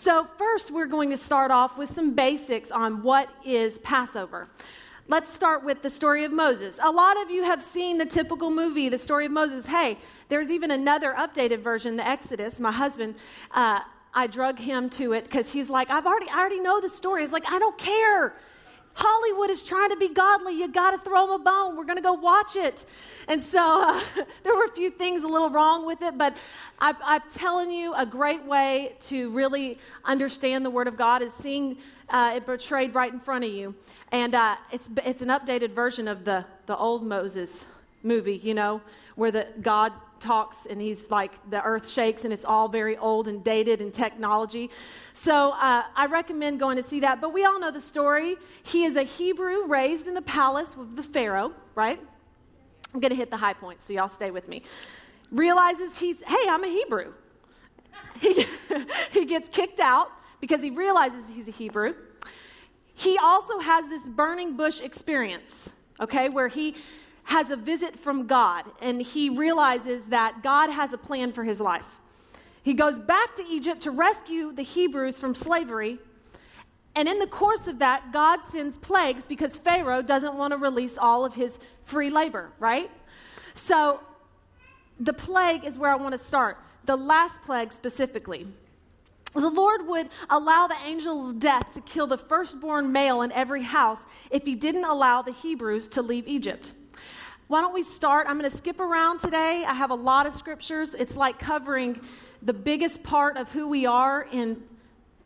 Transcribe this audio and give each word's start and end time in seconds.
So, 0.00 0.28
first, 0.38 0.70
we're 0.70 0.86
going 0.86 1.10
to 1.10 1.16
start 1.16 1.50
off 1.50 1.76
with 1.76 1.92
some 1.92 2.14
basics 2.14 2.70
on 2.70 3.02
what 3.02 3.28
is 3.44 3.78
Passover. 3.78 4.46
Let's 5.08 5.34
start 5.34 5.64
with 5.64 5.82
the 5.82 5.90
story 5.90 6.22
of 6.22 6.30
Moses. 6.30 6.78
A 6.80 6.92
lot 6.92 7.20
of 7.20 7.32
you 7.32 7.42
have 7.42 7.60
seen 7.60 7.98
the 7.98 8.06
typical 8.06 8.48
movie, 8.48 8.88
the 8.88 8.98
story 8.98 9.26
of 9.26 9.32
Moses. 9.32 9.66
Hey, 9.66 9.98
there's 10.28 10.52
even 10.52 10.70
another 10.70 11.14
updated 11.18 11.62
version, 11.62 11.96
the 11.96 12.06
Exodus. 12.06 12.60
My 12.60 12.70
husband, 12.70 13.16
uh, 13.50 13.80
I 14.14 14.28
drug 14.28 14.60
him 14.60 14.88
to 14.90 15.14
it 15.14 15.24
because 15.24 15.50
he's 15.50 15.68
like, 15.68 15.90
I've 15.90 16.06
already, 16.06 16.28
I 16.30 16.38
already 16.38 16.60
know 16.60 16.80
the 16.80 16.88
story. 16.88 17.22
He's 17.22 17.32
like, 17.32 17.50
I 17.50 17.58
don't 17.58 17.76
care. 17.76 18.36
Hollywood 19.00 19.48
is 19.48 19.62
trying 19.62 19.90
to 19.90 19.96
be 19.96 20.08
godly. 20.08 20.54
You 20.54 20.66
got 20.66 20.90
to 20.90 20.98
throw 20.98 21.28
them 21.28 21.40
a 21.40 21.44
bone. 21.44 21.76
We're 21.76 21.84
going 21.84 21.98
to 21.98 22.02
go 22.02 22.14
watch 22.14 22.56
it. 22.56 22.84
And 23.28 23.44
so 23.44 23.82
uh, 23.82 24.00
there 24.42 24.56
were 24.56 24.64
a 24.64 24.72
few 24.72 24.90
things 24.90 25.22
a 25.22 25.28
little 25.28 25.50
wrong 25.50 25.86
with 25.86 26.02
it, 26.02 26.18
but 26.18 26.36
I, 26.80 26.94
I'm 27.04 27.22
telling 27.36 27.70
you, 27.70 27.94
a 27.94 28.04
great 28.04 28.44
way 28.44 28.96
to 29.02 29.30
really 29.30 29.78
understand 30.04 30.64
the 30.64 30.70
Word 30.70 30.88
of 30.88 30.96
God 30.96 31.22
is 31.22 31.32
seeing 31.40 31.76
uh, 32.08 32.32
it 32.34 32.44
portrayed 32.44 32.92
right 32.92 33.12
in 33.12 33.20
front 33.20 33.44
of 33.44 33.50
you. 33.50 33.72
And 34.10 34.34
uh, 34.34 34.56
it's, 34.72 34.88
it's 35.04 35.22
an 35.22 35.28
updated 35.28 35.70
version 35.70 36.08
of 36.08 36.24
the, 36.24 36.44
the 36.66 36.76
old 36.76 37.06
Moses 37.06 37.66
movie, 38.02 38.40
you 38.42 38.54
know, 38.54 38.80
where 39.14 39.30
the 39.30 39.46
God 39.62 39.92
talks 40.20 40.66
and 40.68 40.80
he's 40.80 41.10
like 41.10 41.32
the 41.50 41.62
earth 41.62 41.88
shakes 41.88 42.24
and 42.24 42.32
it's 42.32 42.44
all 42.44 42.68
very 42.68 42.96
old 42.96 43.28
and 43.28 43.42
dated 43.44 43.80
and 43.80 43.92
technology. 43.92 44.70
So 45.14 45.50
uh, 45.50 45.84
i 45.94 46.06
recommend 46.06 46.60
going 46.60 46.76
to 46.76 46.82
see 46.82 47.00
that. 47.00 47.20
But 47.20 47.32
we 47.32 47.44
all 47.44 47.58
know 47.60 47.70
the 47.70 47.80
story. 47.80 48.36
He 48.62 48.84
is 48.84 48.96
a 48.96 49.02
hebrew 49.02 49.66
raised 49.66 50.06
in 50.06 50.14
the 50.14 50.22
palace 50.22 50.76
with 50.76 50.96
the 50.96 51.02
pharaoh 51.02 51.52
right? 51.78 52.00
I'm 52.92 52.98
going 52.98 53.10
to 53.10 53.16
hit 53.16 53.30
the 53.30 53.36
high 53.36 53.52
points 53.52 53.86
so 53.86 53.92
y'all 53.92 54.08
stay 54.08 54.32
with 54.32 54.48
me. 54.48 54.62
Realizes 55.30 55.96
he's 55.98 56.16
hey 56.26 56.44
i'm 56.48 56.64
a 56.64 56.68
hebrew. 56.68 57.12
He, 58.20 58.46
he 59.12 59.24
gets 59.24 59.48
kicked 59.48 59.80
out 59.80 60.10
because 60.40 60.60
he 60.60 60.70
realizes 60.70 61.24
he's 61.32 61.48
a 61.48 61.52
hebrew. 61.52 61.94
He 62.94 63.16
also 63.18 63.60
has 63.60 63.88
this 63.88 64.08
burning 64.08 64.56
bush 64.56 64.80
experience 64.80 65.70
okay 66.00 66.28
where 66.28 66.48
he 66.48 66.74
has 67.28 67.50
a 67.50 67.56
visit 67.56 67.98
from 68.00 68.26
God 68.26 68.64
and 68.80 69.02
he 69.02 69.28
realizes 69.28 70.02
that 70.06 70.42
God 70.42 70.70
has 70.70 70.94
a 70.94 70.98
plan 70.98 71.30
for 71.30 71.44
his 71.44 71.60
life. 71.60 71.84
He 72.62 72.72
goes 72.72 72.98
back 72.98 73.36
to 73.36 73.44
Egypt 73.46 73.82
to 73.82 73.90
rescue 73.90 74.50
the 74.50 74.62
Hebrews 74.62 75.18
from 75.18 75.34
slavery. 75.34 75.98
And 76.96 77.06
in 77.06 77.18
the 77.18 77.26
course 77.26 77.66
of 77.66 77.80
that, 77.80 78.12
God 78.14 78.40
sends 78.50 78.78
plagues 78.78 79.24
because 79.28 79.56
Pharaoh 79.56 80.00
doesn't 80.00 80.36
want 80.36 80.52
to 80.52 80.56
release 80.56 80.96
all 80.96 81.26
of 81.26 81.34
his 81.34 81.58
free 81.84 82.08
labor, 82.08 82.50
right? 82.58 82.90
So 83.54 84.00
the 84.98 85.12
plague 85.12 85.64
is 85.64 85.76
where 85.76 85.90
I 85.90 85.96
want 85.96 86.18
to 86.18 86.24
start. 86.24 86.56
The 86.86 86.96
last 86.96 87.36
plague 87.44 87.74
specifically. 87.74 88.46
The 89.34 89.50
Lord 89.50 89.86
would 89.86 90.08
allow 90.30 90.66
the 90.66 90.78
angel 90.82 91.28
of 91.28 91.38
death 91.38 91.74
to 91.74 91.82
kill 91.82 92.06
the 92.06 92.16
firstborn 92.16 92.90
male 92.90 93.20
in 93.20 93.32
every 93.32 93.64
house 93.64 94.00
if 94.30 94.44
he 94.44 94.54
didn't 94.54 94.86
allow 94.86 95.20
the 95.20 95.32
Hebrews 95.32 95.90
to 95.90 96.00
leave 96.00 96.26
Egypt. 96.26 96.72
Why 97.48 97.62
don't 97.62 97.72
we 97.72 97.82
start? 97.82 98.26
I'm 98.28 98.38
going 98.38 98.50
to 98.50 98.56
skip 98.56 98.78
around 98.78 99.20
today. 99.20 99.64
I 99.66 99.72
have 99.72 99.90
a 99.90 99.94
lot 99.94 100.26
of 100.26 100.34
scriptures. 100.34 100.94
It's 100.94 101.16
like 101.16 101.38
covering 101.38 102.00
the 102.42 102.52
biggest 102.52 103.02
part 103.02 103.38
of 103.38 103.50
who 103.50 103.66
we 103.66 103.86
are 103.86 104.28
in 104.30 104.62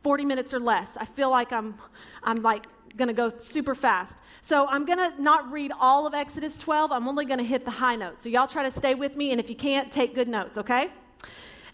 40 0.04 0.24
minutes 0.24 0.54
or 0.54 0.60
less. 0.60 0.96
I 0.96 1.04
feel 1.04 1.30
like 1.30 1.52
I'm, 1.52 1.74
I'm 2.22 2.36
like 2.36 2.66
going 2.96 3.08
to 3.08 3.14
go 3.14 3.32
super 3.38 3.74
fast. 3.74 4.14
So 4.40 4.68
I'm 4.68 4.84
going 4.84 4.98
to 4.98 5.20
not 5.20 5.50
read 5.50 5.72
all 5.78 6.06
of 6.06 6.14
Exodus 6.14 6.56
12. 6.58 6.92
I'm 6.92 7.08
only 7.08 7.24
going 7.24 7.38
to 7.38 7.44
hit 7.44 7.64
the 7.64 7.72
high 7.72 7.96
notes. 7.96 8.22
So 8.22 8.28
y'all 8.28 8.46
try 8.46 8.62
to 8.62 8.76
stay 8.76 8.94
with 8.94 9.16
me, 9.16 9.32
and 9.32 9.40
if 9.40 9.48
you 9.48 9.56
can't, 9.56 9.90
take 9.90 10.14
good 10.14 10.28
notes, 10.28 10.58
okay? 10.58 10.90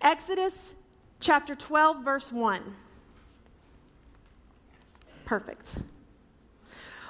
Exodus 0.00 0.74
chapter 1.20 1.54
12, 1.54 2.04
verse 2.04 2.32
1. 2.32 2.62
Perfect. 5.26 5.74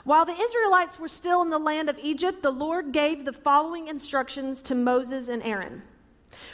While 0.09 0.25
the 0.25 0.41
Israelites 0.41 0.99
were 0.99 1.07
still 1.07 1.43
in 1.43 1.51
the 1.51 1.59
land 1.59 1.91
of 1.91 1.99
Egypt, 1.99 2.43
the 2.43 2.51
Lord 2.51 2.93
gave 2.93 3.27
the 3.27 3.33
following 3.35 3.89
instructions 3.89 4.63
to 4.63 4.75
Moses 4.75 5.29
and 5.29 5.43
Aaron. 5.43 5.83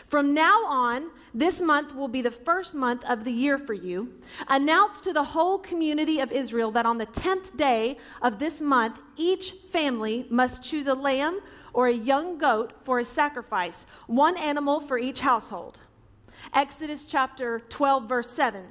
From 0.09 0.34
now 0.34 0.65
on, 0.67 1.11
this 1.33 1.61
month 1.61 1.95
will 1.95 2.09
be 2.09 2.21
the 2.21 2.33
first 2.33 2.75
month 2.75 3.05
of 3.05 3.23
the 3.23 3.31
year 3.31 3.56
for 3.56 3.73
you. 3.73 4.12
Announce 4.49 5.01
to 5.03 5.12
the 5.12 5.23
whole 5.23 5.61
community 5.61 6.19
of 6.19 6.33
Israel 6.33 6.73
that 6.73 6.84
on 6.84 6.99
the 6.99 7.06
10th 7.06 7.56
day 7.56 7.97
of 8.23 8.41
this 8.41 8.61
month, 8.61 8.99
each 9.17 9.53
family 9.71 10.27
must 10.31 10.61
choose 10.61 10.89
a 10.89 10.95
lamb 10.95 11.41
or 11.73 11.87
a 11.87 11.95
young 11.95 12.39
goat 12.39 12.73
for 12.83 12.99
a 12.99 13.05
sacrifice, 13.05 13.87
one 14.09 14.37
animal 14.37 14.81
for 14.81 14.99
each 14.99 15.21
household. 15.21 15.79
Exodus 16.53 17.05
chapter 17.05 17.61
12, 17.69 18.09
verse 18.09 18.31
7. 18.31 18.65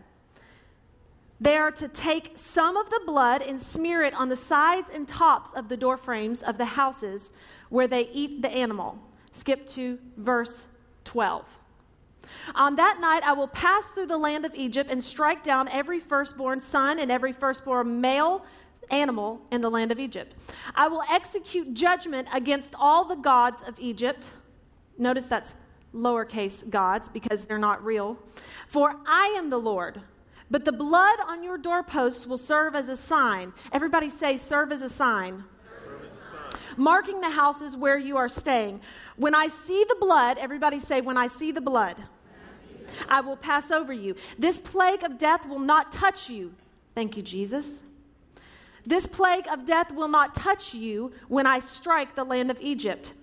They 1.44 1.58
are 1.58 1.72
to 1.72 1.90
take 1.90 2.32
some 2.36 2.78
of 2.78 2.90
the 2.90 3.02
blood 3.06 3.42
and 3.42 3.62
smear 3.62 4.02
it 4.02 4.14
on 4.14 4.30
the 4.30 4.36
sides 4.38 4.88
and 4.94 5.06
tops 5.06 5.52
of 5.54 5.68
the 5.68 5.76
door 5.76 5.98
frames 5.98 6.42
of 6.42 6.58
the 6.58 6.64
houses 6.64 7.32
where 7.68 7.86
they 7.86 8.08
eat 8.14 8.42
the 8.42 8.50
animal. 8.50 8.98
Skip 9.34 9.68
to 9.72 10.00
verse 10.16 10.68
12. 11.04 11.44
On 12.56 12.78
that 12.78 13.00
night, 13.02 13.24
I 13.24 13.34
will 13.34 13.50
pass 13.50 13.84
through 13.88 14.06
the 14.06 14.18
land 14.18 14.46
of 14.46 14.56
Egypt 14.56 14.90
and 14.90 15.04
strike 15.04 15.44
down 15.44 15.68
every 15.68 16.00
firstborn 16.00 16.62
son 16.62 16.98
and 16.98 17.12
every 17.12 17.34
firstborn 17.34 18.00
male 18.00 18.46
animal 18.90 19.42
in 19.52 19.60
the 19.60 19.70
land 19.70 19.92
of 19.92 20.00
Egypt. 20.00 20.34
I 20.76 20.88
will 20.88 21.04
execute 21.12 21.74
judgment 21.74 22.30
against 22.32 22.74
all 22.80 23.04
the 23.04 23.18
gods 23.18 23.58
of 23.68 23.78
Egypt. 23.82 24.30
Notice 24.98 25.26
that's 25.26 25.52
lowercase 25.94 26.70
gods 26.70 27.10
because 27.12 27.44
they're 27.44 27.58
not 27.58 27.84
real. 27.84 28.18
For 28.70 28.96
I 29.06 29.36
am 29.38 29.50
the 29.50 29.60
Lord 29.60 30.02
but 30.52 30.66
the 30.66 30.72
blood 30.72 31.20
on 31.28 31.44
your 31.44 31.58
doorposts 31.58 32.28
will 32.28 32.38
serve 32.38 32.76
as 32.76 32.88
a 32.88 32.98
sign. 32.98 33.54
Everybody 33.72 34.10
say, 34.10 34.38
serve 34.38 34.72
as 34.72 34.82
a 34.82 34.90
sign. 34.90 35.44
Marking 36.78 37.22
the 37.22 37.30
houses 37.30 37.78
where 37.78 37.98
you 37.98 38.18
are 38.18 38.30
staying. 38.30 38.82
When 39.16 39.36
I 39.36 39.48
see 39.48 39.86
the 39.88 39.98
blood, 40.00 40.38
everybody 40.38 40.80
say, 40.80 41.02
when 41.02 41.18
I 41.18 41.28
see 41.28 41.52
the 41.52 41.62
blood, 41.62 41.98
I 43.08 43.22
will 43.22 43.38
pass 43.38 43.72
over 43.72 43.94
you. 43.94 44.16
This 44.38 44.60
plague 44.60 45.04
of 45.04 45.18
death 45.18 45.48
will 45.48 45.60
not 45.60 45.92
touch 45.92 46.30
you. 46.30 46.54
Thank 46.96 47.18
you, 47.18 47.24
Jesus. 47.24 47.68
This 48.86 49.08
plague 49.08 49.48
of 49.48 49.66
death 49.66 49.92
will 49.92 50.08
not 50.08 50.36
touch 50.36 50.74
you 50.74 51.14
when 51.28 51.48
I 51.48 51.60
strike 51.60 52.16
the 52.16 52.24
land 52.24 52.52
of 52.52 52.60
Egypt. 52.60 53.14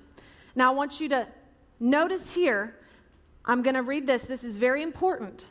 Now, 0.55 0.73
I 0.73 0.75
want 0.75 1.01
you 1.01 1.09
to 1.11 1.27
notice 1.79 2.33
here, 2.33 2.77
I'm 3.45 3.63
going 3.63 3.75
to 3.75 3.83
read 3.83 4.07
this. 4.07 4.23
This 4.23 4.43
is 4.43 4.57
very 4.57 4.83
important. 4.83 5.45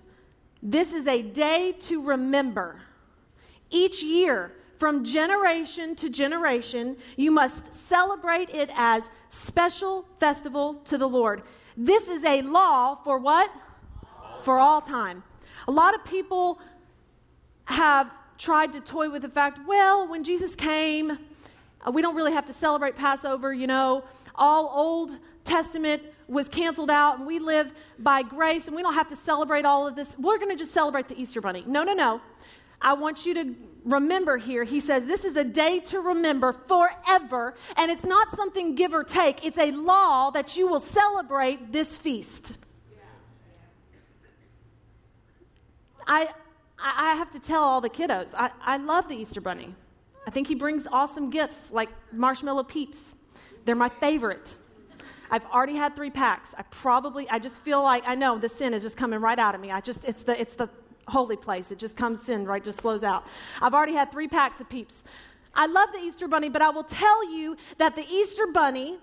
This 0.61 0.93
is 0.93 1.07
a 1.07 1.21
day 1.21 1.73
to 1.81 2.01
remember. 2.01 2.81
Each 3.69 4.03
year, 4.03 4.51
from 4.77 5.03
generation 5.03 5.95
to 5.97 6.09
generation, 6.09 6.97
you 7.15 7.31
must 7.31 7.73
celebrate 7.87 8.49
it 8.49 8.69
as 8.73 9.03
special 9.29 10.05
festival 10.19 10.75
to 10.85 10.97
the 10.97 11.07
Lord. 11.07 11.43
This 11.77 12.07
is 12.07 12.23
a 12.23 12.41
law 12.41 12.95
for 13.03 13.19
what? 13.19 13.51
For 14.43 14.59
all 14.59 14.81
time. 14.81 15.23
A 15.67 15.71
lot 15.71 15.93
of 15.95 16.03
people 16.03 16.59
have 17.65 18.09
tried 18.37 18.73
to 18.73 18.79
toy 18.79 19.09
with 19.09 19.21
the 19.21 19.29
fact, 19.29 19.59
well, 19.67 20.07
when 20.07 20.23
Jesus 20.23 20.55
came, 20.55 21.19
uh, 21.85 21.91
we 21.91 22.01
don't 22.01 22.15
really 22.15 22.33
have 22.33 22.45
to 22.45 22.53
celebrate 22.53 22.95
Passover, 22.95 23.53
you 23.53 23.67
know. 23.67 24.03
All 24.35 24.71
Old 24.73 25.17
Testament 25.43 26.01
was 26.29 26.47
canceled 26.47 26.91
out 26.91 27.17
and 27.17 27.27
we 27.27 27.39
live 27.39 27.71
by 27.97 28.21
grace 28.21 28.67
and 28.67 28.75
we 28.75 28.81
don't 28.81 28.93
have 28.93 29.09
to 29.09 29.15
celebrate 29.15 29.65
all 29.65 29.87
of 29.87 29.95
this. 29.95 30.07
We're 30.17 30.37
going 30.37 30.55
to 30.55 30.55
just 30.55 30.71
celebrate 30.71 31.07
the 31.07 31.19
Easter 31.19 31.41
Bunny. 31.41 31.63
No, 31.67 31.83
no, 31.83 31.93
no. 31.93 32.21
I 32.81 32.93
want 32.93 33.25
you 33.25 33.33
to 33.33 33.55
remember 33.83 34.37
here. 34.37 34.63
He 34.63 34.79
says 34.79 35.05
this 35.05 35.25
is 35.25 35.35
a 35.35 35.43
day 35.43 35.79
to 35.79 35.99
remember 35.99 36.53
forever, 36.53 37.55
and 37.75 37.91
it's 37.91 38.05
not 38.05 38.35
something 38.35 38.75
give 38.75 38.93
or 38.93 39.03
take. 39.03 39.43
It's 39.43 39.57
a 39.57 39.71
law 39.71 40.29
that 40.31 40.55
you 40.55 40.67
will 40.67 40.79
celebrate 40.79 41.73
this 41.73 41.97
feast. 41.97 42.53
I, 46.07 46.29
I 46.79 47.15
have 47.15 47.29
to 47.31 47.39
tell 47.39 47.61
all 47.61 47.81
the 47.81 47.89
kiddos, 47.89 48.29
I, 48.33 48.49
I 48.61 48.77
love 48.77 49.09
the 49.09 49.15
Easter 49.15 49.41
Bunny. 49.41 49.75
I 50.25 50.31
think 50.31 50.47
he 50.47 50.55
brings 50.55 50.87
awesome 50.91 51.29
gifts 51.29 51.69
like 51.71 51.89
marshmallow 52.11 52.63
peeps. 52.63 52.97
They're 53.65 53.75
my 53.75 53.89
favorite. 53.89 54.55
I've 55.31 55.45
already 55.45 55.75
had 55.75 55.95
three 55.95 56.09
packs. 56.09 56.49
I 56.57 56.63
probably, 56.63 57.29
I 57.29 57.39
just 57.39 57.61
feel 57.61 57.83
like, 57.83 58.03
I 58.07 58.15
know 58.15 58.37
the 58.37 58.49
sin 58.49 58.73
is 58.73 58.83
just 58.83 58.97
coming 58.97 59.19
right 59.19 59.37
out 59.37 59.55
of 59.55 59.61
me. 59.61 59.71
I 59.71 59.81
just, 59.81 60.03
it's 60.05 60.23
the, 60.23 60.39
it's 60.39 60.55
the 60.55 60.69
holy 61.07 61.35
place. 61.35 61.71
It 61.71 61.77
just 61.77 61.95
comes 61.95 62.29
in, 62.29 62.45
right? 62.45 62.63
Just 62.63 62.81
flows 62.81 63.03
out. 63.03 63.25
I've 63.61 63.73
already 63.73 63.93
had 63.93 64.11
three 64.11 64.27
packs 64.27 64.59
of 64.59 64.69
peeps. 64.69 65.03
I 65.53 65.65
love 65.65 65.89
the 65.91 65.99
Easter 65.99 66.27
bunny, 66.27 66.49
but 66.49 66.61
I 66.61 66.69
will 66.69 66.83
tell 66.83 67.31
you 67.31 67.57
that 67.77 67.95
the 67.95 68.05
Easter 68.07 68.47
bunny 68.47 68.97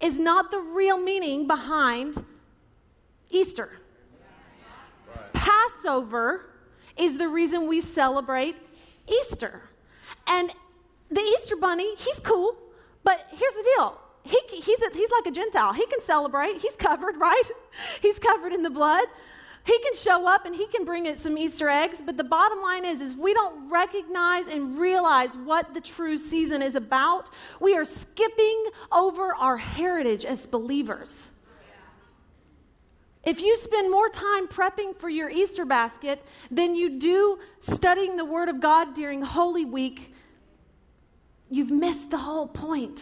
is 0.00 0.18
not 0.18 0.50
the 0.50 0.58
real 0.58 0.98
meaning 0.98 1.46
behind 1.46 2.24
Easter. 3.30 3.70
Right. 5.14 5.32
Passover 5.32 6.50
is 6.96 7.16
the 7.18 7.28
reason 7.28 7.68
we 7.68 7.80
celebrate 7.80 8.56
Easter. 9.08 9.62
And 10.26 10.50
the 11.10 11.20
Easter 11.20 11.56
bunny, 11.56 11.94
he's 11.96 12.20
cool, 12.20 12.56
but 13.04 13.26
here's 13.30 13.54
the 13.54 13.70
deal 13.76 13.98
he, 14.24 14.40
he's, 14.50 14.80
a, 14.80 14.90
he's 14.92 15.10
like 15.10 15.26
a 15.26 15.30
Gentile. 15.30 15.72
He 15.72 15.86
can 15.86 16.02
celebrate. 16.04 16.58
He's 16.58 16.76
covered, 16.76 17.16
right? 17.18 17.42
He's 18.00 18.18
covered 18.18 18.52
in 18.52 18.62
the 18.62 18.70
blood. 18.70 19.06
he 19.64 19.78
can 19.78 19.94
show 19.94 20.26
up 20.26 20.44
and 20.46 20.54
he 20.54 20.66
can 20.66 20.84
bring 20.84 21.06
it 21.06 21.18
some 21.18 21.36
Easter 21.36 21.68
eggs, 21.68 21.98
but 22.04 22.16
the 22.16 22.24
bottom 22.24 22.60
line 22.60 22.84
is, 22.84 23.00
is 23.00 23.14
we 23.14 23.34
don't 23.34 23.70
recognize 23.70 24.46
and 24.46 24.78
realize 24.78 25.32
what 25.36 25.74
the 25.74 25.80
true 25.80 26.18
season 26.18 26.62
is 26.62 26.74
about. 26.74 27.30
We 27.60 27.76
are 27.76 27.84
skipping 27.84 28.64
over 28.90 29.34
our 29.34 29.56
heritage 29.56 30.24
as 30.24 30.46
believers. 30.46 31.28
If 33.24 33.40
you 33.40 33.56
spend 33.56 33.88
more 33.90 34.08
time 34.08 34.48
prepping 34.48 34.96
for 34.96 35.08
your 35.08 35.30
Easter 35.30 35.64
basket 35.64 36.24
than 36.50 36.74
you 36.74 36.98
do 36.98 37.38
studying 37.60 38.16
the 38.16 38.24
Word 38.24 38.48
of 38.48 38.60
God 38.60 38.94
during 38.94 39.22
Holy 39.22 39.64
Week, 39.64 40.12
you've 41.48 41.70
missed 41.70 42.10
the 42.10 42.18
whole 42.18 42.48
point. 42.48 43.00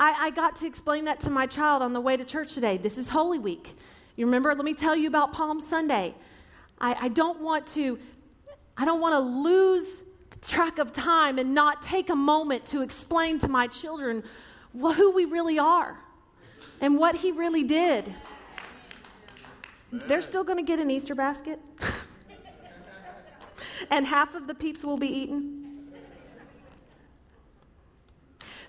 I, 0.00 0.28
I, 0.28 0.30
got 0.30 0.56
to 0.56 0.66
explain 0.66 1.04
that 1.04 1.20
to 1.20 1.30
my 1.30 1.46
child 1.46 1.82
on 1.82 1.92
the 1.92 2.00
way 2.00 2.16
to 2.16 2.24
church 2.24 2.54
today. 2.54 2.78
This 2.78 2.96
is 2.96 3.06
Holy 3.06 3.38
Week. 3.38 3.76
You 4.16 4.24
remember, 4.24 4.54
let 4.54 4.64
me 4.64 4.72
tell 4.72 4.96
you 4.96 5.06
about 5.06 5.34
Palm 5.34 5.60
Sunday. 5.60 6.14
I, 6.80 6.96
I 7.02 7.08
don't 7.08 7.42
want 7.42 7.66
to, 7.74 7.98
I 8.78 8.86
don't 8.86 9.02
want 9.02 9.12
to 9.12 9.18
lose 9.18 9.86
track 10.40 10.78
of 10.78 10.94
time 10.94 11.38
and 11.38 11.52
not 11.52 11.82
take 11.82 12.08
a 12.08 12.16
moment 12.16 12.64
to 12.64 12.80
explain 12.80 13.38
to 13.40 13.48
my 13.48 13.66
children 13.66 14.24
who 14.72 15.10
we 15.10 15.26
really 15.26 15.58
are 15.58 16.00
and 16.80 16.96
what 16.96 17.16
he 17.16 17.30
really 17.30 17.62
did. 17.62 18.14
They're 19.92 20.22
still 20.22 20.44
going 20.44 20.56
to 20.56 20.64
get 20.64 20.78
an 20.78 20.90
Easter 20.90 21.14
basket, 21.14 21.60
and 23.90 24.06
half 24.06 24.34
of 24.34 24.46
the 24.46 24.54
peeps 24.54 24.82
will 24.82 24.96
be 24.96 25.08
eaten. 25.08 25.59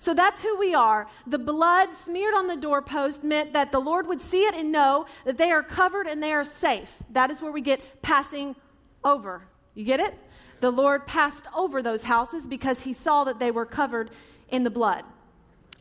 So 0.02 0.14
that's 0.14 0.42
who 0.42 0.58
we 0.58 0.74
are. 0.74 1.06
The 1.28 1.38
blood 1.38 1.90
smeared 1.94 2.34
on 2.34 2.48
the 2.48 2.56
doorpost 2.56 3.22
meant 3.22 3.52
that 3.52 3.70
the 3.70 3.78
Lord 3.78 4.08
would 4.08 4.20
see 4.20 4.42
it 4.42 4.52
and 4.52 4.72
know 4.72 5.06
that 5.24 5.38
they 5.38 5.52
are 5.52 5.62
covered 5.62 6.08
and 6.08 6.20
they 6.20 6.32
are 6.32 6.42
safe. 6.42 6.90
That 7.10 7.30
is 7.30 7.40
where 7.40 7.52
we 7.52 7.60
get 7.60 8.02
passing 8.02 8.56
over. 9.04 9.42
You 9.76 9.84
get 9.84 10.00
it? 10.00 10.18
The 10.60 10.72
Lord 10.72 11.06
passed 11.06 11.44
over 11.54 11.82
those 11.82 12.02
houses 12.02 12.48
because 12.48 12.80
he 12.80 12.92
saw 12.92 13.22
that 13.22 13.38
they 13.38 13.52
were 13.52 13.64
covered 13.64 14.10
in 14.48 14.64
the 14.64 14.70
blood. 14.70 15.04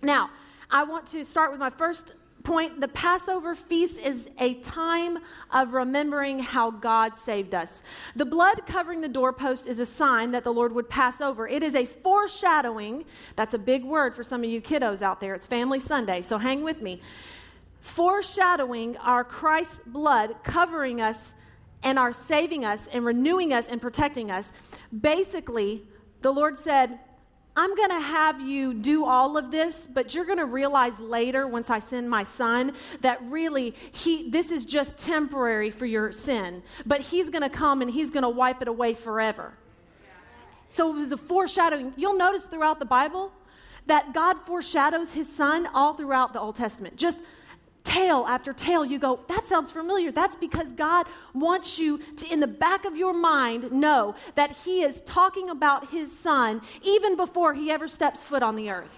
Now, 0.03 0.29
I 0.69 0.83
want 0.83 1.07
to 1.07 1.25
start 1.25 1.49
with 1.49 1.59
my 1.59 1.71
first 1.71 2.13
point 2.41 2.81
the 2.81 2.87
Passover 2.87 3.55
feast 3.55 3.97
is 3.97 4.27
a 4.39 4.55
time 4.55 5.19
of 5.51 5.73
remembering 5.73 6.39
how 6.39 6.71
God 6.71 7.15
saved 7.17 7.53
us. 7.53 7.81
The 8.15 8.25
blood 8.25 8.65
covering 8.65 9.01
the 9.01 9.07
doorpost 9.07 9.67
is 9.67 9.79
a 9.79 9.85
sign 9.85 10.31
that 10.31 10.43
the 10.43 10.53
Lord 10.53 10.73
would 10.73 10.89
pass 10.89 11.21
over. 11.21 11.47
It 11.47 11.63
is 11.63 11.75
a 11.75 11.85
foreshadowing. 11.85 13.05
That's 13.35 13.53
a 13.53 13.59
big 13.59 13.83
word 13.83 14.15
for 14.15 14.23
some 14.23 14.43
of 14.43 14.49
you 14.49 14.61
kiddos 14.61 15.01
out 15.01 15.19
there. 15.19 15.35
It's 15.35 15.47
Family 15.47 15.79
Sunday, 15.79 16.21
so 16.21 16.37
hang 16.37 16.63
with 16.63 16.81
me. 16.81 17.01
Foreshadowing 17.79 18.97
our 18.97 19.23
Christ's 19.23 19.79
blood 19.85 20.35
covering 20.43 21.01
us 21.01 21.33
and 21.83 21.97
our 21.97 22.13
saving 22.13 22.63
us 22.65 22.87
and 22.91 23.03
renewing 23.05 23.53
us 23.53 23.67
and 23.67 23.81
protecting 23.81 24.29
us. 24.31 24.51
Basically, 24.99 25.83
the 26.21 26.31
Lord 26.31 26.57
said, 26.63 26.99
I'm 27.55 27.75
going 27.75 27.89
to 27.89 27.99
have 27.99 28.39
you 28.39 28.73
do 28.73 29.03
all 29.03 29.35
of 29.35 29.51
this, 29.51 29.87
but 29.91 30.15
you're 30.15 30.25
going 30.25 30.37
to 30.37 30.45
realize 30.45 30.97
later 30.99 31.47
once 31.47 31.69
I 31.69 31.79
send 31.79 32.09
my 32.09 32.23
son 32.23 32.73
that 33.01 33.21
really 33.23 33.75
he 33.91 34.29
this 34.29 34.51
is 34.51 34.65
just 34.65 34.97
temporary 34.97 35.69
for 35.69 35.85
your 35.85 36.13
sin, 36.13 36.63
but 36.85 37.01
he's 37.01 37.29
going 37.29 37.41
to 37.41 37.49
come 37.49 37.81
and 37.81 37.91
he's 37.91 38.09
going 38.09 38.23
to 38.23 38.29
wipe 38.29 38.61
it 38.61 38.69
away 38.69 38.93
forever. 38.93 39.53
So 40.69 40.89
it 40.91 40.95
was 40.95 41.11
a 41.11 41.17
foreshadowing. 41.17 41.93
You'll 41.97 42.17
notice 42.17 42.43
throughout 42.43 42.79
the 42.79 42.85
Bible 42.85 43.33
that 43.87 44.13
God 44.13 44.37
foreshadows 44.45 45.11
his 45.11 45.27
son 45.27 45.67
all 45.73 45.93
throughout 45.93 46.31
the 46.31 46.39
Old 46.39 46.55
Testament. 46.55 46.95
Just 46.95 47.19
tale 47.83 48.25
after 48.27 48.53
tale, 48.53 48.85
you 48.85 48.99
go, 48.99 49.19
that 49.27 49.45
sounds 49.47 49.71
familiar. 49.71 50.11
That's 50.11 50.35
because 50.35 50.71
God 50.71 51.07
wants 51.33 51.79
you 51.79 51.99
to, 52.17 52.31
in 52.31 52.39
the 52.39 52.47
back 52.47 52.85
of 52.85 52.95
your 52.95 53.13
mind, 53.13 53.71
know 53.71 54.15
that 54.35 54.55
He 54.63 54.83
is 54.83 55.01
talking 55.05 55.49
about 55.49 55.89
His 55.89 56.11
Son 56.17 56.61
even 56.83 57.15
before 57.15 57.53
He 57.53 57.71
ever 57.71 57.87
steps 57.87 58.23
foot 58.23 58.43
on 58.43 58.55
the 58.55 58.69
earth. 58.69 58.89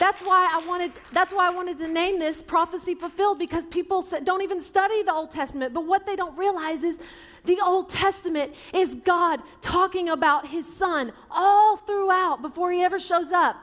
That's 0.00 0.20
why 0.22 0.48
I 0.52 0.66
wanted. 0.66 0.92
That's 1.12 1.32
why 1.32 1.46
I 1.46 1.50
wanted 1.50 1.78
to 1.78 1.86
name 1.86 2.18
this 2.18 2.42
prophecy 2.42 2.94
fulfilled 2.94 3.38
because 3.38 3.64
people 3.66 4.02
don't 4.24 4.42
even 4.42 4.60
study 4.60 5.02
the 5.04 5.12
Old 5.12 5.30
Testament. 5.30 5.72
But 5.72 5.86
what 5.86 6.04
they 6.04 6.16
don't 6.16 6.36
realize 6.36 6.82
is 6.82 6.98
the 7.44 7.60
Old 7.60 7.90
Testament 7.90 8.54
is 8.72 8.96
God 8.96 9.40
talking 9.60 10.08
about 10.08 10.48
His 10.48 10.66
Son 10.66 11.12
all 11.30 11.76
throughout 11.76 12.42
before 12.42 12.72
He 12.72 12.82
ever 12.82 12.98
shows 12.98 13.30
up. 13.30 13.56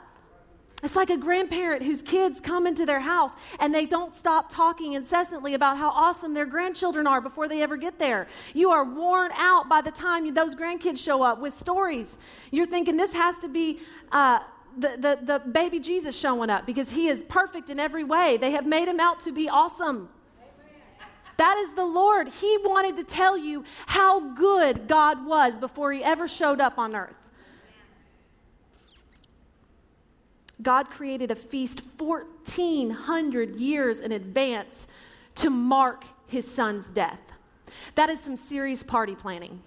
It's 0.83 0.95
like 0.95 1.11
a 1.11 1.17
grandparent 1.17 1.83
whose 1.83 2.01
kids 2.01 2.39
come 2.41 2.65
into 2.65 2.85
their 2.85 2.99
house 2.99 3.31
and 3.59 3.73
they 3.73 3.85
don't 3.85 4.15
stop 4.15 4.51
talking 4.51 4.93
incessantly 4.93 5.53
about 5.53 5.77
how 5.77 5.89
awesome 5.89 6.33
their 6.33 6.45
grandchildren 6.45 7.05
are 7.05 7.21
before 7.21 7.47
they 7.47 7.61
ever 7.61 7.77
get 7.77 7.99
there. 7.99 8.27
You 8.53 8.71
are 8.71 8.83
worn 8.83 9.31
out 9.35 9.69
by 9.69 9.81
the 9.81 9.91
time 9.91 10.33
those 10.33 10.55
grandkids 10.55 10.97
show 10.97 11.21
up 11.21 11.39
with 11.39 11.57
stories. 11.59 12.17
You're 12.49 12.65
thinking 12.65 12.97
this 12.97 13.13
has 13.13 13.37
to 13.39 13.47
be. 13.47 13.79
Uh, 14.11 14.39
the, 14.77 14.95
the, 14.97 15.19
the 15.25 15.39
baby 15.49 15.79
Jesus 15.79 16.15
showing 16.15 16.49
up 16.49 16.65
because 16.65 16.89
he 16.89 17.09
is 17.09 17.21
perfect 17.27 17.69
in 17.69 17.77
every 17.77 18.05
way. 18.05 18.37
They 18.37 18.51
have 18.51 18.65
made 18.65 18.87
him 18.87 19.01
out 19.01 19.19
to 19.23 19.33
be 19.33 19.49
awesome. 19.49 20.07
That 21.35 21.57
is 21.57 21.75
the 21.75 21.83
Lord. 21.83 22.29
He 22.29 22.57
wanted 22.63 22.95
to 22.95 23.03
tell 23.03 23.37
you 23.37 23.65
how 23.85 24.33
good 24.33 24.87
God 24.87 25.25
was 25.25 25.57
before 25.57 25.91
he 25.91 26.01
ever 26.03 26.29
showed 26.29 26.61
up 26.61 26.77
on 26.77 26.95
earth. 26.95 27.20
God 30.61 30.89
created 30.89 31.31
a 31.31 31.35
feast 31.35 31.81
1,400 31.97 33.55
years 33.55 33.99
in 33.99 34.11
advance 34.11 34.87
to 35.35 35.49
mark 35.49 36.03
his 36.27 36.49
son's 36.49 36.87
death. 36.89 37.19
That 37.95 38.09
is 38.09 38.19
some 38.19 38.35
serious 38.35 38.83
party 38.83 39.15
planning. 39.15 39.61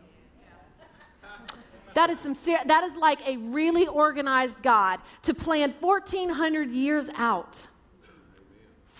That 1.95 2.11
is, 2.11 2.19
some 2.19 2.35
ser- 2.35 2.65
that 2.67 2.85
is 2.85 2.97
like 2.97 3.27
a 3.27 3.37
really 3.37 3.87
organized 3.87 4.63
God 4.63 5.01
to 5.23 5.33
plan 5.33 5.75
1,400 5.81 6.71
years 6.71 7.07
out. 7.15 7.61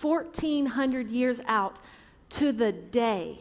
1,400 0.01 1.09
years 1.09 1.41
out 1.47 1.79
to 2.29 2.51
the 2.51 2.71
day 2.71 3.39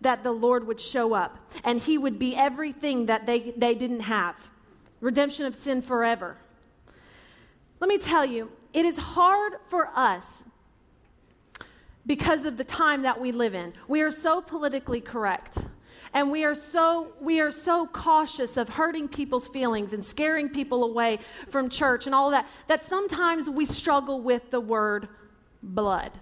that 0.00 0.22
the 0.22 0.30
Lord 0.30 0.66
would 0.66 0.80
show 0.80 1.14
up 1.14 1.38
and 1.64 1.80
he 1.80 1.98
would 1.98 2.18
be 2.18 2.36
everything 2.36 3.06
that 3.06 3.26
they, 3.26 3.52
they 3.56 3.74
didn't 3.74 4.00
have 4.00 4.36
redemption 5.00 5.46
of 5.46 5.54
sin 5.54 5.82
forever. 5.82 6.36
Let 7.84 7.88
me 7.88 7.98
tell 7.98 8.24
you, 8.24 8.50
it 8.72 8.86
is 8.86 8.96
hard 8.96 9.56
for 9.68 9.90
us 9.94 10.24
because 12.06 12.46
of 12.46 12.56
the 12.56 12.64
time 12.64 13.02
that 13.02 13.20
we 13.20 13.30
live 13.30 13.54
in. 13.54 13.74
We 13.88 14.00
are 14.00 14.10
so 14.10 14.40
politically 14.40 15.02
correct. 15.02 15.58
And 16.14 16.30
we 16.30 16.44
are 16.44 16.54
so 16.54 17.08
we 17.20 17.40
are 17.40 17.50
so 17.50 17.86
cautious 17.86 18.56
of 18.56 18.70
hurting 18.70 19.08
people's 19.08 19.48
feelings 19.48 19.92
and 19.92 20.02
scaring 20.02 20.48
people 20.48 20.82
away 20.82 21.18
from 21.50 21.68
church 21.68 22.06
and 22.06 22.14
all 22.14 22.30
that 22.30 22.48
that 22.68 22.86
sometimes 22.88 23.50
we 23.50 23.66
struggle 23.66 24.22
with 24.22 24.50
the 24.50 24.60
word 24.60 25.06
blood. 25.62 26.12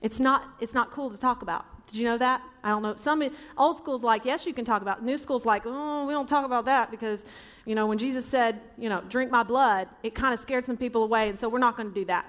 It's 0.00 0.18
not 0.18 0.56
it's 0.60 0.74
not 0.74 0.90
cool 0.90 1.08
to 1.10 1.16
talk 1.16 1.42
about. 1.42 1.66
Did 1.86 1.98
you 1.98 2.04
know 2.06 2.18
that? 2.18 2.42
I 2.64 2.70
don't 2.70 2.82
know. 2.82 2.96
Some 2.96 3.22
old 3.56 3.78
school's 3.78 4.02
like, 4.02 4.24
yes, 4.24 4.44
you 4.44 4.54
can 4.54 4.64
talk 4.64 4.82
about. 4.82 5.04
New 5.04 5.18
school's 5.18 5.44
like, 5.44 5.62
oh, 5.66 6.04
we 6.04 6.12
don't 6.12 6.28
talk 6.28 6.44
about 6.44 6.64
that 6.64 6.90
because 6.90 7.22
you 7.64 7.74
know, 7.74 7.86
when 7.86 7.98
Jesus 7.98 8.26
said, 8.26 8.60
you 8.76 8.88
know, 8.88 9.02
drink 9.08 9.30
my 9.30 9.42
blood, 9.42 9.88
it 10.02 10.14
kind 10.14 10.34
of 10.34 10.40
scared 10.40 10.66
some 10.66 10.76
people 10.76 11.02
away, 11.02 11.30
and 11.30 11.38
so 11.38 11.48
we're 11.48 11.58
not 11.58 11.76
going 11.76 11.88
to 11.88 11.94
do 11.94 12.04
that. 12.06 12.26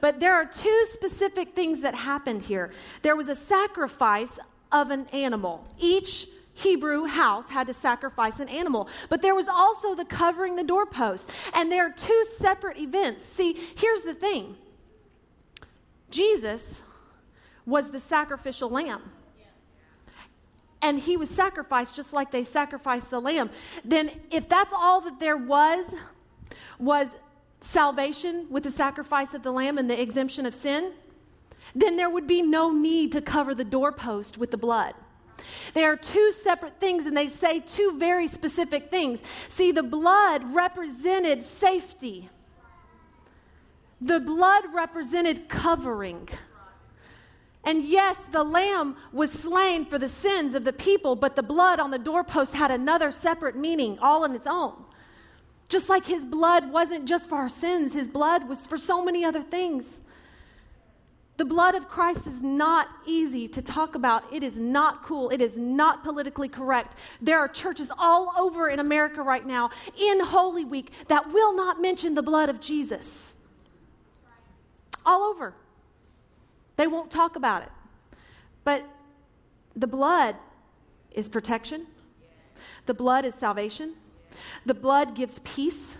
But 0.00 0.20
there 0.20 0.34
are 0.34 0.46
two 0.46 0.86
specific 0.92 1.54
things 1.54 1.80
that 1.80 1.94
happened 1.94 2.42
here. 2.42 2.72
There 3.02 3.16
was 3.16 3.28
a 3.28 3.34
sacrifice 3.34 4.38
of 4.72 4.90
an 4.90 5.06
animal. 5.08 5.66
Each 5.78 6.28
Hebrew 6.54 7.04
house 7.04 7.48
had 7.48 7.66
to 7.68 7.74
sacrifice 7.74 8.40
an 8.40 8.48
animal. 8.48 8.88
But 9.08 9.22
there 9.22 9.34
was 9.34 9.48
also 9.48 9.94
the 9.94 10.04
covering 10.04 10.56
the 10.56 10.64
doorpost. 10.64 11.28
And 11.54 11.70
there 11.70 11.86
are 11.86 11.92
two 11.92 12.24
separate 12.36 12.78
events. 12.78 13.24
See, 13.24 13.56
here's 13.76 14.02
the 14.02 14.14
thing 14.14 14.56
Jesus 16.10 16.80
was 17.64 17.90
the 17.90 18.00
sacrificial 18.00 18.70
lamb 18.70 19.02
and 20.80 21.00
he 21.00 21.16
was 21.16 21.28
sacrificed 21.30 21.96
just 21.96 22.12
like 22.12 22.30
they 22.30 22.44
sacrificed 22.44 23.10
the 23.10 23.20
lamb, 23.20 23.50
then 23.84 24.10
if 24.30 24.48
that's 24.48 24.72
all 24.74 25.00
that 25.02 25.18
there 25.18 25.36
was, 25.36 25.86
was 26.78 27.08
salvation 27.60 28.46
with 28.50 28.62
the 28.62 28.70
sacrifice 28.70 29.34
of 29.34 29.42
the 29.42 29.50
lamb 29.50 29.78
and 29.78 29.90
the 29.90 30.00
exemption 30.00 30.46
of 30.46 30.54
sin, 30.54 30.92
then 31.74 31.96
there 31.96 32.08
would 32.08 32.26
be 32.26 32.42
no 32.42 32.72
need 32.72 33.12
to 33.12 33.20
cover 33.20 33.54
the 33.54 33.64
doorpost 33.64 34.38
with 34.38 34.50
the 34.50 34.56
blood. 34.56 34.94
They 35.74 35.84
are 35.84 35.96
two 35.96 36.32
separate 36.32 36.80
things, 36.80 37.06
and 37.06 37.16
they 37.16 37.28
say 37.28 37.60
two 37.60 37.96
very 37.98 38.26
specific 38.26 38.90
things. 38.90 39.20
See, 39.48 39.72
the 39.72 39.82
blood 39.82 40.54
represented 40.54 41.44
safety, 41.44 42.28
the 44.00 44.20
blood 44.20 44.64
represented 44.72 45.48
covering. 45.48 46.28
And 47.68 47.84
yes, 47.84 48.16
the 48.32 48.44
lamb 48.44 48.96
was 49.12 49.30
slain 49.30 49.84
for 49.84 49.98
the 49.98 50.08
sins 50.08 50.54
of 50.54 50.64
the 50.64 50.72
people, 50.72 51.14
but 51.14 51.36
the 51.36 51.42
blood 51.42 51.78
on 51.78 51.90
the 51.90 51.98
doorpost 51.98 52.54
had 52.54 52.70
another 52.70 53.12
separate 53.12 53.56
meaning 53.56 53.98
all 54.00 54.24
on 54.24 54.34
its 54.34 54.46
own. 54.46 54.72
Just 55.68 55.90
like 55.90 56.06
his 56.06 56.24
blood 56.24 56.72
wasn't 56.72 57.04
just 57.04 57.28
for 57.28 57.34
our 57.34 57.50
sins, 57.50 57.92
his 57.92 58.08
blood 58.08 58.48
was 58.48 58.66
for 58.66 58.78
so 58.78 59.04
many 59.04 59.22
other 59.22 59.42
things. 59.42 60.00
The 61.36 61.44
blood 61.44 61.74
of 61.74 61.90
Christ 61.90 62.26
is 62.26 62.40
not 62.40 62.88
easy 63.04 63.46
to 63.48 63.60
talk 63.60 63.94
about. 63.94 64.24
It 64.32 64.42
is 64.42 64.56
not 64.56 65.02
cool. 65.02 65.28
It 65.28 65.42
is 65.42 65.58
not 65.58 66.02
politically 66.02 66.48
correct. 66.48 66.96
There 67.20 67.38
are 67.38 67.48
churches 67.48 67.90
all 67.98 68.32
over 68.38 68.70
in 68.70 68.78
America 68.78 69.20
right 69.20 69.46
now 69.46 69.68
in 70.00 70.20
Holy 70.20 70.64
Week 70.64 70.90
that 71.08 71.30
will 71.34 71.54
not 71.54 71.82
mention 71.82 72.14
the 72.14 72.22
blood 72.22 72.48
of 72.48 72.62
Jesus. 72.62 73.34
All 75.04 75.22
over. 75.22 75.52
They 76.78 76.86
won't 76.86 77.10
talk 77.10 77.36
about 77.36 77.62
it. 77.62 77.72
But 78.64 78.84
the 79.76 79.88
blood 79.88 80.36
is 81.10 81.28
protection, 81.28 81.86
the 82.86 82.94
blood 82.94 83.24
is 83.24 83.34
salvation, 83.34 83.94
the 84.64 84.74
blood 84.74 85.14
gives 85.14 85.40
peace, 85.40 85.96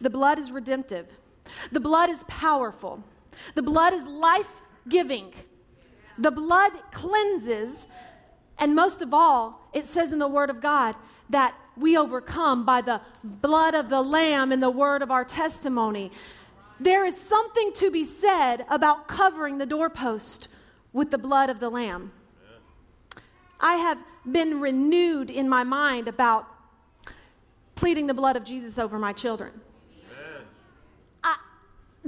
the 0.00 0.10
blood 0.10 0.38
is 0.38 0.50
redemptive, 0.50 1.06
the 1.70 1.80
blood 1.80 2.08
is 2.10 2.24
powerful, 2.26 3.04
the 3.54 3.62
blood 3.62 3.92
is 3.92 4.04
life 4.06 4.48
giving. 4.88 5.32
The 6.18 6.30
blood 6.30 6.72
cleanses, 6.92 7.86
and 8.56 8.74
most 8.74 9.02
of 9.02 9.12
all, 9.12 9.68
it 9.74 9.86
says 9.86 10.12
in 10.12 10.18
the 10.18 10.28
Word 10.28 10.48
of 10.48 10.62
God 10.62 10.96
that 11.28 11.54
we 11.76 11.98
overcome 11.98 12.64
by 12.64 12.80
the 12.80 13.02
blood 13.22 13.74
of 13.74 13.90
the 13.90 14.00
Lamb 14.00 14.50
and 14.50 14.62
the 14.62 14.70
word 14.70 15.02
of 15.02 15.10
our 15.10 15.26
testimony. 15.26 16.10
There 16.78 17.04
is 17.04 17.16
something 17.16 17.72
to 17.74 17.90
be 17.90 18.04
said 18.04 18.66
about 18.68 19.08
covering 19.08 19.58
the 19.58 19.66
doorpost 19.66 20.48
with 20.92 21.10
the 21.10 21.18
blood 21.18 21.50
of 21.50 21.60
the 21.60 21.70
Lamb. 21.70 22.12
I 23.58 23.76
have 23.76 23.98
been 24.30 24.60
renewed 24.60 25.30
in 25.30 25.48
my 25.48 25.64
mind 25.64 26.08
about 26.08 26.46
pleading 27.74 28.06
the 28.06 28.14
blood 28.14 28.36
of 28.36 28.44
Jesus 28.44 28.78
over 28.78 28.98
my 28.98 29.12
children 29.12 29.52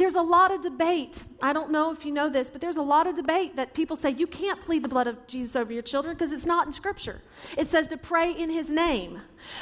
there's 0.01 0.15
a 0.15 0.23
lot 0.23 0.53
of 0.53 0.63
debate. 0.63 1.25
I 1.41 1.53
don't 1.53 1.71
know 1.71 1.91
if 1.93 2.05
you 2.05 2.13
know 2.13 2.29
this, 2.29 2.51
but 2.51 2.61
there's 2.61 2.77
a 2.77 2.83
lot 2.83 3.07
of 3.07 3.17
debate 3.17 3.57
that 3.57 3.75
people 3.75 3.97
say 3.97 4.11
you 4.11 4.27
can't 4.27 4.61
plead 4.61 4.85
the 4.85 4.89
blood 4.89 5.07
of 5.07 5.27
Jesus 5.27 5.57
over 5.57 5.73
your 5.73 5.83
children 5.83 6.15
because 6.15 6.33
it's 6.33 6.47
not 6.47 6.67
in 6.67 6.73
Scripture. 6.73 7.23
It 7.57 7.69
says 7.69 7.89
to 7.89 7.97
pray 7.97 8.33
in 8.33 8.51
His 8.51 8.69
name. 8.69 9.21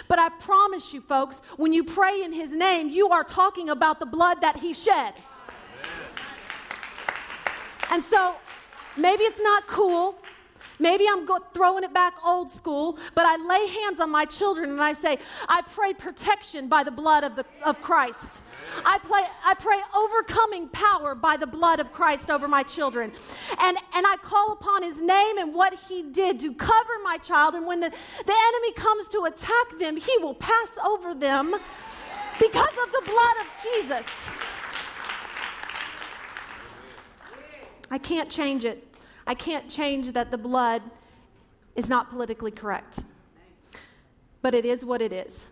But 0.09 0.19
I 0.19 0.29
promise 0.29 0.93
you, 0.93 1.01
folks, 1.01 1.41
when 1.57 1.73
you 1.73 1.85
pray 1.85 2.23
in 2.23 2.33
His 2.33 2.53
name, 2.53 2.89
you 2.89 3.09
are 3.09 3.25
talking 3.25 3.71
about 3.71 4.01
the 4.01 4.07
blood 4.07 4.41
that 4.41 4.57
He 4.57 4.73
shed. 4.73 5.15
And 7.91 8.05
so 8.05 8.35
maybe 8.97 9.25
it's 9.25 9.41
not 9.41 9.67
cool. 9.67 10.17
Maybe 10.79 11.07
I'm 11.09 11.25
go- 11.25 11.45
throwing 11.55 11.85
it 11.85 11.95
back 11.95 12.15
old 12.25 12.51
school, 12.51 12.99
but 13.15 13.25
I 13.25 13.37
lay 13.37 13.67
hands 13.67 14.01
on 14.01 14.11
my 14.11 14.25
children 14.25 14.71
and 14.71 14.83
I 14.83 14.93
say, 14.93 15.19
I 15.49 15.63
pray 15.63 15.95
protection 15.95 16.69
by 16.69 16.83
the 16.83 16.91
blood 16.91 17.25
of, 17.25 17.37
the, 17.37 17.47
of 17.65 17.81
Christ. 17.81 18.41
I, 18.85 18.99
play, 18.99 19.23
I 19.45 19.55
pray 19.55 19.79
overcoming 19.95 20.69
power 20.69 21.15
by 21.15 21.37
the 21.37 21.47
blood 21.47 21.81
of 21.81 21.93
Christ 21.93 22.31
over 22.31 22.49
my 22.49 22.63
children. 22.63 23.13
And, 23.59 23.77
and 23.95 24.07
I 24.07 24.17
call 24.23 24.53
upon 24.53 24.83
his 24.83 25.01
name 25.01 25.39
and 25.39 25.55
what 25.55 25.75
he 25.89 26.03
did 26.03 26.41
to 26.41 26.55
cover 26.55 26.93
my 27.03 27.19
child. 27.19 27.55
And 27.55 27.67
when 27.67 27.81
the, 27.81 27.91
the 27.91 28.35
enemy 28.49 28.73
comes 28.73 29.09
to 29.09 29.25
attack 29.25 29.79
them, 29.79 29.97
he 29.97 30.19
will 30.19 30.35
pass 30.35 30.71
over 30.85 31.15
them 31.15 31.55
because 32.39 32.75
of 32.85 32.93
the 32.93 33.03
blood 33.05 33.37
of 33.41 33.47
Jesus. 33.63 34.07
I 37.91 37.99
can't 37.99 38.31
change 38.31 38.65
it. 38.65 38.87
I 39.27 39.35
can't 39.35 39.69
change 39.69 40.13
that 40.13 40.31
the 40.31 40.39
blood 40.39 40.83
is 41.75 41.89
not 41.89 42.11
politically 42.11 42.51
correct. 42.51 43.01
But 44.43 44.55
it 44.55 44.65
is 44.65 44.85
what 44.85 45.03
it 45.03 45.13
is 45.13 45.47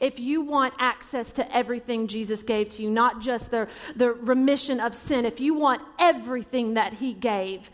if 0.00 0.18
you 0.18 0.40
want 0.40 0.74
access 0.78 1.32
to 1.32 1.56
everything 1.56 2.06
Jesus 2.06 2.42
gave 2.42 2.70
to 2.70 2.82
you, 2.82 2.90
not 2.90 3.20
just 3.20 3.50
the, 3.50 3.68
the 3.96 4.12
remission 4.12 4.80
of 4.80 4.94
sin, 4.94 5.24
if 5.24 5.40
you 5.40 5.54
want 5.54 5.82
everything 5.98 6.74
that 6.74 6.94
He 6.94 7.12
gave, 7.12 7.70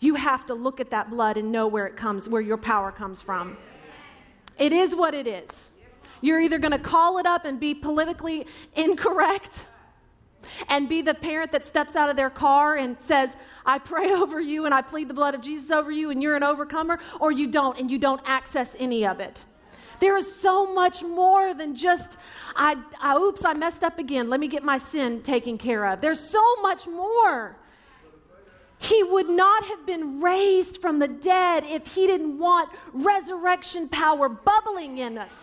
you 0.00 0.14
have 0.14 0.46
to 0.46 0.54
look 0.54 0.80
at 0.80 0.90
that 0.90 1.10
blood 1.10 1.36
and 1.36 1.52
know 1.52 1.66
where 1.66 1.86
it 1.86 1.96
comes, 1.96 2.28
where 2.28 2.40
your 2.40 2.56
power 2.56 2.90
comes 2.90 3.20
from. 3.20 3.56
It 4.58 4.72
is 4.72 4.94
what 4.94 5.14
it 5.14 5.26
is. 5.26 5.70
You're 6.20 6.40
either 6.40 6.58
going 6.58 6.72
to 6.72 6.78
call 6.78 7.18
it 7.18 7.26
up 7.26 7.44
and 7.44 7.58
be 7.58 7.74
politically 7.74 8.46
incorrect 8.74 9.64
and 10.68 10.88
be 10.88 11.02
the 11.02 11.14
parent 11.14 11.52
that 11.52 11.66
steps 11.66 11.96
out 11.96 12.08
of 12.10 12.16
their 12.16 12.30
car 12.30 12.76
and 12.76 12.96
says, 13.04 13.30
I 13.64 13.78
pray 13.78 14.10
over 14.12 14.40
you 14.40 14.64
and 14.64 14.74
I 14.74 14.82
plead 14.82 15.08
the 15.08 15.14
blood 15.14 15.34
of 15.34 15.42
Jesus 15.42 15.70
over 15.70 15.90
you 15.90 16.10
and 16.10 16.22
you're 16.22 16.36
an 16.36 16.42
overcomer, 16.42 16.98
or 17.18 17.32
you 17.32 17.46
don't 17.50 17.78
and 17.78 17.90
you 17.90 17.98
don't 17.98 18.20
access 18.24 18.74
any 18.78 19.06
of 19.06 19.20
it. 19.20 19.44
There 20.00 20.16
is 20.16 20.34
so 20.34 20.72
much 20.72 21.02
more 21.02 21.52
than 21.52 21.76
just, 21.76 22.16
I, 22.56 22.76
I, 23.00 23.16
oops, 23.16 23.44
I 23.44 23.52
messed 23.52 23.84
up 23.84 23.98
again. 23.98 24.30
Let 24.30 24.40
me 24.40 24.48
get 24.48 24.64
my 24.64 24.78
sin 24.78 25.22
taken 25.22 25.58
care 25.58 25.86
of. 25.86 26.00
There's 26.00 26.20
so 26.20 26.42
much 26.62 26.86
more. 26.86 27.56
He 28.78 29.02
would 29.02 29.28
not 29.28 29.64
have 29.66 29.84
been 29.84 30.22
raised 30.22 30.80
from 30.80 31.00
the 31.00 31.08
dead 31.08 31.64
if 31.66 31.86
he 31.86 32.06
didn't 32.06 32.38
want 32.38 32.70
resurrection 32.94 33.88
power 33.88 34.30
bubbling 34.30 34.98
in 34.98 35.18
us. 35.18 35.34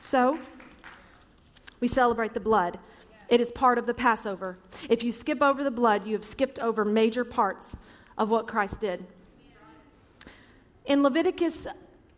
So, 0.00 0.38
we 1.80 1.88
celebrate 1.88 2.32
the 2.32 2.40
blood. 2.40 2.78
It 3.28 3.40
is 3.42 3.50
part 3.50 3.76
of 3.76 3.86
the 3.86 3.94
Passover. 3.94 4.56
If 4.88 5.02
you 5.02 5.12
skip 5.12 5.42
over 5.42 5.62
the 5.62 5.70
blood, 5.70 6.06
you 6.06 6.14
have 6.14 6.24
skipped 6.24 6.58
over 6.58 6.84
major 6.84 7.24
parts 7.24 7.64
of 8.16 8.28
what 8.28 8.46
Christ 8.46 8.80
did. 8.80 9.04
In 10.84 11.02
Leviticus 11.02 11.66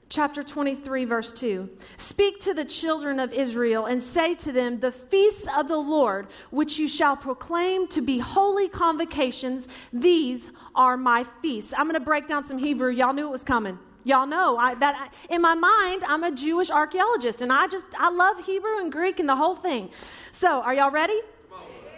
chapter 0.08 0.42
23, 0.42 1.04
verse 1.04 1.32
2 1.32 1.68
Speak 1.98 2.40
to 2.40 2.54
the 2.54 2.64
children 2.64 3.18
of 3.18 3.32
Israel 3.32 3.86
and 3.86 4.02
say 4.02 4.34
to 4.34 4.52
them, 4.52 4.80
The 4.80 4.92
feasts 4.92 5.46
of 5.56 5.68
the 5.68 5.76
Lord, 5.76 6.28
which 6.50 6.78
you 6.78 6.88
shall 6.88 7.16
proclaim 7.16 7.88
to 7.88 8.00
be 8.00 8.18
holy 8.18 8.68
convocations, 8.68 9.66
these 9.92 10.50
are 10.74 10.96
my 10.96 11.24
feasts. 11.42 11.72
I'm 11.76 11.86
going 11.86 11.94
to 11.94 12.00
break 12.00 12.26
down 12.26 12.46
some 12.46 12.58
Hebrew. 12.58 12.90
Y'all 12.90 13.12
knew 13.12 13.26
it 13.26 13.32
was 13.32 13.44
coming. 13.44 13.78
Y'all 14.06 14.26
know 14.26 14.58
I, 14.58 14.74
that 14.74 14.94
I, 14.94 15.34
in 15.34 15.40
my 15.40 15.54
mind, 15.54 16.04
I'm 16.06 16.24
a 16.24 16.30
Jewish 16.30 16.70
archaeologist, 16.70 17.40
and 17.40 17.50
I 17.50 17.66
just 17.66 17.86
I 17.98 18.10
love 18.10 18.44
Hebrew 18.44 18.78
and 18.78 18.92
Greek 18.92 19.18
and 19.18 19.28
the 19.28 19.36
whole 19.36 19.56
thing. 19.56 19.88
So, 20.32 20.60
are 20.60 20.74
y'all 20.74 20.90
ready? 20.90 21.18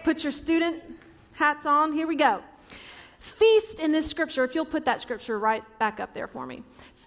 Put 0.05 0.23
your 0.23 0.33
student 0.33 0.83
hats 1.33 1.67
on. 1.67 1.93
Here 1.93 2.07
we 2.07 2.15
go. 2.15 2.43
Feast 3.27 3.81
in 3.81 3.91
this 3.91 4.07
scripture, 4.07 4.45
if 4.45 4.55
you'll 4.55 4.65
put 4.65 4.85
that 4.85 5.03
scripture 5.03 5.39
right 5.39 5.65
back 5.81 5.99
up 5.99 6.15
there 6.15 6.29
for 6.29 6.47
me. 6.47 6.63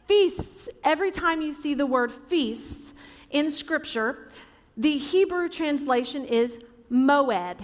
Feasts, 0.06 0.68
every 0.84 1.12
time 1.12 1.42
you 1.42 1.54
see 1.54 1.74
the 1.74 1.86
word 1.86 2.12
feasts 2.12 2.94
in 3.30 3.50
scripture, 3.50 4.30
the 4.76 4.98
Hebrew 4.98 5.48
translation 5.48 6.26
is 6.26 6.52
moed, 6.92 7.64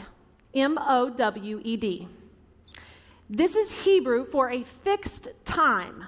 M 0.53 0.77
O 0.79 1.09
W 1.09 1.61
E 1.63 1.75
D. 1.75 2.07
This 3.29 3.55
is 3.55 3.71
Hebrew 3.71 4.23
for 4.23 4.49
a 4.51 4.63
fixed 4.63 5.27
time. 5.43 6.05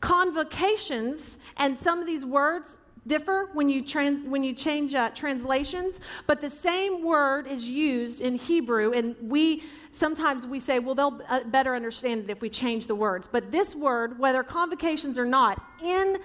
Convocations, 0.00 1.36
and 1.58 1.78
some 1.78 2.00
of 2.00 2.06
these 2.06 2.24
words 2.24 2.70
differ 3.06 3.50
when 3.52 3.68
you, 3.68 3.82
trans, 3.82 4.26
when 4.26 4.42
you 4.42 4.52
change 4.52 4.94
uh, 4.94 5.10
translations, 5.10 6.00
but 6.26 6.40
the 6.40 6.50
same 6.50 7.04
word 7.04 7.46
is 7.46 7.68
used 7.68 8.20
in 8.20 8.36
Hebrew, 8.36 8.92
and 8.92 9.14
we 9.20 9.62
sometimes 9.96 10.46
we 10.46 10.60
say, 10.60 10.78
well, 10.78 10.94
they'll 10.94 11.20
uh, 11.28 11.40
better 11.44 11.74
understand 11.74 12.24
it 12.24 12.30
if 12.30 12.40
we 12.40 12.50
change 12.50 12.86
the 12.86 12.94
words. 12.94 13.28
But 13.30 13.50
this 13.50 13.74
word, 13.74 14.18
whether 14.18 14.42
convocations 14.42 15.18
or 15.18 15.24
not, 15.24 15.62
in 15.82 16.18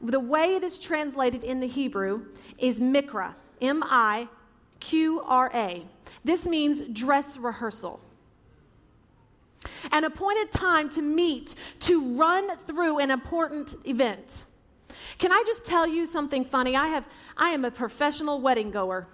the 0.00 0.20
way 0.20 0.56
it 0.56 0.62
is 0.62 0.78
translated 0.78 1.44
in 1.44 1.60
the 1.60 1.68
Hebrew 1.68 2.26
is 2.58 2.78
mikra, 2.78 3.34
M 3.60 3.82
I 3.84 4.28
Q 4.80 5.22
R 5.26 5.50
A. 5.54 5.86
This 6.24 6.46
means 6.46 6.82
dress 6.92 7.36
rehearsal. 7.36 8.00
An 9.92 10.04
appointed 10.04 10.50
time 10.50 10.90
to 10.90 11.02
meet 11.02 11.54
to 11.80 12.16
run 12.16 12.58
through 12.66 12.98
an 12.98 13.10
important 13.10 13.76
event. 13.84 14.44
Can 15.18 15.30
I 15.32 15.42
just 15.46 15.64
tell 15.64 15.86
you 15.86 16.06
something 16.06 16.44
funny? 16.44 16.76
I 16.76 16.88
have 16.88 17.04
I 17.36 17.50
am 17.50 17.64
a 17.64 17.70
professional 17.70 18.40
wedding 18.40 18.70
goer. 18.70 19.06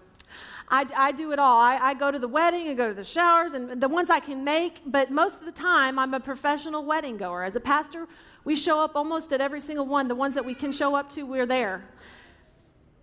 I, 0.70 0.86
I 0.94 1.12
do 1.12 1.32
it 1.32 1.38
all. 1.38 1.58
I, 1.58 1.76
I 1.78 1.94
go 1.94 2.10
to 2.10 2.18
the 2.18 2.28
wedding, 2.28 2.68
I 2.68 2.74
go 2.74 2.88
to 2.88 2.94
the 2.94 3.04
showers, 3.04 3.52
and 3.52 3.80
the 3.80 3.88
ones 3.88 4.10
I 4.10 4.20
can 4.20 4.44
make, 4.44 4.80
but 4.84 5.10
most 5.10 5.38
of 5.38 5.46
the 5.46 5.52
time 5.52 5.98
I'm 5.98 6.12
a 6.14 6.20
professional 6.20 6.84
wedding 6.84 7.16
goer. 7.16 7.44
As 7.44 7.56
a 7.56 7.60
pastor, 7.60 8.06
we 8.44 8.54
show 8.54 8.80
up 8.80 8.94
almost 8.94 9.32
at 9.32 9.40
every 9.40 9.60
single 9.60 9.86
one. 9.86 10.08
The 10.08 10.14
ones 10.14 10.34
that 10.34 10.44
we 10.44 10.54
can 10.54 10.72
show 10.72 10.94
up 10.94 11.10
to, 11.14 11.22
we're 11.22 11.46
there. 11.46 11.84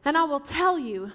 And 0.03 0.15
I 0.17 0.23
will 0.23 0.39
tell 0.39 0.77
you 0.77 1.11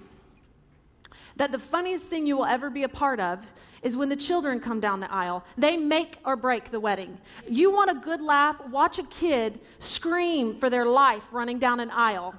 that 1.36 1.52
the 1.52 1.58
funniest 1.58 2.06
thing 2.06 2.26
you 2.26 2.36
will 2.36 2.44
ever 2.44 2.68
be 2.68 2.82
a 2.82 2.88
part 2.88 3.20
of 3.20 3.38
is 3.82 3.96
when 3.96 4.08
the 4.08 4.16
children 4.16 4.60
come 4.60 4.80
down 4.80 5.00
the 5.00 5.10
aisle. 5.10 5.44
They 5.56 5.76
make 5.76 6.18
or 6.24 6.36
break 6.36 6.70
the 6.70 6.80
wedding. 6.80 7.16
You 7.48 7.72
want 7.72 7.90
a 7.90 7.94
good 7.94 8.20
laugh? 8.20 8.56
Watch 8.68 8.98
a 8.98 9.04
kid 9.04 9.58
scream 9.78 10.58
for 10.58 10.68
their 10.68 10.84
life 10.84 11.22
running 11.32 11.58
down 11.58 11.80
an 11.80 11.90
aisle. 11.90 12.34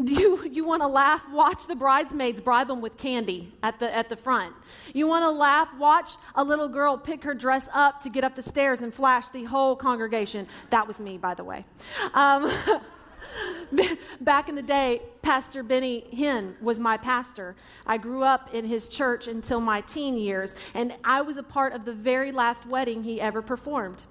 Do 0.04 0.14
you, 0.14 0.48
you 0.50 0.64
want 0.64 0.82
to 0.82 0.88
laugh? 0.88 1.22
Watch 1.30 1.66
the 1.66 1.74
bridesmaids 1.74 2.40
bribe 2.40 2.68
them 2.68 2.80
with 2.80 2.96
candy 2.96 3.52
at 3.62 3.78
the, 3.78 3.94
at 3.94 4.08
the 4.08 4.16
front. 4.16 4.54
You 4.94 5.06
want 5.06 5.24
to 5.24 5.30
laugh? 5.30 5.68
Watch 5.78 6.12
a 6.34 6.44
little 6.44 6.68
girl 6.68 6.96
pick 6.96 7.22
her 7.24 7.34
dress 7.34 7.68
up 7.74 8.00
to 8.02 8.08
get 8.08 8.24
up 8.24 8.34
the 8.34 8.42
stairs 8.42 8.80
and 8.80 8.94
flash 8.94 9.28
the 9.28 9.44
whole 9.44 9.76
congregation. 9.76 10.46
That 10.70 10.86
was 10.86 10.98
me, 11.00 11.18
by 11.18 11.34
the 11.34 11.44
way. 11.44 11.66
Um, 12.14 12.50
Back 14.20 14.48
in 14.48 14.54
the 14.54 14.62
day, 14.62 15.02
Pastor 15.22 15.62
Benny 15.62 16.04
Hinn 16.12 16.60
was 16.60 16.78
my 16.78 16.96
pastor. 16.96 17.54
I 17.86 17.98
grew 17.98 18.24
up 18.24 18.52
in 18.54 18.64
his 18.64 18.88
church 18.88 19.28
until 19.28 19.60
my 19.60 19.82
teen 19.82 20.16
years, 20.16 20.54
and 20.74 20.94
I 21.04 21.20
was 21.20 21.36
a 21.36 21.42
part 21.42 21.72
of 21.72 21.84
the 21.84 21.92
very 21.92 22.32
last 22.32 22.66
wedding 22.66 23.04
he 23.04 23.20
ever 23.20 23.42
performed. 23.42 24.02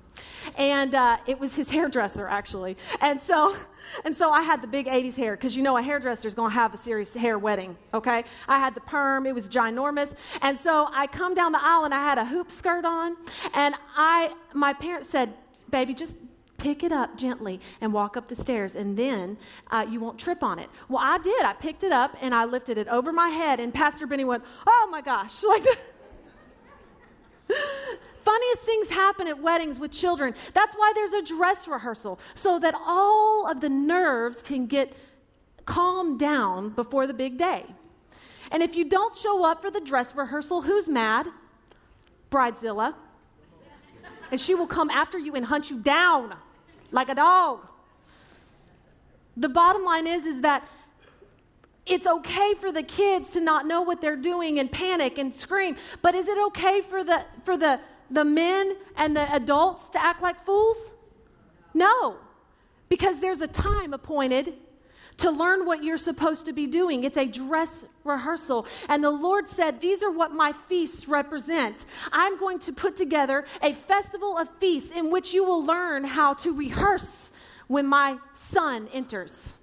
And 0.58 0.96
uh, 0.96 1.18
it 1.26 1.40
was 1.40 1.56
his 1.56 1.70
hairdresser, 1.70 2.28
actually. 2.28 2.78
And 3.02 3.22
so, 3.22 3.56
and 4.06 4.16
so 4.16 4.32
I 4.32 4.42
had 4.42 4.62
the 4.62 4.68
big 4.68 4.88
80s 4.88 5.16
hair, 5.16 5.36
because 5.36 5.56
you 5.56 5.64
know 5.64 5.78
a 5.78 5.82
hairdresser 5.82 6.28
is 6.28 6.34
going 6.34 6.52
to 6.52 6.56
have 6.56 6.74
a 6.74 6.78
serious 6.78 7.14
hair 7.14 7.38
wedding, 7.38 7.78
okay? 7.94 8.24
I 8.48 8.60
had 8.60 8.76
the 8.76 8.82
perm, 8.82 9.26
it 9.26 9.36
was 9.36 9.48
ginormous. 9.48 10.14
And 10.42 10.60
so 10.60 10.88
I 10.92 11.08
come 11.08 11.34
down 11.34 11.52
the 11.52 11.64
aisle 11.64 11.86
and 11.86 11.94
I 11.94 12.04
had 12.04 12.18
a 12.18 12.26
hoop 12.26 12.52
skirt 12.52 12.86
on, 12.86 13.16
and 13.54 13.76
I, 13.96 14.34
my 14.54 14.74
parents 14.74 15.10
said, 15.10 15.34
baby, 15.70 15.94
just 15.94 16.14
pick 16.60 16.84
it 16.84 16.92
up 16.92 17.18
gently 17.18 17.60
and 17.82 17.92
walk 17.92 18.18
up 18.18 18.28
the 18.28 18.36
stairs, 18.36 18.76
and 18.76 18.96
then 18.96 19.38
uh, 19.72 19.86
you 19.90 20.00
won't 20.00 20.20
trip 20.20 20.44
on 20.44 20.60
it. 20.60 20.70
Well, 20.90 21.02
I 21.02 21.18
did. 21.18 21.44
I 21.44 21.54
picked 21.54 21.84
it 21.84 21.92
up 21.92 22.16
and 22.22 22.36
I 22.36 22.46
lifted 22.46 22.78
it 22.78 22.88
over 22.88 23.12
my 23.12 23.30
head, 23.30 23.60
and 23.60 23.74
Pastor 23.74 24.06
Benny 24.06 24.26
went, 24.26 24.44
Oh 24.68 24.88
my 24.92 25.02
gosh, 25.02 25.42
like 25.48 25.64
Funniest 28.30 28.62
things 28.62 28.90
happen 28.90 29.28
at 29.28 29.42
weddings 29.42 29.80
with 29.80 29.90
children. 29.90 30.36
That's 30.54 30.76
why 30.76 30.92
there's 30.94 31.14
a 31.14 31.24
dress 31.24 31.68
rehearsal, 31.68 32.20
so 32.36 32.60
that 32.60 32.76
all 32.76 33.50
of 33.50 33.60
the 33.60 33.70
nerves 33.70 34.44
can 34.44 34.68
get 34.68 34.96
calmed 35.66 36.20
down 36.20 36.70
before 36.70 37.08
the 37.08 37.14
big 37.14 37.38
day. 37.38 37.66
And 38.52 38.62
if 38.62 38.76
you 38.76 38.86
don't 38.86 39.18
show 39.18 39.44
up 39.44 39.64
for 39.64 39.72
the 39.72 39.82
dress 39.82 40.16
rehearsal, 40.16 40.62
who's 40.62 40.88
mad? 40.88 41.26
Bridezilla. 42.30 42.94
And 44.30 44.40
she 44.40 44.54
will 44.54 44.68
come 44.68 44.92
after 44.92 45.18
you 45.18 45.34
and 45.34 45.44
hunt 45.44 45.72
you 45.72 45.80
down 45.80 46.36
like 46.92 47.10
a 47.10 47.16
dog. 47.16 47.66
The 49.38 49.50
bottom 49.50 49.84
line 49.84 50.06
is 50.06 50.28
is 50.28 50.42
that 50.42 50.68
it's 51.88 52.06
okay 52.06 52.54
for 52.62 52.72
the 52.72 52.84
kids 52.84 53.32
to 53.32 53.40
not 53.40 53.66
know 53.66 53.82
what 53.82 54.02
they're 54.02 54.16
doing 54.16 54.60
and 54.60 54.72
panic 54.72 55.18
and 55.18 55.34
scream, 55.34 55.78
but 56.04 56.14
is 56.14 56.28
it 56.28 56.38
okay 56.50 56.82
for 56.82 57.04
the 57.04 57.26
for 57.44 57.58
the 57.58 57.80
the 58.10 58.26
men 58.26 58.76
and 58.96 59.16
the 59.16 59.34
adults 59.34 59.90
to 59.90 60.04
act 60.04 60.22
like 60.22 60.46
fools? 60.46 60.92
No. 61.74 62.18
Because 62.88 63.20
there's 63.20 63.42
a 63.42 63.48
time 63.48 63.94
appointed 63.94 64.54
to 65.18 65.32
learn 65.32 65.66
what 65.66 65.84
you're 65.84 65.98
supposed 65.98 66.46
to 66.46 66.54
be 66.54 66.66
doing. 66.66 67.04
It's 67.04 67.18
a 67.18 67.26
dress 67.26 67.86
rehearsal. 68.04 68.66
And 68.88 69.04
the 69.04 69.12
Lord 69.12 69.48
said, 69.50 69.82
These 69.82 70.02
are 70.02 70.12
what 70.12 70.32
my 70.32 70.54
feasts 70.68 71.08
represent. 71.08 71.86
I'm 72.12 72.40
going 72.40 72.60
to 72.60 72.74
put 72.74 72.96
together 72.96 73.46
a 73.62 73.74
festival 73.74 74.38
of 74.38 74.50
feasts 74.60 74.92
in 74.92 75.12
which 75.12 75.34
you 75.34 75.44
will 75.44 75.64
learn 75.64 76.04
how 76.04 76.34
to 76.36 76.54
rehearse 76.54 77.32
when 77.68 77.86
my 77.86 78.18
son 78.34 78.88
enters. 78.94 79.54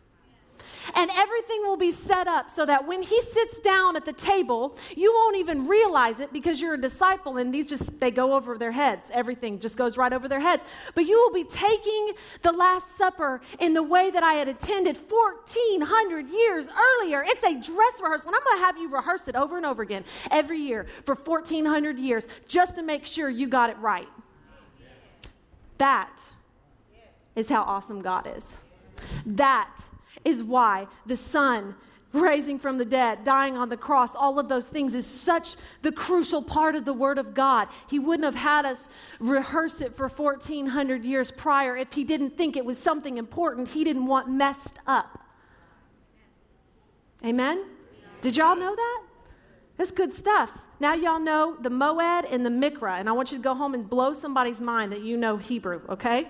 And 0.95 1.11
everything 1.14 1.62
will 1.62 1.76
be 1.76 1.93
set 1.93 2.28
up 2.28 2.50
so 2.50 2.64
that 2.66 2.87
when 2.87 3.02
he 3.02 3.21
sits 3.23 3.59
down 3.61 3.97
at 3.97 4.05
the 4.05 4.12
table, 4.12 4.76
you 4.97 5.12
won't 5.12 5.37
even 5.37 5.66
realize 5.66 6.21
it 6.21 6.33
because 6.33 6.61
you're 6.61 6.75
a 6.75 6.81
disciple 6.81 7.37
and 7.38 7.52
these 7.52 7.66
just, 7.66 7.99
they 8.00 8.11
go 8.11 8.35
over 8.35 8.57
their 8.59 8.73
heads. 8.73 9.05
Everything 9.12 9.59
just 9.59 9.76
goes 9.76 9.97
right 9.97 10.12
over 10.12 10.28
their 10.28 10.40
heads. 10.40 10.62
But 10.95 11.07
you 11.07 11.19
will 11.21 11.33
be 11.33 11.45
taking 11.45 12.12
the 12.43 12.52
Last 12.52 12.97
Supper 12.97 13.40
in 13.59 13.75
the 13.75 13.83
way 13.83 14.11
that 14.11 14.23
I 14.23 14.35
had 14.35 14.49
attended 14.49 14.97
1,400 15.09 16.28
years 16.28 16.66
earlier. 16.66 17.25
It's 17.26 17.45
a 17.45 17.55
dress 17.55 18.00
rehearsal. 18.00 18.28
And 18.28 18.37
I'm 18.37 18.45
going 18.45 18.59
to 18.59 18.64
have 18.64 18.78
you 18.78 18.88
rehearse 18.88 19.26
it 19.26 19.37
over 19.37 19.57
and 19.57 19.66
over 19.66 19.83
again 19.83 20.05
every 20.31 20.59
year 20.59 20.87
for 21.05 21.14
1,400 21.14 21.99
years 21.99 22.25
just 22.49 22.76
to 22.76 22.83
make 22.83 23.05
sure 23.05 23.28
you 23.28 23.49
got 23.49 23.71
it 23.71 23.78
right. 23.78 24.09
That 25.78 26.11
is 27.35 27.49
how 27.49 27.62
awesome 27.62 28.00
God 28.00 28.31
is. 28.35 28.57
That 29.26 29.71
is 30.26 30.42
why 30.42 30.87
the 31.06 31.16
Son 31.16 31.75
raising 32.12 32.59
from 32.59 32.78
the 32.78 32.85
dead, 32.85 33.25
dying 33.25 33.56
on 33.56 33.68
the 33.68 33.76
cross, 33.76 34.14
all 34.14 34.38
of 34.38 34.49
those 34.49 34.66
things 34.66 34.95
is 34.95 35.06
such 35.06 35.56
the 35.83 35.92
crucial 35.92 36.42
part 36.42 36.75
of 36.75 36.85
the 36.85 36.92
Word 36.92 37.18
of 37.18 37.35
God. 37.35 37.68
He 37.88 37.99
wouldn't 37.99 38.25
have 38.25 38.35
had 38.35 38.64
us 38.64 38.88
rehearse 39.21 39.80
it 39.80 39.97
for 39.97 40.09
1,400 40.09 41.05
years 41.05 41.31
prior 41.31 41.77
if 41.77 41.92
He 41.92 42.05
didn't 42.05 42.37
think 42.37 42.57
it 42.57 42.64
was 42.64 42.79
something 42.79 43.18
important 43.18 43.68
He 43.68 43.85
didn't 43.85 44.07
want 44.07 44.29
messed 44.29 44.79
up. 44.87 45.20
Amen? 47.24 47.64
Did 48.20 48.37
y'all 48.37 48.57
know 48.57 48.74
that? 48.74 49.03
That's 49.77 49.90
good 49.90 50.14
stuff. 50.14 50.50
Now 50.79 50.94
y'all 50.94 51.20
know 51.20 51.57
the 51.61 51.70
Moed 51.70 52.27
and 52.31 52.44
the 52.44 52.50
Mikra, 52.50 53.00
and 53.00 53.09
I 53.09 53.12
want 53.12 53.33
you 53.33 53.38
to 53.38 53.42
go 53.42 53.55
home 53.55 53.74
and 53.74 53.88
blow 53.88 54.14
somebody's 54.14 54.61
mind 54.61 54.92
that 54.92 55.00
you 55.00 55.16
know 55.16 55.37
Hebrew, 55.37 55.81
okay? 55.88 56.29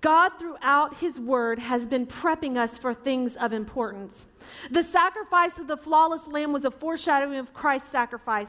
God, 0.00 0.30
throughout 0.38 0.98
His 0.98 1.20
Word, 1.20 1.58
has 1.58 1.84
been 1.84 2.06
prepping 2.06 2.56
us 2.56 2.78
for 2.78 2.94
things 2.94 3.36
of 3.36 3.52
importance. 3.52 4.26
The 4.70 4.82
sacrifice 4.82 5.58
of 5.58 5.66
the 5.66 5.76
flawless 5.76 6.26
lamb 6.26 6.52
was 6.52 6.64
a 6.64 6.70
foreshadowing 6.70 7.38
of 7.38 7.52
Christ's 7.52 7.90
sacrifice. 7.90 8.48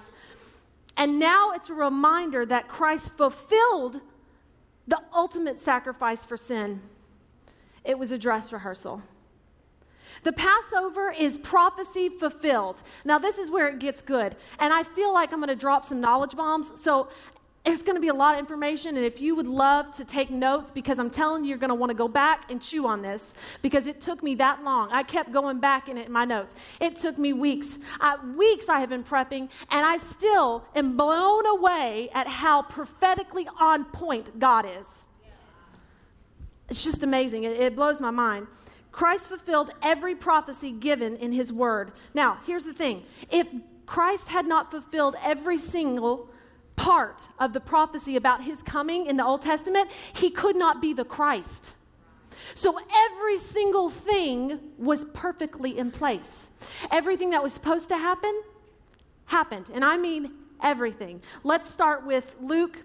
And 0.96 1.20
now 1.20 1.52
it's 1.52 1.70
a 1.70 1.74
reminder 1.74 2.46
that 2.46 2.68
Christ 2.68 3.12
fulfilled 3.18 4.00
the 4.88 5.00
ultimate 5.14 5.62
sacrifice 5.62 6.26
for 6.26 6.38
sin. 6.38 6.82
It 7.84 7.98
was 7.98 8.12
a 8.12 8.18
dress 8.18 8.52
rehearsal. 8.52 9.02
The 10.24 10.34
Passover 10.34 11.12
is 11.12 11.38
prophecy 11.40 12.10
fulfilled. 12.10 12.84
Now, 13.04 13.18
this 13.18 13.38
is 13.38 13.50
where 13.50 13.68
it 13.68 13.80
gets 13.80 14.02
good. 14.02 14.36
And 14.60 14.72
I 14.72 14.84
feel 14.84 15.14
like 15.14 15.32
I'm 15.34 15.40
going 15.40 15.50
to 15.50 15.56
drop 15.56 15.86
some 15.86 16.00
knowledge 16.00 16.36
bombs. 16.36 16.72
So, 16.82 17.10
there's 17.64 17.84
going 17.84 17.96
to 17.96 18.02
be 18.02 18.08
a 18.08 18.14
lot 18.14 18.34
of 18.34 18.40
information, 18.40 18.98
and 18.98 19.06
if 19.06 19.22
you 19.22 19.36
would 19.36 19.48
love 19.48 19.96
to 19.98 20.04
take 20.04 20.32
notes, 20.32 20.72
because 20.72 20.98
I'm 20.98 21.12
telling 21.12 21.44
you, 21.44 21.50
you're 21.50 21.60
going 21.60 21.70
to 21.70 21.76
want 21.76 21.92
to 21.92 21.96
go 21.96 22.08
back 22.08 22.50
and 22.50 22.60
chew 22.60 22.88
on 22.88 23.04
this, 23.04 23.36
because 23.62 23.86
it 23.86 24.02
took 24.02 24.24
me 24.24 24.34
that 24.36 24.64
long. 24.64 24.90
I 24.92 25.04
kept 25.04 25.32
going 25.32 25.60
back 25.60 25.88
in, 25.88 25.98
it, 25.98 26.08
in 26.08 26.12
my 26.12 26.26
notes. 26.26 26.56
It 26.80 26.98
took 26.98 27.20
me 27.20 27.34
weeks. 27.34 27.78
Uh, 28.00 28.18
weeks 28.36 28.68
I 28.68 28.80
have 28.80 28.90
been 28.90 29.04
prepping, 29.04 29.50
and 29.70 29.86
I 29.86 30.00
still 30.00 30.66
am 30.76 30.98
blown 30.98 31.46
away 31.46 32.10
at 32.14 32.28
how 32.28 32.64
prophetically 32.64 33.48
on 33.60 33.86
point 33.86 34.40
God 34.40 34.66
is. 34.66 35.06
It's 36.68 36.84
just 36.84 37.04
amazing. 37.04 37.44
It, 37.44 37.60
it 37.60 37.76
blows 37.76 38.00
my 38.00 38.12
mind. 38.12 38.48
Christ 38.92 39.28
fulfilled 39.28 39.72
every 39.84 40.16
prophecy 40.16 40.72
given 40.72 41.16
in 41.18 41.32
his 41.32 41.54
word. 41.54 41.92
Now, 42.14 42.40
here's 42.46 42.66
the 42.66 42.74
thing 42.74 43.04
if 43.30 43.48
Christ 43.86 44.30
had 44.30 44.48
not 44.48 44.72
fulfilled 44.72 45.16
every 45.24 45.58
single 45.58 46.31
part 46.82 47.28
of 47.38 47.54
the 47.54 47.60
prophecy 47.60 48.16
about 48.16 48.44
his 48.44 48.64
coming 48.64 49.06
in 49.06 49.16
the 49.16 49.24
Old 49.24 49.44
Testament, 49.44 49.88
he 50.14 50.32
could 50.32 50.56
not 50.56 50.82
be 50.82 50.94
the 50.94 51.06
Christ. 51.06 51.76
So 52.56 52.80
every 52.92 53.38
single 53.38 53.92
thing 53.92 54.60
was 54.80 55.06
perfectly 55.14 55.78
in 55.78 55.92
place. 55.92 56.50
Everything 56.90 57.30
that 57.30 57.44
was 57.44 57.54
supposed 57.54 57.88
to 57.90 57.98
happen 57.98 58.42
happened. 59.26 59.70
And 59.72 59.86
I 59.86 59.98
mean 59.98 60.32
everything. 60.60 61.22
Let's 61.44 61.70
start 61.70 62.04
with 62.04 62.36
Luke 62.42 62.80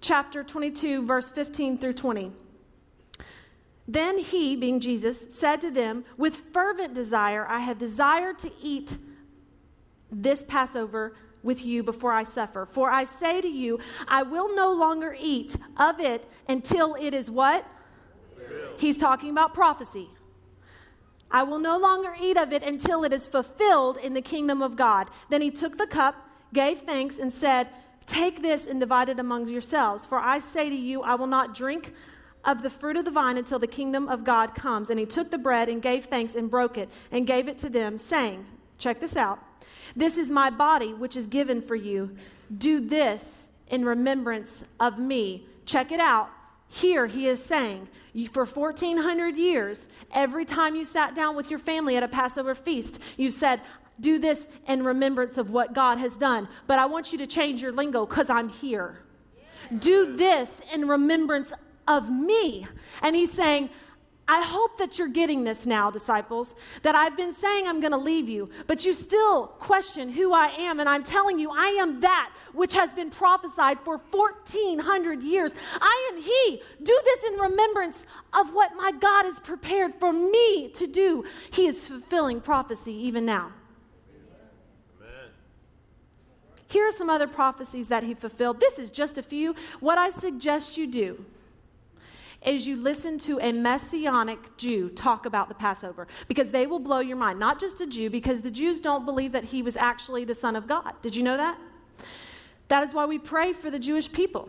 chapter 0.00 0.44
22, 0.44 1.04
verse 1.04 1.28
15 1.28 1.78
through 1.78 1.94
20. 1.94 2.30
Then 3.88 4.18
he, 4.18 4.54
being 4.54 4.78
Jesus, 4.78 5.26
said 5.30 5.60
to 5.62 5.72
them, 5.72 6.04
With 6.16 6.36
fervent 6.52 6.94
desire, 6.94 7.44
I 7.48 7.58
have 7.58 7.78
desired 7.78 8.38
to 8.38 8.52
eat 8.62 8.96
this 10.12 10.44
Passover 10.46 11.14
with 11.44 11.64
you 11.64 11.82
before 11.82 12.12
I 12.12 12.24
suffer. 12.24 12.66
For 12.66 12.90
I 12.90 13.04
say 13.04 13.40
to 13.40 13.48
you, 13.48 13.78
I 14.08 14.22
will 14.22 14.56
no 14.56 14.72
longer 14.72 15.16
eat 15.18 15.54
of 15.76 16.00
it 16.00 16.28
until 16.48 16.96
it 16.96 17.14
is 17.14 17.30
what? 17.30 17.64
He's 18.78 18.98
talking 18.98 19.30
about 19.30 19.54
prophecy. 19.54 20.08
I 21.30 21.42
will 21.42 21.58
no 21.58 21.78
longer 21.78 22.14
eat 22.20 22.36
of 22.36 22.52
it 22.52 22.62
until 22.62 23.04
it 23.04 23.12
is 23.12 23.26
fulfilled 23.26 23.98
in 23.98 24.14
the 24.14 24.22
kingdom 24.22 24.62
of 24.62 24.76
God. 24.76 25.10
Then 25.30 25.42
he 25.42 25.50
took 25.50 25.78
the 25.78 25.86
cup, 25.86 26.14
gave 26.52 26.80
thanks, 26.80 27.18
and 27.18 27.32
said, 27.32 27.68
Take 28.06 28.42
this 28.42 28.66
and 28.66 28.78
divide 28.78 29.08
it 29.08 29.18
among 29.18 29.48
yourselves. 29.48 30.04
For 30.04 30.18
I 30.18 30.40
say 30.40 30.68
to 30.68 30.76
you, 30.76 31.02
I 31.02 31.14
will 31.14 31.26
not 31.26 31.54
drink 31.54 31.94
of 32.44 32.62
the 32.62 32.70
fruit 32.70 32.96
of 32.96 33.04
the 33.04 33.10
vine 33.10 33.38
until 33.38 33.58
the 33.58 33.66
kingdom 33.66 34.08
of 34.08 34.24
God 34.24 34.54
comes. 34.54 34.90
And 34.90 35.00
he 35.00 35.06
took 35.06 35.30
the 35.30 35.38
bread 35.38 35.68
and 35.68 35.80
gave 35.80 36.04
thanks 36.04 36.34
and 36.34 36.50
broke 36.50 36.76
it 36.76 36.90
and 37.10 37.26
gave 37.26 37.48
it 37.48 37.58
to 37.58 37.70
them, 37.70 37.96
saying, 37.96 38.44
Check 38.84 39.00
this 39.00 39.16
out. 39.16 39.42
This 39.96 40.18
is 40.18 40.30
my 40.30 40.50
body, 40.50 40.92
which 40.92 41.16
is 41.16 41.26
given 41.26 41.62
for 41.62 41.74
you. 41.74 42.14
Do 42.58 42.80
this 42.80 43.48
in 43.68 43.82
remembrance 43.82 44.62
of 44.78 44.98
me. 44.98 45.46
Check 45.64 45.90
it 45.90 46.00
out. 46.00 46.28
Here 46.68 47.06
he 47.06 47.26
is 47.26 47.42
saying, 47.42 47.88
for 48.30 48.44
1400 48.44 49.38
years, 49.38 49.86
every 50.12 50.44
time 50.44 50.76
you 50.76 50.84
sat 50.84 51.14
down 51.14 51.34
with 51.34 51.48
your 51.48 51.60
family 51.60 51.96
at 51.96 52.02
a 52.02 52.08
Passover 52.08 52.54
feast, 52.54 52.98
you 53.16 53.30
said, 53.30 53.62
Do 54.00 54.18
this 54.18 54.46
in 54.68 54.84
remembrance 54.84 55.38
of 55.38 55.50
what 55.50 55.72
God 55.72 55.96
has 55.96 56.18
done. 56.18 56.46
But 56.66 56.78
I 56.78 56.84
want 56.84 57.10
you 57.10 57.16
to 57.16 57.26
change 57.26 57.62
your 57.62 57.72
lingo 57.72 58.04
because 58.04 58.28
I'm 58.28 58.50
here. 58.50 58.98
Do 59.78 60.14
this 60.14 60.60
in 60.70 60.86
remembrance 60.86 61.54
of 61.88 62.10
me. 62.10 62.66
And 63.00 63.16
he's 63.16 63.32
saying, 63.32 63.70
I 64.26 64.42
hope 64.42 64.78
that 64.78 64.98
you're 64.98 65.08
getting 65.08 65.44
this 65.44 65.66
now, 65.66 65.90
disciples, 65.90 66.54
that 66.82 66.94
I've 66.94 67.16
been 67.16 67.34
saying 67.34 67.68
I'm 67.68 67.80
going 67.80 67.92
to 67.92 67.98
leave 67.98 68.26
you, 68.26 68.48
but 68.66 68.84
you 68.84 68.94
still 68.94 69.48
question 69.48 70.08
who 70.08 70.32
I 70.32 70.46
am. 70.48 70.80
And 70.80 70.88
I'm 70.88 71.04
telling 71.04 71.38
you, 71.38 71.50
I 71.50 71.76
am 71.80 72.00
that 72.00 72.32
which 72.54 72.72
has 72.72 72.94
been 72.94 73.10
prophesied 73.10 73.78
for 73.80 73.98
1,400 73.98 75.22
years. 75.22 75.52
I 75.78 76.10
am 76.12 76.22
He. 76.22 76.62
Do 76.82 77.00
this 77.04 77.24
in 77.24 77.38
remembrance 77.38 78.04
of 78.32 78.54
what 78.54 78.74
my 78.76 78.92
God 78.92 79.26
has 79.26 79.40
prepared 79.40 79.94
for 80.00 80.12
me 80.12 80.68
to 80.70 80.86
do. 80.86 81.24
He 81.50 81.66
is 81.66 81.86
fulfilling 81.86 82.40
prophecy 82.40 82.92
even 82.92 83.26
now. 83.26 83.52
Here 86.68 86.88
are 86.88 86.92
some 86.92 87.10
other 87.10 87.28
prophecies 87.28 87.88
that 87.88 88.02
He 88.02 88.14
fulfilled. 88.14 88.58
This 88.58 88.78
is 88.78 88.90
just 88.90 89.18
a 89.18 89.22
few. 89.22 89.54
What 89.80 89.98
I 89.98 90.10
suggest 90.10 90.78
you 90.78 90.86
do 90.86 91.24
is 92.44 92.66
you 92.66 92.76
listen 92.76 93.18
to 93.20 93.38
a 93.40 93.52
messianic 93.52 94.56
Jew 94.56 94.90
talk 94.90 95.26
about 95.26 95.48
the 95.48 95.54
Passover 95.54 96.06
because 96.28 96.50
they 96.50 96.66
will 96.66 96.78
blow 96.78 97.00
your 97.00 97.16
mind. 97.16 97.38
Not 97.38 97.58
just 97.58 97.80
a 97.80 97.86
Jew, 97.86 98.10
because 98.10 98.42
the 98.42 98.50
Jews 98.50 98.80
don't 98.80 99.04
believe 99.04 99.32
that 99.32 99.44
he 99.44 99.62
was 99.62 99.76
actually 99.76 100.24
the 100.24 100.34
Son 100.34 100.54
of 100.56 100.66
God. 100.66 100.92
Did 101.02 101.16
you 101.16 101.22
know 101.22 101.36
that? 101.36 101.58
That 102.68 102.86
is 102.86 102.94
why 102.94 103.06
we 103.06 103.18
pray 103.18 103.52
for 103.52 103.70
the 103.70 103.78
Jewish 103.78 104.10
people. 104.10 104.48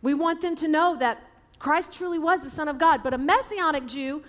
We 0.00 0.14
want 0.14 0.40
them 0.40 0.56
to 0.56 0.68
know 0.68 0.96
that 0.98 1.22
Christ 1.58 1.92
truly 1.92 2.18
was 2.18 2.40
the 2.42 2.50
Son 2.50 2.68
of 2.68 2.78
God. 2.78 3.02
But 3.02 3.14
a 3.14 3.18
messianic 3.18 3.86
Jew 3.86 4.22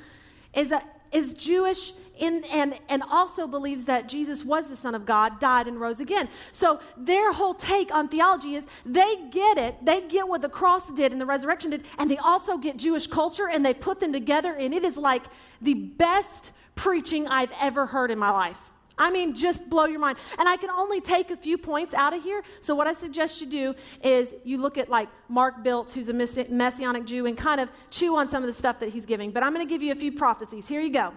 is, 0.54 0.72
a, 0.72 0.84
is 1.12 1.34
Jewish 1.34 1.94
in, 2.18 2.44
and, 2.46 2.76
and 2.90 3.04
also 3.04 3.48
believes 3.48 3.86
that 3.86 4.08
Jesus 4.08 4.44
was 4.44 4.68
the 4.68 4.78
Son 4.78 4.96
of 4.96 5.06
God, 5.06 5.40
died, 5.40 5.68
and 5.68 5.80
rose 5.80 6.00
again. 6.00 6.30
So 6.52 6.80
their 6.96 7.34
whole 7.34 7.54
take 7.54 7.94
on 7.94 8.08
theology 8.08 8.56
is 8.56 8.64
they 8.86 9.18
get 9.32 9.58
it, 9.58 9.84
they 9.84 10.02
get 10.02 10.28
what 10.28 10.42
the 10.42 10.50
cross 10.50 10.92
did 10.92 11.12
and 11.12 11.20
the 11.20 11.26
resurrection 11.26 11.72
did, 11.72 11.86
and 11.98 12.10
they 12.10 12.18
also 12.18 12.58
get 12.58 12.78
Jewish 12.78 13.08
culture 13.08 13.50
and 13.50 13.66
they 13.66 13.74
put 13.74 14.00
them 14.00 14.14
together, 14.14 14.54
and 14.54 14.74
it 14.74 14.84
is 14.84 14.98
like 14.98 15.24
the 15.62 15.74
best 15.74 16.52
preaching 16.76 17.28
I've 17.28 17.52
ever 17.60 17.86
heard 17.86 18.12
in 18.12 18.20
my 18.20 18.32
life. 18.32 18.60
I 18.96 19.10
mean, 19.10 19.34
just 19.34 19.68
blow 19.70 19.86
your 19.86 20.00
mind. 20.00 20.20
And 20.38 20.48
I 20.48 20.56
can 20.56 20.70
only 20.70 21.02
take 21.02 21.32
a 21.32 21.36
few 21.36 21.58
points 21.58 21.96
out 21.96 22.16
of 22.16 22.22
here. 22.22 22.44
So, 22.62 22.76
what 22.76 22.86
I 22.86 22.94
suggest 22.94 23.42
you 23.42 23.48
do 23.48 23.76
is 24.04 24.36
you 24.44 24.60
look 24.60 24.78
at 24.78 24.88
like 24.88 25.10
Mark 25.30 25.64
Biltz, 25.64 25.96
who's 25.96 26.10
a 26.10 26.14
Messianic 26.14 27.06
Jew, 27.06 27.26
and 27.26 27.36
kind 27.36 27.60
of 27.60 27.70
chew 27.90 28.16
on 28.16 28.30
some 28.30 28.44
of 28.44 28.48
the 28.48 28.54
stuff 28.54 28.80
that 28.82 28.90
he's 28.90 29.08
giving. 29.08 29.32
But 29.32 29.42
I'm 29.42 29.52
going 29.52 29.68
to 29.68 29.70
give 29.70 29.82
you 29.82 29.92
a 29.92 29.96
few 29.96 30.12
prophecies. 30.12 30.68
Here 30.68 30.80
you 30.80 30.94
go 30.94 31.12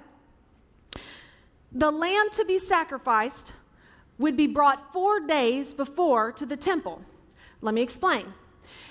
the 1.73 1.91
lamb 1.91 2.31
to 2.33 2.45
be 2.45 2.59
sacrificed 2.59 3.53
would 4.19 4.37
be 4.37 4.47
brought 4.47 4.93
four 4.93 5.21
days 5.21 5.75
before 5.75 6.33
to 6.33 6.47
the 6.47 6.57
temple. 6.57 7.03
Let 7.61 7.75
me 7.75 7.83
explain. 7.83 8.33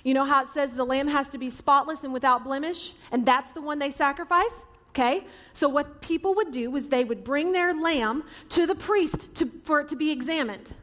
You 0.03 0.13
know 0.13 0.25
how 0.25 0.43
it 0.43 0.49
says 0.53 0.71
the 0.71 0.85
lamb 0.85 1.07
has 1.07 1.29
to 1.29 1.37
be 1.37 1.49
spotless 1.49 2.03
and 2.03 2.13
without 2.13 2.43
blemish, 2.43 2.93
and 3.11 3.25
that's 3.25 3.51
the 3.51 3.61
one 3.61 3.79
they 3.79 3.91
sacrifice? 3.91 4.65
Okay? 4.89 5.25
So, 5.53 5.67
what 5.67 5.99
people 5.99 6.35
would 6.35 6.51
do 6.51 6.71
was 6.71 6.87
they 6.87 7.03
would 7.03 7.23
bring 7.23 7.51
their 7.51 7.73
lamb 7.73 8.23
to 8.49 8.65
the 8.65 8.75
priest 8.75 9.33
to, 9.35 9.51
for 9.63 9.81
it 9.81 9.89
to 9.89 9.95
be 9.95 10.11
examined 10.11 10.73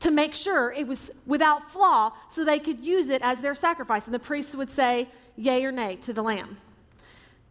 to 0.00 0.10
make 0.10 0.34
sure 0.34 0.72
it 0.72 0.86
was 0.86 1.10
without 1.26 1.70
flaw 1.70 2.12
so 2.30 2.44
they 2.44 2.58
could 2.58 2.84
use 2.84 3.08
it 3.08 3.22
as 3.22 3.40
their 3.40 3.54
sacrifice. 3.54 4.04
And 4.04 4.14
the 4.14 4.18
priest 4.18 4.54
would 4.54 4.70
say, 4.70 5.08
yay 5.36 5.64
or 5.64 5.72
nay 5.72 5.96
to 5.96 6.12
the 6.12 6.22
lamb. 6.22 6.58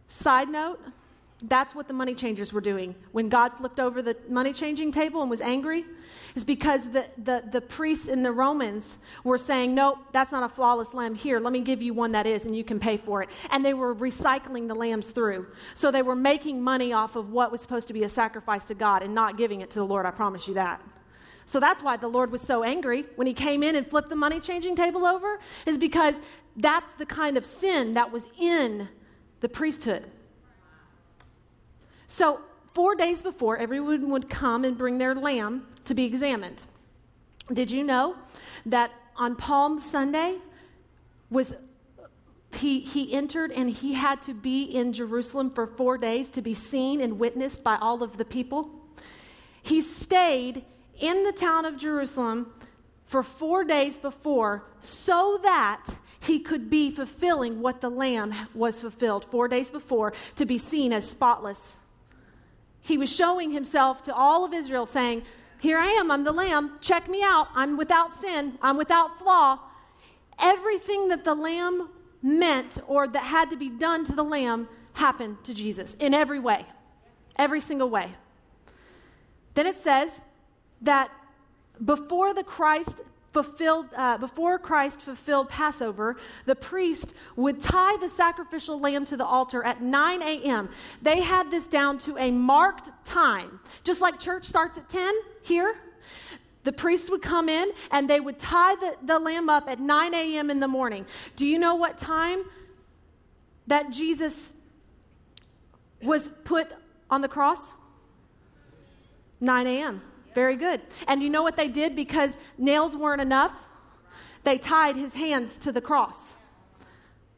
Side 0.08 0.48
note, 0.48 0.80
that's 1.44 1.74
what 1.74 1.86
the 1.86 1.92
money 1.92 2.14
changers 2.14 2.52
were 2.52 2.62
doing. 2.62 2.94
When 3.12 3.28
God 3.28 3.50
flipped 3.50 3.78
over 3.78 4.00
the 4.00 4.16
money 4.28 4.54
changing 4.54 4.92
table 4.92 5.20
and 5.20 5.30
was 5.30 5.42
angry, 5.42 5.84
is 6.34 6.44
because 6.44 6.90
the, 6.90 7.06
the, 7.22 7.44
the 7.52 7.60
priests 7.60 8.08
and 8.08 8.24
the 8.24 8.32
Romans 8.32 8.96
were 9.22 9.36
saying, 9.36 9.74
Nope, 9.74 9.98
that's 10.12 10.32
not 10.32 10.50
a 10.50 10.54
flawless 10.54 10.94
lamb. 10.94 11.14
Here, 11.14 11.38
let 11.38 11.52
me 11.52 11.60
give 11.60 11.82
you 11.82 11.92
one 11.92 12.12
that 12.12 12.26
is, 12.26 12.44
and 12.44 12.56
you 12.56 12.64
can 12.64 12.80
pay 12.80 12.96
for 12.96 13.22
it. 13.22 13.28
And 13.50 13.64
they 13.64 13.74
were 13.74 13.94
recycling 13.94 14.66
the 14.66 14.74
lambs 14.74 15.08
through. 15.08 15.46
So 15.74 15.90
they 15.90 16.02
were 16.02 16.16
making 16.16 16.62
money 16.62 16.92
off 16.92 17.16
of 17.16 17.30
what 17.30 17.52
was 17.52 17.60
supposed 17.60 17.88
to 17.88 17.94
be 17.94 18.04
a 18.04 18.08
sacrifice 18.08 18.64
to 18.66 18.74
God 18.74 19.02
and 19.02 19.14
not 19.14 19.36
giving 19.36 19.60
it 19.60 19.70
to 19.70 19.78
the 19.78 19.86
Lord. 19.86 20.06
I 20.06 20.12
promise 20.12 20.48
you 20.48 20.54
that. 20.54 20.80
So 21.44 21.60
that's 21.60 21.82
why 21.82 21.96
the 21.96 22.08
Lord 22.08 22.32
was 22.32 22.42
so 22.42 22.64
angry 22.64 23.04
when 23.16 23.26
he 23.26 23.34
came 23.34 23.62
in 23.62 23.76
and 23.76 23.86
flipped 23.86 24.08
the 24.08 24.16
money 24.16 24.40
changing 24.40 24.74
table 24.74 25.06
over, 25.06 25.38
is 25.66 25.76
because 25.78 26.14
that's 26.56 26.90
the 26.98 27.06
kind 27.06 27.36
of 27.36 27.44
sin 27.44 27.94
that 27.94 28.10
was 28.10 28.24
in 28.38 28.88
the 29.40 29.48
priesthood. 29.48 30.10
So, 32.06 32.40
four 32.74 32.94
days 32.94 33.22
before, 33.22 33.56
everyone 33.56 34.10
would 34.10 34.28
come 34.28 34.64
and 34.64 34.76
bring 34.76 34.98
their 34.98 35.14
lamb 35.14 35.66
to 35.86 35.94
be 35.94 36.04
examined. 36.04 36.62
Did 37.52 37.70
you 37.70 37.84
know 37.84 38.16
that 38.66 38.90
on 39.16 39.36
Palm 39.36 39.80
Sunday 39.80 40.38
was 41.30 41.54
he, 42.54 42.80
he 42.80 43.12
entered 43.12 43.52
and 43.52 43.70
he 43.70 43.94
had 43.94 44.22
to 44.22 44.34
be 44.34 44.62
in 44.62 44.92
Jerusalem 44.92 45.50
for 45.50 45.66
four 45.66 45.98
days 45.98 46.28
to 46.30 46.42
be 46.42 46.54
seen 46.54 47.00
and 47.00 47.18
witnessed 47.18 47.62
by 47.62 47.76
all 47.76 48.02
of 48.02 48.16
the 48.16 48.24
people? 48.24 48.70
He 49.62 49.80
stayed 49.80 50.64
in 50.98 51.24
the 51.24 51.32
town 51.32 51.64
of 51.64 51.76
Jerusalem 51.76 52.52
for 53.04 53.22
four 53.22 53.64
days 53.64 53.96
before 53.96 54.64
so 54.80 55.38
that 55.42 55.84
he 56.20 56.40
could 56.40 56.70
be 56.70 56.90
fulfilling 56.90 57.60
what 57.60 57.80
the 57.80 57.90
Lamb 57.90 58.34
was 58.54 58.80
fulfilled 58.80 59.24
four 59.24 59.48
days 59.48 59.70
before 59.70 60.12
to 60.36 60.46
be 60.46 60.58
seen 60.58 60.92
as 60.92 61.08
spotless 61.08 61.76
he 62.86 62.96
was 62.96 63.10
showing 63.10 63.50
himself 63.50 64.02
to 64.04 64.14
all 64.14 64.44
of 64.44 64.54
Israel, 64.54 64.86
saying, 64.86 65.22
Here 65.58 65.76
I 65.76 65.88
am, 65.88 66.08
I'm 66.08 66.22
the 66.22 66.30
Lamb. 66.30 66.78
Check 66.80 67.08
me 67.08 67.20
out. 67.20 67.48
I'm 67.52 67.76
without 67.76 68.20
sin, 68.20 68.58
I'm 68.62 68.76
without 68.76 69.18
flaw. 69.18 69.58
Everything 70.38 71.08
that 71.08 71.24
the 71.24 71.34
Lamb 71.34 71.88
meant 72.22 72.78
or 72.86 73.08
that 73.08 73.24
had 73.24 73.50
to 73.50 73.56
be 73.56 73.68
done 73.68 74.04
to 74.04 74.12
the 74.12 74.22
Lamb 74.22 74.68
happened 74.92 75.42
to 75.44 75.52
Jesus 75.52 75.96
in 75.98 76.14
every 76.14 76.38
way, 76.38 76.64
every 77.36 77.60
single 77.60 77.90
way. 77.90 78.14
Then 79.54 79.66
it 79.66 79.82
says 79.82 80.10
that 80.82 81.10
before 81.84 82.34
the 82.34 82.44
Christ 82.44 83.00
fulfilled, 83.32 83.86
uh, 83.96 84.18
before 84.18 84.58
Christ 84.58 85.00
fulfilled 85.00 85.48
Passover, 85.48 86.16
the 86.46 86.54
priest 86.54 87.12
would 87.36 87.60
tie 87.60 87.96
the 87.98 88.08
sacrificial 88.08 88.80
lamb 88.80 89.04
to 89.06 89.16
the 89.16 89.24
altar 89.24 89.62
at 89.62 89.82
9 89.82 90.22
a.m. 90.22 90.68
They 91.02 91.20
had 91.20 91.50
this 91.50 91.66
down 91.66 91.98
to 92.00 92.16
a 92.16 92.30
marked 92.30 92.90
time. 93.04 93.60
Just 93.84 94.00
like 94.00 94.18
church 94.18 94.44
starts 94.44 94.78
at 94.78 94.88
10 94.88 95.14
here, 95.42 95.76
the 96.64 96.72
priest 96.72 97.10
would 97.10 97.22
come 97.22 97.48
in 97.48 97.70
and 97.90 98.10
they 98.10 98.20
would 98.20 98.38
tie 98.38 98.74
the, 98.76 98.96
the 99.04 99.18
lamb 99.18 99.48
up 99.48 99.68
at 99.68 99.80
9 99.80 100.14
a.m. 100.14 100.50
in 100.50 100.58
the 100.58 100.68
morning. 100.68 101.06
Do 101.36 101.46
you 101.46 101.58
know 101.58 101.74
what 101.74 101.98
time 101.98 102.42
that 103.66 103.90
Jesus 103.90 104.52
was 106.02 106.30
put 106.44 106.72
on 107.10 107.20
the 107.20 107.28
cross? 107.28 107.60
9 109.40 109.66
a.m. 109.66 110.02
Very 110.36 110.56
good. 110.56 110.82
And 111.08 111.22
you 111.22 111.30
know 111.30 111.42
what 111.42 111.56
they 111.56 111.66
did 111.66 111.96
because 111.96 112.30
nails 112.58 112.94
weren't 112.94 113.22
enough? 113.22 113.54
They 114.44 114.58
tied 114.58 114.94
his 114.94 115.14
hands 115.14 115.56
to 115.60 115.72
the 115.72 115.80
cross 115.80 116.34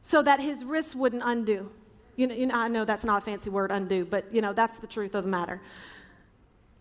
so 0.01 0.21
that 0.21 0.41
his 0.41 0.65
wrists 0.65 0.95
wouldn't 0.95 1.21
undo. 1.25 1.71
You 2.17 2.27
know, 2.27 2.35
you 2.35 2.45
know, 2.47 2.55
I 2.55 2.67
know 2.67 2.83
that's 2.83 3.05
not 3.05 3.21
a 3.21 3.25
fancy 3.25 3.49
word, 3.49 3.71
undo, 3.71 4.03
but 4.03 4.25
you 4.33 4.41
know, 4.41 4.51
that's 4.51 4.75
the 4.79 4.85
truth 4.85 5.15
of 5.15 5.23
the 5.23 5.29
matter. 5.29 5.61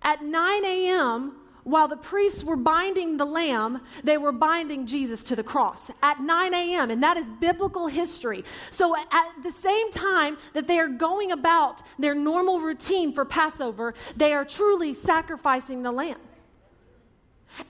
At 0.02 0.24
9 0.24 0.64
a.m., 0.64 1.37
while 1.68 1.87
the 1.87 1.96
priests 1.96 2.42
were 2.42 2.57
binding 2.57 3.16
the 3.18 3.24
lamb, 3.24 3.83
they 4.02 4.16
were 4.16 4.33
binding 4.33 4.87
Jesus 4.87 5.22
to 5.24 5.37
the 5.37 5.42
cross 5.42 5.90
at 6.02 6.20
9 6.20 6.54
a.m., 6.54 6.90
and 6.90 7.02
that 7.02 7.16
is 7.16 7.26
biblical 7.40 7.87
history. 7.87 8.44
So, 8.70 8.96
at 8.96 9.42
the 9.42 9.50
same 9.50 9.92
time 9.92 10.38
that 10.54 10.66
they 10.66 10.78
are 10.78 10.88
going 10.88 11.33
about 11.33 11.83
their 11.98 12.14
normal 12.14 12.61
routine 12.61 13.12
for 13.12 13.24
Passover, 13.24 13.94
they 14.16 14.33
are 14.33 14.44
truly 14.44 14.94
sacrificing 14.94 15.83
the 15.83 15.92
lamb. 15.92 16.18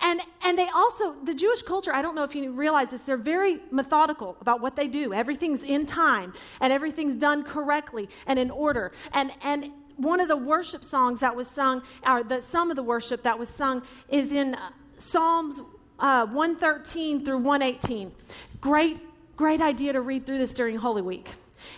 And, 0.01 0.21
and 0.43 0.59
they 0.59 0.69
also, 0.69 1.15
the 1.25 1.35
Jewish 1.35 1.63
culture, 1.63 1.95
I 1.95 2.03
don't 2.03 2.15
know 2.15 2.23
if 2.23 2.35
you 2.35 2.53
realize 2.53 2.91
this, 2.91 3.03
they're 3.03 3.17
very 3.17 3.61
methodical 3.71 4.37
about 4.41 4.61
what 4.61 4.77
they 4.77 4.87
do. 4.87 5.13
Everything's 5.13 5.63
in 5.63 5.87
time 5.87 6.35
and 6.61 6.73
everything's 6.73 7.17
done 7.17 7.43
correctly 7.43 8.09
and 8.27 8.39
in 8.39 8.51
order. 8.51 8.93
And, 9.13 9.33
and 9.43 9.71
one 9.99 10.21
of 10.21 10.29
the 10.29 10.37
worship 10.37 10.85
songs 10.85 11.21
that 11.21 11.37
was 11.37 11.49
sung, 11.49 11.83
or 12.07 12.23
the, 12.23 12.41
some 12.41 12.71
of 12.71 12.77
the 12.77 12.83
worship 12.83 13.23
that 13.25 13.39
was 13.39 13.51
sung, 13.51 13.83
is 14.09 14.33
in 14.33 14.55
uh, 14.55 14.71
Psalms 14.97 15.61
uh, 15.99 16.25
113 16.27 17.25
through 17.25 17.39
118. 17.39 18.13
Great, 18.61 18.99
great 19.37 19.61
idea 19.61 19.93
to 19.93 20.01
read 20.01 20.25
through 20.25 20.39
this 20.39 20.55
during 20.55 20.77
Holy 20.77 21.03
Week. 21.03 21.29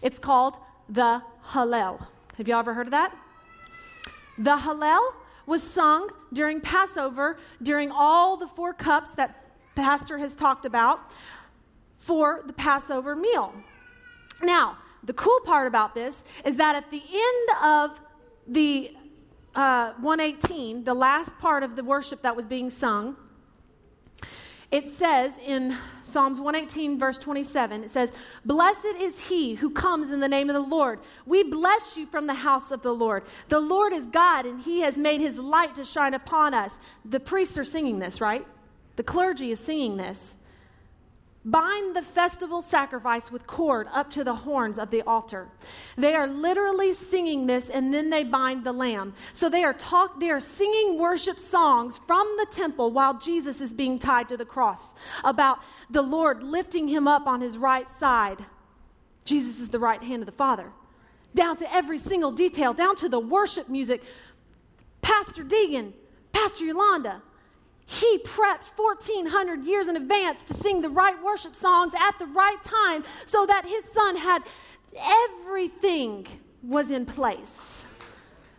It's 0.02 0.18
called 0.18 0.56
the 0.88 1.22
Hallel. 1.48 2.06
Have 2.36 2.46
you 2.46 2.54
ever 2.54 2.74
heard 2.74 2.86
of 2.86 2.90
that? 2.92 3.16
The 4.38 4.56
Hallel 4.56 5.00
was 5.46 5.62
sung 5.62 6.10
during 6.32 6.60
Passover, 6.60 7.38
during 7.62 7.90
all 7.90 8.36
the 8.36 8.46
four 8.46 8.72
cups 8.72 9.10
that 9.16 9.34
Pastor 9.74 10.18
has 10.18 10.34
talked 10.34 10.64
about 10.64 11.00
for 11.98 12.42
the 12.46 12.52
Passover 12.52 13.16
meal. 13.16 13.54
Now, 14.42 14.78
the 15.02 15.12
cool 15.14 15.40
part 15.44 15.66
about 15.66 15.94
this 15.94 16.22
is 16.44 16.56
that 16.56 16.76
at 16.76 16.90
the 16.90 17.02
end 17.02 17.64
of 17.64 17.98
the 18.50 18.92
uh, 19.54 19.92
118, 20.00 20.84
the 20.84 20.94
last 20.94 21.36
part 21.38 21.62
of 21.62 21.76
the 21.76 21.84
worship 21.84 22.22
that 22.22 22.34
was 22.34 22.46
being 22.46 22.70
sung, 22.70 23.16
it 24.70 24.86
says 24.86 25.32
in 25.44 25.76
Psalms 26.04 26.40
118, 26.40 26.98
verse 26.98 27.18
27, 27.18 27.84
it 27.84 27.90
says, 27.90 28.12
Blessed 28.44 28.94
is 28.98 29.18
he 29.18 29.54
who 29.54 29.70
comes 29.70 30.12
in 30.12 30.20
the 30.20 30.28
name 30.28 30.48
of 30.48 30.54
the 30.54 30.60
Lord. 30.60 31.00
We 31.26 31.42
bless 31.42 31.96
you 31.96 32.06
from 32.06 32.26
the 32.26 32.34
house 32.34 32.70
of 32.70 32.82
the 32.82 32.94
Lord. 32.94 33.24
The 33.48 33.58
Lord 33.58 33.92
is 33.92 34.06
God, 34.06 34.46
and 34.46 34.60
he 34.60 34.80
has 34.80 34.96
made 34.96 35.20
his 35.20 35.38
light 35.38 35.74
to 35.74 35.84
shine 35.84 36.14
upon 36.14 36.54
us. 36.54 36.78
The 37.04 37.18
priests 37.18 37.58
are 37.58 37.64
singing 37.64 37.98
this, 37.98 38.20
right? 38.20 38.46
The 38.94 39.02
clergy 39.02 39.50
is 39.50 39.58
singing 39.58 39.96
this. 39.96 40.36
Bind 41.42 41.96
the 41.96 42.02
festival 42.02 42.60
sacrifice 42.60 43.32
with 43.32 43.46
cord 43.46 43.88
up 43.94 44.10
to 44.10 44.24
the 44.24 44.34
horns 44.34 44.78
of 44.78 44.90
the 44.90 45.00
altar. 45.02 45.48
They 45.96 46.14
are 46.14 46.26
literally 46.26 46.92
singing 46.92 47.46
this 47.46 47.70
and 47.70 47.94
then 47.94 48.10
they 48.10 48.24
bind 48.24 48.62
the 48.62 48.72
lamb. 48.72 49.14
So 49.32 49.48
they 49.48 49.64
are 49.64 49.72
talk 49.72 50.20
they 50.20 50.28
are 50.28 50.40
singing 50.40 50.98
worship 50.98 51.38
songs 51.38 51.98
from 52.06 52.26
the 52.36 52.46
temple 52.50 52.90
while 52.90 53.18
Jesus 53.18 53.62
is 53.62 53.72
being 53.72 53.98
tied 53.98 54.28
to 54.28 54.36
the 54.36 54.44
cross 54.44 54.80
about 55.24 55.60
the 55.88 56.02
Lord 56.02 56.42
lifting 56.42 56.88
him 56.88 57.08
up 57.08 57.26
on 57.26 57.40
his 57.40 57.56
right 57.56 57.88
side. 57.98 58.44
Jesus 59.24 59.60
is 59.60 59.70
the 59.70 59.78
right 59.78 60.02
hand 60.02 60.22
of 60.22 60.26
the 60.26 60.32
Father. 60.32 60.70
Down 61.34 61.56
to 61.56 61.74
every 61.74 61.98
single 61.98 62.32
detail, 62.32 62.74
down 62.74 62.96
to 62.96 63.08
the 63.08 63.20
worship 63.20 63.66
music. 63.68 64.02
Pastor 65.00 65.42
Deegan, 65.42 65.94
Pastor 66.32 66.66
Yolanda, 66.66 67.22
he 67.90 68.18
prepped 68.18 68.68
1,400 68.76 69.64
years 69.64 69.88
in 69.88 69.96
advance 69.96 70.44
to 70.44 70.54
sing 70.54 70.80
the 70.80 70.88
right 70.88 71.20
worship 71.24 71.56
songs 71.56 71.92
at 71.98 72.16
the 72.20 72.26
right 72.26 72.62
time 72.62 73.02
so 73.26 73.44
that 73.46 73.64
his 73.64 73.84
son 73.86 74.14
had 74.14 74.44
everything 74.96 76.24
was 76.62 76.92
in 76.92 77.04
place. 77.04 77.84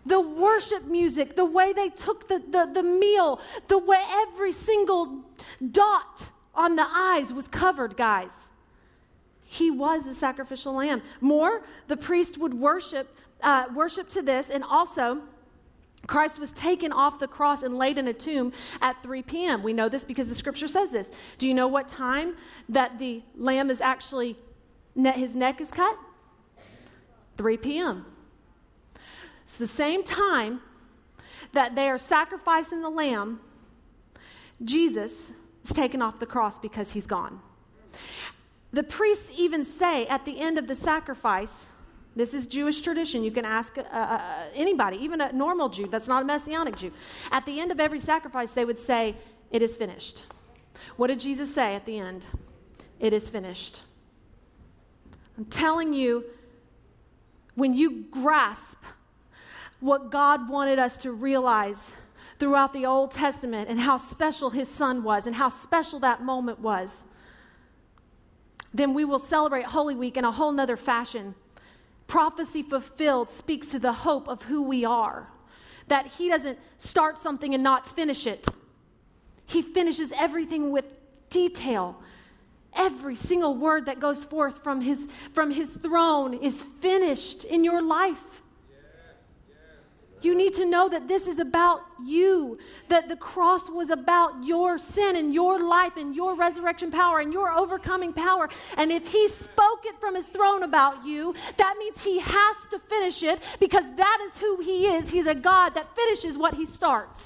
The 0.06 0.20
worship 0.20 0.84
music, 0.84 1.38
the 1.38 1.46
way 1.46 1.72
they 1.72 1.88
took 1.88 2.28
the, 2.28 2.40
the, 2.40 2.70
the 2.74 2.84
meal, 2.84 3.40
the 3.70 3.78
way 3.78 4.02
every 4.10 4.52
single 4.52 5.22
dot 5.72 6.28
on 6.54 6.76
the 6.76 6.86
eyes 6.90 7.32
was 7.32 7.48
covered, 7.48 7.96
guys. 7.96 8.50
He 9.46 9.72
was 9.72 10.04
the 10.04 10.14
sacrificial 10.14 10.74
lamb. 10.74 11.02
More, 11.22 11.64
the 11.88 11.96
priest 11.96 12.38
would 12.38 12.54
worship, 12.54 13.16
uh, 13.42 13.68
worship 13.74 14.10
to 14.10 14.22
this, 14.22 14.50
and 14.50 14.62
also 14.66 15.22
Christ 16.08 16.40
was 16.40 16.52
taken 16.52 16.92
off 16.92 17.20
the 17.20 17.28
cross 17.28 17.64
and 17.64 17.78
laid 17.78 17.98
in 17.98 18.08
a 18.08 18.14
tomb 18.14 18.52
at 18.82 19.02
3 19.04 19.22
p.m. 19.22 19.64
We 19.64 19.74
know 19.74 19.88
this 19.88 20.04
because 20.04 20.28
the 20.28 20.36
scripture 20.36 20.68
says 20.68 20.90
this. 20.90 21.10
Do 21.38 21.48
you 21.48 21.54
know 21.54 21.68
what 21.68 21.88
time 21.88 22.36
that 22.70 22.98
the 23.00 23.22
lamb 23.38 23.70
is 23.70 23.82
actually, 23.82 24.38
his 24.96 25.36
neck 25.36 25.62
is 25.62 25.70
cut? 25.70 25.98
3 27.38 27.58
p.m. 27.58 28.06
It's 29.44 29.56
the 29.58 29.68
same 29.68 30.04
time 30.04 30.62
that 31.54 31.76
they 31.76 31.90
are 31.90 31.98
sacrificing 31.98 32.82
the 32.82 32.90
lamb, 32.90 33.40
Jesus 34.64 35.32
is 35.64 35.74
taken 35.74 36.02
off 36.02 36.20
the 36.20 36.26
cross 36.26 36.60
because 36.60 36.92
he's 36.92 37.08
gone. 37.08 37.42
The 38.72 38.84
priests 38.84 39.30
even 39.36 39.66
say 39.66 40.08
at 40.08 40.24
the 40.26 40.40
end 40.40 40.58
of 40.58 40.68
the 40.68 40.76
sacrifice, 40.76 41.68
this 42.16 42.34
is 42.34 42.46
Jewish 42.46 42.82
tradition. 42.82 43.24
You 43.24 43.32
can 43.32 43.46
ask 43.46 43.78
uh, 43.78 43.82
uh, 43.82 44.22
anybody, 44.54 44.98
even 44.98 45.22
a 45.22 45.32
normal 45.32 45.70
Jew 45.70 45.88
that's 45.88 46.08
not 46.08 46.24
a 46.24 46.26
messianic 46.26 46.76
Jew. 46.76 46.92
At 47.32 47.46
the 47.46 47.60
end 47.60 47.72
of 47.72 47.80
every 47.80 48.00
sacrifice, 48.00 48.52
they 48.52 48.66
would 48.66 48.80
say, 48.80 49.16
It 49.50 49.62
is 49.62 49.78
finished. 49.78 50.26
What 50.98 51.08
did 51.08 51.20
Jesus 51.20 51.54
say 51.54 51.76
at 51.76 51.86
the 51.86 51.98
end? 51.98 52.26
It 53.00 53.14
is 53.14 53.30
finished. 53.30 53.82
I'm 55.38 55.46
telling 55.46 55.94
you, 55.94 56.26
when 57.56 57.74
you 57.74 58.06
grasp 58.12 58.78
what 59.80 60.12
God 60.12 60.50
wanted 60.50 60.80
us 60.80 60.98
to 60.98 61.12
realize 61.12 61.94
throughout 62.40 62.74
the 62.74 62.86
Old 62.86 63.12
Testament 63.12 63.70
and 63.70 63.80
how 63.80 63.98
special 63.98 64.50
his 64.50 64.68
son 64.68 65.04
was 65.04 65.28
and 65.28 65.36
how 65.36 65.50
special 65.50 66.00
that 66.00 66.24
moment 66.24 66.60
was, 66.60 67.06
then 68.74 68.94
we 68.94 69.06
will 69.06 69.20
celebrate 69.20 69.66
Holy 69.66 69.96
Week 69.96 70.18
in 70.18 70.26
a 70.26 70.32
whole 70.32 70.52
nother 70.52 70.78
fashion 70.78 71.36
prophecy 72.12 72.62
fulfilled 72.62 73.32
speaks 73.32 73.68
to 73.68 73.80
the 73.80 73.94
hope 73.94 74.28
of 74.28 74.42
who 74.42 74.62
we 74.62 74.84
are. 74.84 75.30
That 75.88 76.08
he 76.08 76.28
doesn't 76.28 76.60
start 76.78 77.18
something 77.22 77.54
and 77.54 77.64
not 77.64 77.88
finish 77.88 78.28
it, 78.28 78.46
he 79.46 79.62
finishes 79.62 80.12
everything 80.18 80.72
with 80.72 80.84
detail. 81.30 81.96
Every 82.74 83.16
single 83.16 83.56
word 83.56 83.86
that 83.86 84.02
goes 84.02 84.26
forth 84.26 84.62
from 84.62 84.82
his, 84.82 85.08
from 85.34 85.52
his 85.52 85.70
throne 85.70 86.34
is 86.34 86.64
finished 86.82 87.46
in 87.46 87.64
your 87.64 87.82
life. 87.82 88.42
You 90.22 90.36
need 90.36 90.54
to 90.56 90.66
know 90.66 90.88
that 90.90 91.08
this 91.08 91.26
is 91.26 91.40
about 91.40 91.82
you, 92.04 92.60
that 92.90 93.10
the 93.10 93.16
cross 93.16 93.70
was 93.70 93.90
about 93.90 94.46
your 94.46 94.78
sin 94.78 95.16
and 95.16 95.34
your 95.34 95.68
life 95.68 95.94
and 95.98 96.16
your 96.16 96.36
resurrection 96.36 96.92
power 96.92 97.20
and 97.20 97.34
your 97.34 97.52
overcoming 97.52 98.14
power. 98.14 98.48
And 98.78 98.92
if 98.92 99.08
he 99.08 99.28
spoke 99.28 99.86
it 99.86 100.00
from 100.00 100.16
his 100.16 100.28
throne 100.28 100.62
about 100.64 101.06
you, 101.06 101.34
that 101.58 101.76
means 101.80 102.04
he 102.04 102.20
has 102.20 102.58
to 102.70 102.80
finish 102.80 103.24
it 103.24 103.42
because 103.60 103.86
that 103.98 104.28
is 104.30 104.40
who 104.40 104.62
he 104.62 104.88
is. 104.88 105.10
He's 105.10 105.26
a 105.26 105.36
God 105.36 105.72
that 105.72 105.96
finishes 105.96 106.38
what 106.38 106.54
he 106.54 106.66
starts. 106.66 107.20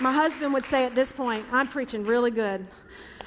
My 0.00 0.12
husband 0.12 0.52
would 0.52 0.66
say 0.66 0.84
at 0.84 0.94
this 0.94 1.10
point, 1.12 1.46
I'm 1.52 1.68
preaching 1.68 2.04
really 2.04 2.30
good. 2.30 2.66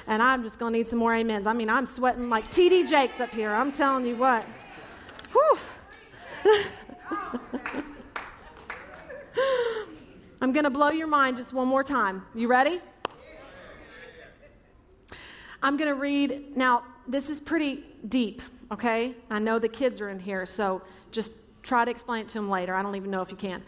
And 0.06 0.22
I'm 0.22 0.42
just 0.42 0.58
going 0.58 0.72
to 0.72 0.78
need 0.78 0.88
some 0.88 0.98
more 0.98 1.14
amens. 1.14 1.46
I 1.46 1.52
mean, 1.52 1.70
I'm 1.70 1.86
sweating 1.86 2.28
like 2.28 2.48
TD 2.50 2.88
Jakes 2.88 3.20
up 3.20 3.30
here. 3.30 3.52
I'm 3.52 3.72
telling 3.72 4.04
you 4.04 4.16
what. 4.16 4.44
Whew. 5.32 5.58
I'm 10.42 10.52
going 10.52 10.64
to 10.64 10.70
blow 10.70 10.90
your 10.90 11.06
mind 11.06 11.36
just 11.36 11.52
one 11.52 11.68
more 11.68 11.84
time. 11.84 12.24
You 12.34 12.48
ready? 12.48 12.80
I'm 15.62 15.76
going 15.76 15.88
to 15.88 15.94
read. 15.94 16.56
Now, 16.56 16.84
this 17.06 17.28
is 17.28 17.40
pretty 17.40 17.84
deep, 18.08 18.40
okay? 18.72 19.14
I 19.28 19.38
know 19.38 19.58
the 19.58 19.68
kids 19.68 20.00
are 20.00 20.08
in 20.08 20.18
here, 20.18 20.46
so 20.46 20.80
just 21.10 21.32
try 21.62 21.84
to 21.84 21.90
explain 21.90 22.22
it 22.22 22.28
to 22.28 22.34
them 22.34 22.48
later. 22.48 22.74
I 22.74 22.82
don't 22.82 22.96
even 22.96 23.10
know 23.10 23.20
if 23.20 23.30
you 23.30 23.36
can. 23.36 23.62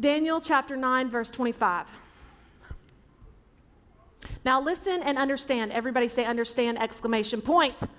Daniel 0.00 0.40
chapter 0.40 0.76
9, 0.76 1.08
verse 1.08 1.30
25. 1.30 1.86
Now, 4.44 4.60
listen 4.60 5.02
and 5.02 5.16
understand. 5.18 5.70
Everybody 5.72 6.08
say, 6.08 6.24
understand, 6.24 6.82
exclamation 6.82 7.40
point. 7.40 7.76
Understand. 7.76 7.92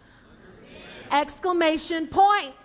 Exclamation 1.12 2.08
point. 2.08 2.56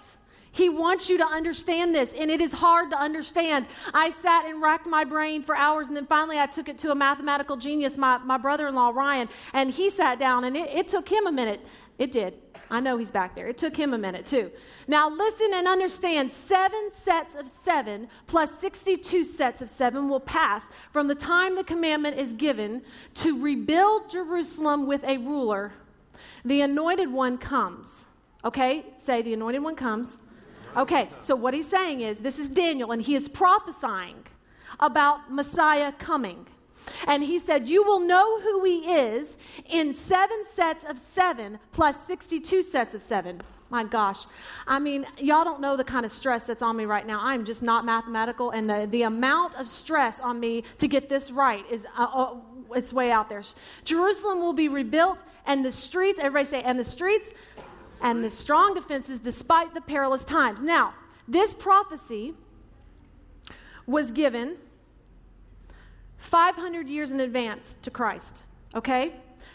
He 0.52 0.68
wants 0.68 1.08
you 1.08 1.16
to 1.18 1.26
understand 1.26 1.94
this, 1.94 2.12
and 2.12 2.30
it 2.30 2.40
is 2.40 2.52
hard 2.52 2.90
to 2.90 2.96
understand. 2.96 3.66
I 3.94 4.10
sat 4.10 4.46
and 4.46 4.60
racked 4.60 4.86
my 4.86 5.04
brain 5.04 5.42
for 5.42 5.56
hours, 5.56 5.86
and 5.86 5.96
then 5.96 6.06
finally 6.06 6.38
I 6.38 6.46
took 6.46 6.68
it 6.68 6.78
to 6.80 6.90
a 6.90 6.94
mathematical 6.94 7.56
genius, 7.56 7.96
my, 7.96 8.18
my 8.18 8.36
brother 8.36 8.66
in 8.66 8.74
law, 8.74 8.90
Ryan, 8.90 9.28
and 9.52 9.70
he 9.70 9.90
sat 9.90 10.18
down, 10.18 10.44
and 10.44 10.56
it, 10.56 10.68
it 10.70 10.88
took 10.88 11.08
him 11.08 11.26
a 11.26 11.32
minute. 11.32 11.60
It 11.98 12.12
did. 12.12 12.34
I 12.70 12.80
know 12.80 12.96
he's 12.96 13.10
back 13.10 13.36
there. 13.36 13.46
It 13.46 13.58
took 13.58 13.76
him 13.76 13.94
a 13.94 13.98
minute, 13.98 14.26
too. 14.26 14.50
Now, 14.88 15.10
listen 15.10 15.50
and 15.54 15.68
understand 15.68 16.32
seven 16.32 16.90
sets 16.94 17.34
of 17.36 17.46
seven 17.62 18.08
plus 18.26 18.58
62 18.58 19.22
sets 19.24 19.60
of 19.60 19.68
seven 19.68 20.08
will 20.08 20.20
pass 20.20 20.64
from 20.92 21.06
the 21.06 21.14
time 21.14 21.56
the 21.56 21.64
commandment 21.64 22.18
is 22.18 22.32
given 22.32 22.82
to 23.16 23.40
rebuild 23.40 24.10
Jerusalem 24.10 24.86
with 24.86 25.04
a 25.04 25.18
ruler. 25.18 25.72
The 26.44 26.62
anointed 26.62 27.12
one 27.12 27.38
comes. 27.38 27.86
Okay? 28.44 28.86
Say, 28.98 29.20
the 29.22 29.34
anointed 29.34 29.62
one 29.62 29.76
comes. 29.76 30.16
Okay, 30.76 31.08
so 31.20 31.34
what 31.34 31.52
he's 31.52 31.68
saying 31.68 32.00
is 32.00 32.18
this 32.18 32.38
is 32.38 32.48
Daniel, 32.48 32.92
and 32.92 33.02
he 33.02 33.14
is 33.14 33.28
prophesying 33.28 34.24
about 34.78 35.32
Messiah 35.32 35.92
coming. 35.92 36.46
And 37.06 37.22
he 37.22 37.38
said, 37.38 37.68
You 37.68 37.82
will 37.82 38.00
know 38.00 38.40
who 38.40 38.64
he 38.64 38.92
is 38.92 39.36
in 39.68 39.92
seven 39.92 40.44
sets 40.54 40.84
of 40.84 40.98
seven 40.98 41.58
plus 41.72 41.96
62 42.06 42.62
sets 42.62 42.94
of 42.94 43.02
seven. 43.02 43.42
My 43.68 43.84
gosh. 43.84 44.26
I 44.66 44.80
mean, 44.80 45.06
y'all 45.18 45.44
don't 45.44 45.60
know 45.60 45.76
the 45.76 45.84
kind 45.84 46.04
of 46.04 46.10
stress 46.10 46.44
that's 46.44 46.62
on 46.62 46.76
me 46.76 46.86
right 46.86 47.06
now. 47.06 47.20
I'm 47.22 47.44
just 47.44 47.62
not 47.62 47.84
mathematical, 47.84 48.50
and 48.50 48.68
the, 48.68 48.88
the 48.90 49.02
amount 49.02 49.54
of 49.54 49.68
stress 49.68 50.18
on 50.18 50.40
me 50.40 50.64
to 50.78 50.88
get 50.88 51.08
this 51.08 51.30
right 51.30 51.64
is 51.70 51.86
uh, 51.96 52.02
uh, 52.02 52.34
it's 52.74 52.92
way 52.92 53.12
out 53.12 53.28
there. 53.28 53.42
Jerusalem 53.84 54.40
will 54.40 54.52
be 54.52 54.68
rebuilt, 54.68 55.18
and 55.46 55.64
the 55.64 55.70
streets, 55.70 56.18
everybody 56.20 56.48
say, 56.50 56.62
and 56.62 56.78
the 56.78 56.84
streets 56.84 57.28
and 58.00 58.24
the 58.24 58.30
strong 58.30 58.74
defenses 58.74 59.20
despite 59.20 59.74
the 59.74 59.80
perilous 59.80 60.24
times. 60.24 60.62
Now, 60.62 60.94
this 61.28 61.54
prophecy 61.54 62.34
was 63.86 64.10
given 64.10 64.56
500 66.18 66.88
years 66.88 67.10
in 67.10 67.20
advance 67.20 67.76
to 67.82 67.90
Christ. 67.90 68.42
Okay? 68.74 69.12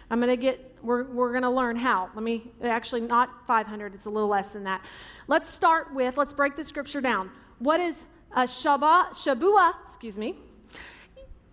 I'm 0.10 0.20
going 0.20 0.30
to 0.30 0.38
get, 0.38 0.78
we're, 0.82 1.04
we're 1.04 1.32
going 1.32 1.44
to 1.44 1.50
learn 1.50 1.76
how. 1.76 2.10
Let 2.14 2.24
me, 2.24 2.52
actually, 2.64 3.02
not 3.02 3.30
500, 3.48 3.96
it's 3.96 4.06
a 4.06 4.10
little 4.10 4.30
less 4.30 4.48
than 4.48 4.64
that. 4.66 4.82
Let's 5.28 5.52
start 5.52 5.94
with, 5.94 6.18
let's 6.18 6.34
break 6.34 6.56
the 6.56 6.64
scripture 6.64 7.02
down. 7.02 7.32
What 7.60 7.80
is 7.80 7.96
a 8.36 8.44
Shabbat, 8.44 9.12
Shabua, 9.12 9.74
excuse 9.88 10.18
me, 10.18 10.36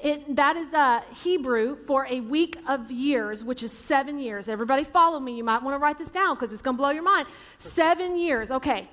it, 0.03 0.35
that 0.35 0.57
is 0.57 0.75
uh, 0.75 1.01
Hebrew 1.23 1.77
for 1.77 2.07
a 2.07 2.21
week 2.21 2.59
of 2.67 2.91
years, 2.91 3.45
which 3.45 3.63
is 3.63 3.71
seven 3.71 4.19
years. 4.19 4.49
Everybody 4.49 4.83
follow 4.83 5.21
me. 5.21 5.37
You 5.37 5.45
might 5.45 5.63
want 5.63 5.75
to 5.75 5.79
write 5.79 5.97
this 5.97 6.11
down 6.11 6.35
because 6.35 6.53
it's 6.53 6.61
going 6.61 6.77
to 6.77 6.83
blow 6.83 6.91
your 6.91 7.05
mind. 7.05 7.29
Seven 7.59 8.19
years. 8.19 8.51
Okay, 8.51 8.89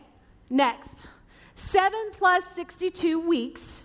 next. 0.52 1.02
Seven 1.56 2.12
plus 2.12 2.45
62 2.54 3.19
weeks 3.19 3.82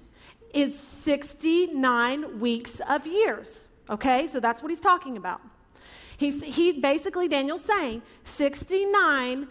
is 0.52 0.78
69 0.78 2.40
weeks 2.40 2.80
of 2.86 3.06
years. 3.06 3.64
Okay, 3.88 4.28
so 4.28 4.38
that's 4.38 4.62
what 4.62 4.70
he's 4.70 4.80
talking 4.80 5.16
about. 5.16 5.40
He's, 6.18 6.42
he 6.42 6.72
basically, 6.72 7.26
Daniel's 7.26 7.64
saying 7.64 8.02
69 8.24 9.48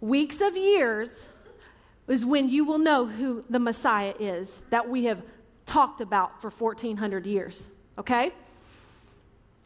weeks 0.00 0.42
of 0.42 0.56
years 0.56 1.26
is 2.06 2.24
when 2.24 2.50
you 2.50 2.66
will 2.66 2.78
know 2.78 3.06
who 3.06 3.44
the 3.48 3.58
Messiah 3.58 4.14
is 4.20 4.60
that 4.68 4.88
we 4.88 5.04
have 5.06 5.22
talked 5.66 6.00
about 6.00 6.40
for 6.40 6.50
1400 6.50 7.26
years. 7.26 7.68
Okay? 7.98 8.32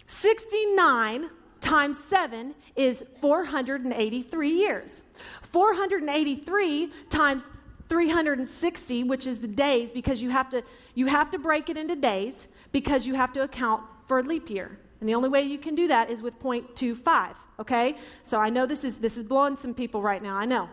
69 0.07 1.31
times 1.61 1.99
7 2.05 2.55
is 2.77 3.05
483 3.21 4.51
years. 4.51 5.03
483 5.43 6.93
times 7.11 7.49
360, 7.89 9.05
which 9.05 9.27
is 9.27 9.41
the 9.41 9.49
days, 9.49 9.93
because 9.93 10.21
you 10.21 10.31
have 10.31 10.51
to 10.51 10.63
you 10.95 11.07
have 11.07 11.31
to 11.31 11.39
break 11.39 11.69
it 11.69 11.77
into 11.77 11.97
days 11.97 12.47
because 12.73 13.07
you 13.07 13.15
have 13.15 13.33
to 13.33 13.43
account 13.43 13.83
for 14.07 14.19
a 14.19 14.23
leap 14.23 14.51
year. 14.51 14.79
And 15.01 15.09
the 15.09 15.15
only 15.15 15.29
way 15.29 15.43
you 15.43 15.59
can 15.59 15.75
do 15.75 15.89
that 15.89 16.11
is 16.11 16.23
with 16.23 16.39
0.25, 16.41 17.35
okay? 17.61 17.97
So 18.25 18.39
I 18.39 18.51
know 18.51 18.67
this 18.67 18.85
is 18.85 18.99
this 18.99 19.17
is 19.17 19.25
blowing 19.25 19.57
some 19.57 19.75
people 19.75 20.03
right 20.03 20.23
now. 20.23 20.35
I 20.35 20.45
know. 20.45 20.69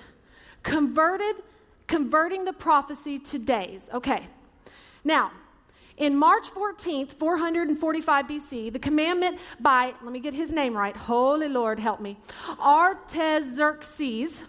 Converted, 0.65 1.37
converting 1.87 2.45
the 2.45 2.53
prophecy 2.53 3.21
to 3.21 3.39
days. 3.39 3.89
Okay, 3.95 4.27
now, 5.05 5.31
in 5.97 6.17
March 6.17 6.49
14th, 6.49 7.11
445 7.11 8.27
BC, 8.27 8.73
the 8.73 8.79
commandment 8.79 9.39
by, 9.61 9.95
let 10.03 10.13
me 10.13 10.21
get 10.21 10.35
his 10.35 10.51
name 10.51 10.77
right, 10.77 10.97
Holy 10.97 11.49
Lord, 11.49 11.79
help 11.79 12.01
me, 12.01 12.17
Artaxerxes 12.61 14.45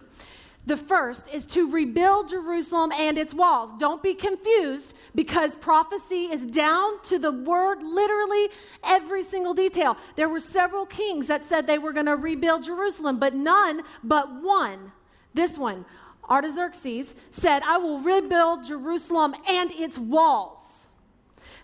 the 0.66 0.78
first 0.78 1.26
is 1.32 1.46
to 1.48 1.70
rebuild 1.70 2.30
Jerusalem 2.30 2.94
and 2.94 3.18
its 3.18 3.34
walls. 3.34 3.72
Don't 3.78 4.02
be 4.02 4.14
confused 4.14 4.94
because 5.14 5.56
prophecy 5.56 6.26
is 6.32 6.46
down 6.46 7.02
to 7.04 7.20
the 7.20 7.32
word, 7.32 7.84
literally 7.84 8.48
every 8.82 9.24
single 9.24 9.54
detail. 9.54 9.98
There 10.16 10.30
were 10.30 10.40
several 10.40 10.86
kings 10.86 11.28
that 11.28 11.46
said 11.46 11.68
they 11.68 11.80
were 11.80 11.92
going 11.92 12.06
to 12.06 12.16
rebuild 12.16 12.64
Jerusalem, 12.64 13.20
but 13.20 13.36
none 13.36 13.82
but 14.04 14.42
one, 14.42 14.94
this 15.34 15.58
one, 15.58 15.86
Artaxerxes, 16.30 17.14
said, 17.32 17.62
I 17.64 17.78
will 17.78 18.00
rebuild 18.00 18.64
Jerusalem 18.64 19.36
and 19.46 19.70
its 19.72 19.98
walls. 19.98 20.83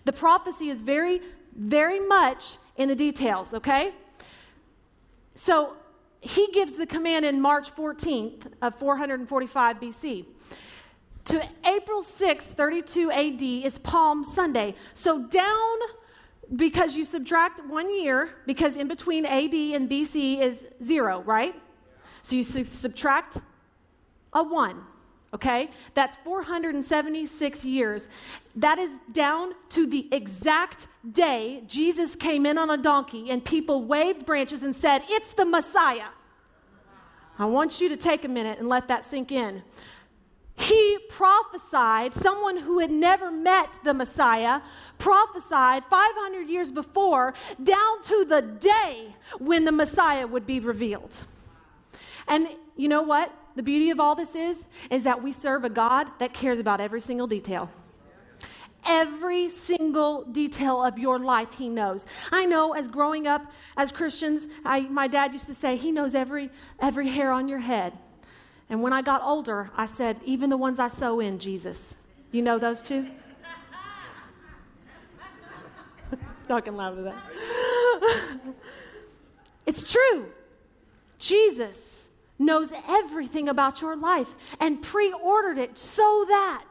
The 0.04 0.12
prophecy 0.12 0.70
is 0.70 0.82
very, 0.82 1.20
very 1.56 2.00
much 2.00 2.58
in 2.76 2.88
the 2.88 2.94
details, 2.94 3.54
okay? 3.54 3.92
So 5.34 5.76
he 6.20 6.48
gives 6.52 6.74
the 6.74 6.86
command 6.86 7.24
in 7.24 7.40
March 7.40 7.74
14th 7.74 8.52
of 8.62 8.74
445 8.78 9.80
BC. 9.80 10.26
To 11.26 11.48
April 11.64 12.02
6, 12.02 12.44
32 12.44 13.10
AD 13.10 13.42
is 13.42 13.78
Palm 13.78 14.24
Sunday. 14.24 14.74
So 14.94 15.22
down 15.22 15.78
because 16.56 16.96
you 16.96 17.04
subtract 17.04 17.64
one 17.66 17.94
year, 17.94 18.30
because 18.46 18.76
in 18.76 18.88
between 18.88 19.24
AD 19.24 19.54
and 19.54 19.88
BC 19.88 20.40
is 20.40 20.66
zero, 20.82 21.22
right? 21.22 21.54
So 22.22 22.36
you 22.36 22.42
su- 22.42 22.64
subtract 22.64 23.38
a 24.32 24.42
one, 24.42 24.82
okay? 25.34 25.70
That's 25.94 26.16
476 26.24 27.64
years. 27.64 28.08
That 28.56 28.78
is 28.78 28.90
down 29.12 29.52
to 29.70 29.86
the 29.86 30.08
exact 30.12 30.88
day 31.12 31.62
Jesus 31.66 32.16
came 32.16 32.46
in 32.46 32.58
on 32.58 32.70
a 32.70 32.76
donkey 32.76 33.30
and 33.30 33.44
people 33.44 33.84
waved 33.84 34.26
branches 34.26 34.62
and 34.62 34.74
said, 34.74 35.02
It's 35.08 35.32
the 35.34 35.44
Messiah. 35.44 36.08
I 37.38 37.46
want 37.46 37.80
you 37.80 37.88
to 37.88 37.96
take 37.96 38.24
a 38.24 38.28
minute 38.28 38.58
and 38.58 38.68
let 38.68 38.88
that 38.88 39.04
sink 39.04 39.32
in. 39.32 39.62
He 40.60 40.98
prophesied, 41.08 42.12
someone 42.12 42.58
who 42.58 42.80
had 42.80 42.90
never 42.90 43.30
met 43.30 43.78
the 43.82 43.94
Messiah, 43.94 44.60
prophesied 44.98 45.84
500 45.88 46.50
years 46.50 46.70
before, 46.70 47.32
down 47.62 48.02
to 48.02 48.26
the 48.26 48.42
day 48.42 49.16
when 49.38 49.64
the 49.64 49.72
Messiah 49.72 50.26
would 50.26 50.46
be 50.46 50.60
revealed. 50.60 51.16
And 52.28 52.46
you 52.76 52.88
know 52.88 53.00
what? 53.00 53.34
The 53.60 53.64
beauty 53.64 53.90
of 53.90 54.00
all 54.00 54.14
this 54.14 54.34
is, 54.34 54.64
is 54.88 55.02
that 55.02 55.22
we 55.22 55.34
serve 55.34 55.64
a 55.64 55.68
God 55.68 56.08
that 56.18 56.32
cares 56.32 56.58
about 56.58 56.80
every 56.80 57.02
single 57.02 57.26
detail. 57.26 57.68
Every 58.86 59.50
single 59.50 60.24
detail 60.24 60.82
of 60.82 60.98
your 60.98 61.18
life, 61.18 61.52
He 61.52 61.68
knows. 61.68 62.06
I 62.32 62.46
know 62.46 62.72
as 62.72 62.88
growing 62.88 63.26
up 63.26 63.52
as 63.76 63.92
Christians, 63.92 64.46
I, 64.64 64.80
my 64.80 65.08
dad 65.08 65.34
used 65.34 65.44
to 65.48 65.54
say, 65.54 65.76
He 65.76 65.92
knows 65.92 66.14
every, 66.14 66.48
every 66.78 67.10
hair 67.10 67.32
on 67.32 67.48
your 67.48 67.58
head. 67.58 67.92
And 68.70 68.80
when 68.80 68.94
I 68.94 69.02
got 69.02 69.20
older, 69.22 69.70
I 69.76 69.84
said, 69.84 70.16
Even 70.24 70.48
the 70.48 70.56
ones 70.56 70.78
I 70.78 70.88
sew 70.88 71.20
in, 71.20 71.38
Jesus. 71.38 71.96
You 72.32 72.40
know 72.40 72.58
those 72.58 72.80
two? 72.80 73.08
Y'all 76.48 76.62
can 76.62 76.76
laugh 76.76 76.96
at 76.96 77.04
that. 77.04 77.22
it's 79.66 79.92
true. 79.92 80.30
Jesus 81.18 81.99
knows 82.40 82.72
everything 82.88 83.48
about 83.48 83.80
your 83.80 83.94
life 83.94 84.34
and 84.58 84.82
pre 84.82 85.12
ordered 85.12 85.58
it 85.58 85.78
so 85.78 86.24
that 86.28 86.64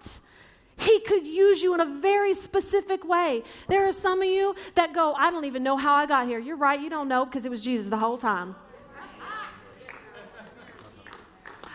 he 0.76 1.00
could 1.02 1.28
use 1.28 1.62
you 1.62 1.74
in 1.74 1.82
a 1.82 1.86
very 1.86 2.34
specific 2.34 3.08
way. 3.08 3.44
There 3.68 3.88
are 3.88 3.94
some 3.94 4.22
of 4.22 4.28
you 4.28 4.56
that 4.76 4.94
go, 4.94 5.14
I 5.14 5.30
don't 5.30 5.46
even 5.46 5.62
know 5.62 5.76
how 5.78 5.94
I 5.94 6.06
got 6.06 6.26
here. 6.26 6.40
You're 6.40 6.58
right, 6.58 6.80
you 6.80 6.90
don't 6.90 7.10
know 7.10 7.26
because 7.26 7.46
it 7.46 7.52
was 7.52 7.64
Jesus 7.64 7.90
the 7.90 7.98
whole 7.98 8.18
time. 8.18 8.56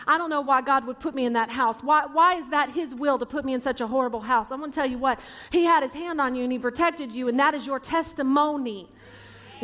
I 0.07 0.17
don't 0.17 0.29
know 0.29 0.41
why 0.41 0.61
God 0.61 0.85
would 0.85 0.99
put 0.99 1.15
me 1.15 1.25
in 1.25 1.33
that 1.33 1.49
house. 1.49 1.81
Why, 1.81 2.05
why 2.05 2.35
is 2.35 2.47
that 2.49 2.71
His 2.71 2.93
will 2.93 3.17
to 3.17 3.25
put 3.25 3.43
me 3.43 3.53
in 3.53 3.61
such 3.61 3.81
a 3.81 3.87
horrible 3.87 4.21
house? 4.21 4.47
I'm 4.51 4.59
going 4.59 4.71
to 4.71 4.75
tell 4.75 4.85
you 4.89 4.97
what, 4.97 5.19
He 5.51 5.63
had 5.63 5.83
His 5.83 5.93
hand 5.93 6.21
on 6.21 6.35
you 6.35 6.43
and 6.43 6.51
He 6.51 6.59
protected 6.59 7.11
you, 7.11 7.27
and 7.27 7.39
that 7.39 7.55
is 7.55 7.65
your 7.65 7.79
testimony. 7.79 8.87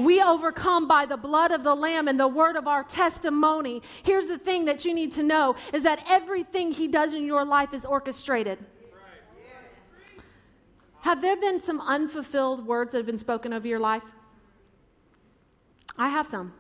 We 0.04 0.22
overcome 0.22 0.88
by 0.88 1.06
the 1.06 1.18
blood 1.18 1.52
of 1.52 1.64
the 1.64 1.76
Lamb 1.76 2.08
and 2.08 2.20
the 2.20 2.28
word 2.28 2.56
of 2.56 2.68
our 2.68 2.84
testimony. 2.84 3.82
Here's 4.04 4.28
the 4.28 4.38
thing 4.38 4.66
that 4.66 4.86
you 4.86 4.94
need 4.94 5.12
to 5.14 5.24
know 5.24 5.56
is 5.74 5.84
that 5.84 6.04
everything 6.08 6.72
He 6.72 6.88
does 6.88 7.14
in 7.14 7.26
your 7.26 7.46
life 7.46 7.74
is 7.74 7.86
orchestrated. 7.86 8.60
Have 11.02 11.22
there 11.22 11.36
been 11.36 11.62
some 11.62 11.82
unfulfilled 11.82 12.66
words 12.66 12.92
that 12.92 13.00
have 13.00 13.06
been 13.06 13.18
spoken 13.18 13.54
over 13.54 13.68
your 13.68 13.80
life? 13.80 14.04
I 15.98 16.10
have 16.10 16.28
some. 16.28 16.54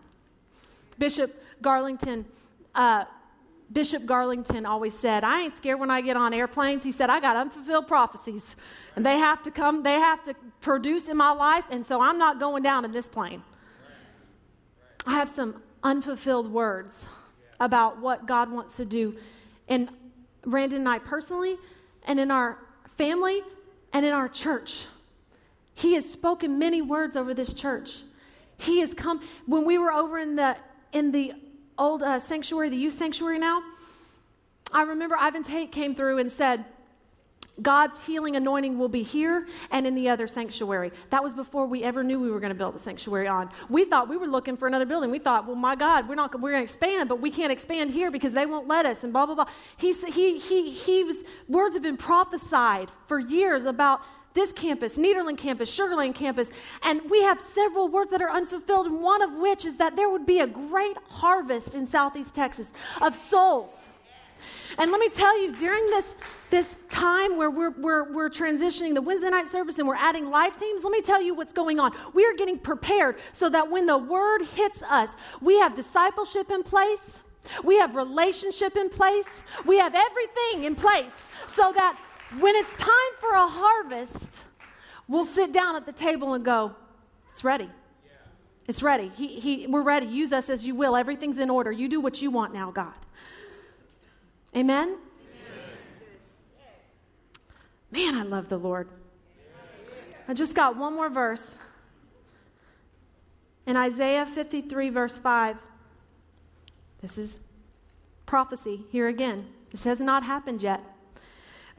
Bishop 0.97 1.41
Garlington, 1.61 2.25
uh, 2.75 3.05
Bishop 3.71 4.03
Garlington 4.03 4.67
always 4.67 4.97
said, 4.97 5.23
I 5.23 5.43
ain't 5.43 5.55
scared 5.55 5.79
when 5.79 5.89
I 5.89 6.01
get 6.01 6.17
on 6.17 6.33
airplanes. 6.33 6.83
He 6.83 6.91
said, 6.91 7.09
I 7.09 7.19
got 7.19 7.35
unfulfilled 7.35 7.87
prophecies, 7.87 8.55
and 8.95 9.05
they 9.05 9.17
have 9.17 9.41
to 9.43 9.51
come, 9.51 9.83
they 9.83 9.93
have 9.93 10.23
to 10.25 10.35
produce 10.59 11.07
in 11.07 11.15
my 11.15 11.31
life, 11.31 11.65
and 11.69 11.85
so 11.85 12.01
I'm 12.01 12.17
not 12.17 12.39
going 12.39 12.63
down 12.63 12.83
in 12.83 12.91
this 12.91 13.05
plane. 13.05 13.43
I 15.05 15.13
have 15.13 15.29
some 15.29 15.61
unfulfilled 15.83 16.51
words 16.51 16.93
about 17.59 17.99
what 17.99 18.25
God 18.25 18.51
wants 18.51 18.75
to 18.77 18.85
do 18.85 19.15
in 19.67 19.89
Brandon 20.43 20.79
and 20.79 20.89
I 20.89 20.99
personally, 20.99 21.57
and 22.03 22.19
in 22.19 22.31
our 22.31 22.57
family, 22.97 23.41
and 23.93 24.05
in 24.05 24.11
our 24.11 24.27
church. 24.27 24.85
He 25.75 25.93
has 25.93 26.09
spoken 26.09 26.59
many 26.59 26.81
words 26.81 27.15
over 27.15 27.33
this 27.33 27.53
church. 27.53 28.01
He 28.57 28.79
has 28.79 28.93
come 28.93 29.21
when 29.45 29.65
we 29.65 29.77
were 29.77 29.91
over 29.91 30.19
in 30.19 30.35
the 30.35 30.57
in 30.93 31.11
the 31.11 31.33
old 31.81 32.03
uh, 32.03 32.19
sanctuary, 32.19 32.69
the 32.69 32.77
youth 32.77 32.97
sanctuary 32.97 33.39
now. 33.39 33.63
I 34.71 34.83
remember 34.83 35.17
Ivan 35.19 35.43
Tate 35.43 35.71
came 35.71 35.95
through 35.95 36.19
and 36.19 36.31
said, 36.31 36.63
God's 37.61 38.03
healing 38.05 38.35
anointing 38.35 38.77
will 38.77 38.87
be 38.87 39.03
here 39.03 39.47
and 39.71 39.85
in 39.85 39.93
the 39.93 40.07
other 40.07 40.27
sanctuary. 40.27 40.91
That 41.09 41.23
was 41.23 41.33
before 41.33 41.65
we 41.65 41.83
ever 41.83 42.03
knew 42.03 42.19
we 42.19 42.31
were 42.31 42.39
going 42.39 42.51
to 42.51 42.57
build 42.57 42.75
a 42.75 42.79
sanctuary 42.79 43.27
on. 43.27 43.49
We 43.69 43.83
thought 43.83 44.07
we 44.07 44.15
were 44.15 44.27
looking 44.27 44.55
for 44.55 44.67
another 44.67 44.85
building. 44.85 45.11
We 45.11 45.19
thought, 45.19 45.45
well, 45.45 45.55
my 45.55 45.75
God, 45.75 46.07
we're 46.07 46.15
not 46.15 46.33
we're 46.39 46.51
going 46.51 46.65
to 46.65 46.71
expand, 46.71 47.09
but 47.09 47.19
we 47.19 47.29
can't 47.29 47.51
expand 47.51 47.91
here 47.91 48.09
because 48.09 48.33
they 48.33 48.45
won't 48.45 48.67
let 48.67 48.85
us. 48.85 49.03
And 49.03 49.11
blah 49.11 49.25
blah 49.25 49.35
blah. 49.35 49.45
He 49.77 49.93
he 49.93 50.39
he 50.39 50.71
he 50.71 51.03
was 51.03 51.23
words 51.47 51.75
have 51.75 51.83
been 51.83 51.97
prophesied 51.97 52.89
for 53.05 53.19
years 53.19 53.65
about 53.65 54.01
this 54.33 54.53
campus, 54.53 54.97
Nederland 54.97 55.37
campus, 55.37 55.75
Sugarland 55.75 56.15
campus, 56.15 56.49
and 56.83 57.01
we 57.09 57.21
have 57.23 57.41
several 57.41 57.87
words 57.87 58.11
that 58.11 58.21
are 58.21 58.31
unfulfilled, 58.31 58.87
and 58.87 59.01
one 59.01 59.21
of 59.21 59.33
which 59.33 59.65
is 59.65 59.77
that 59.77 59.95
there 59.95 60.09
would 60.09 60.25
be 60.25 60.39
a 60.39 60.47
great 60.47 60.97
harvest 61.09 61.75
in 61.75 61.85
Southeast 61.85 62.33
Texas 62.33 62.71
of 63.01 63.15
souls 63.15 63.87
and 64.77 64.91
let 64.91 64.99
me 64.99 65.09
tell 65.09 65.39
you, 65.41 65.55
during 65.55 65.85
this, 65.87 66.15
this 66.49 66.75
time 66.89 67.37
where 67.37 67.49
we're, 67.49 67.71
we're, 67.71 68.11
we're 68.11 68.29
transitioning 68.29 68.93
the 68.93 69.01
Wednesday 69.01 69.29
night 69.29 69.47
service 69.47 69.79
and 69.79 69.87
we're 69.87 69.95
adding 69.95 70.29
life 70.29 70.57
teams, 70.57 70.83
let 70.83 70.91
me 70.91 71.01
tell 71.01 71.21
you 71.21 71.33
what's 71.33 71.53
going 71.53 71.79
on. 71.79 71.93
We 72.13 72.25
are 72.25 72.33
getting 72.33 72.57
prepared 72.57 73.17
so 73.33 73.49
that 73.49 73.69
when 73.69 73.85
the 73.85 73.97
word 73.97 74.43
hits 74.43 74.81
us, 74.83 75.09
we 75.41 75.59
have 75.59 75.75
discipleship 75.75 76.51
in 76.51 76.63
place. 76.63 77.21
We 77.63 77.77
have 77.77 77.95
relationship 77.95 78.77
in 78.77 78.89
place. 78.89 79.27
We 79.65 79.77
have 79.79 79.95
everything 79.95 80.65
in 80.65 80.75
place 80.75 81.11
so 81.47 81.71
that 81.75 81.99
when 82.39 82.55
it's 82.55 82.75
time 82.77 83.13
for 83.19 83.33
a 83.33 83.47
harvest, 83.47 84.41
we'll 85.07 85.25
sit 85.25 85.51
down 85.51 85.75
at 85.75 85.85
the 85.85 85.91
table 85.91 86.33
and 86.33 86.45
go, 86.45 86.75
It's 87.31 87.43
ready. 87.43 87.69
It's 88.67 88.83
ready. 88.83 89.11
He, 89.15 89.39
he, 89.39 89.67
we're 89.67 89.81
ready. 89.81 90.05
Use 90.05 90.31
us 90.31 90.49
as 90.49 90.63
you 90.63 90.75
will. 90.75 90.95
Everything's 90.95 91.39
in 91.39 91.49
order. 91.49 91.71
You 91.71 91.89
do 91.89 91.99
what 91.99 92.21
you 92.21 92.31
want 92.31 92.53
now, 92.53 92.71
God. 92.71 92.93
Amen? 94.55 94.97
Man, 97.91 98.15
I 98.15 98.23
love 98.23 98.47
the 98.47 98.57
Lord. 98.57 98.87
I 100.27 100.33
just 100.33 100.53
got 100.53 100.77
one 100.77 100.95
more 100.95 101.09
verse. 101.09 101.57
In 103.65 103.75
Isaiah 103.75 104.25
53, 104.25 104.89
verse 104.89 105.17
5, 105.17 105.57
this 107.01 107.17
is 107.17 107.39
prophecy 108.25 108.85
here 108.91 109.07
again. 109.07 109.47
This 109.71 109.83
has 109.83 109.99
not 109.99 110.23
happened 110.23 110.61
yet. 110.61 110.81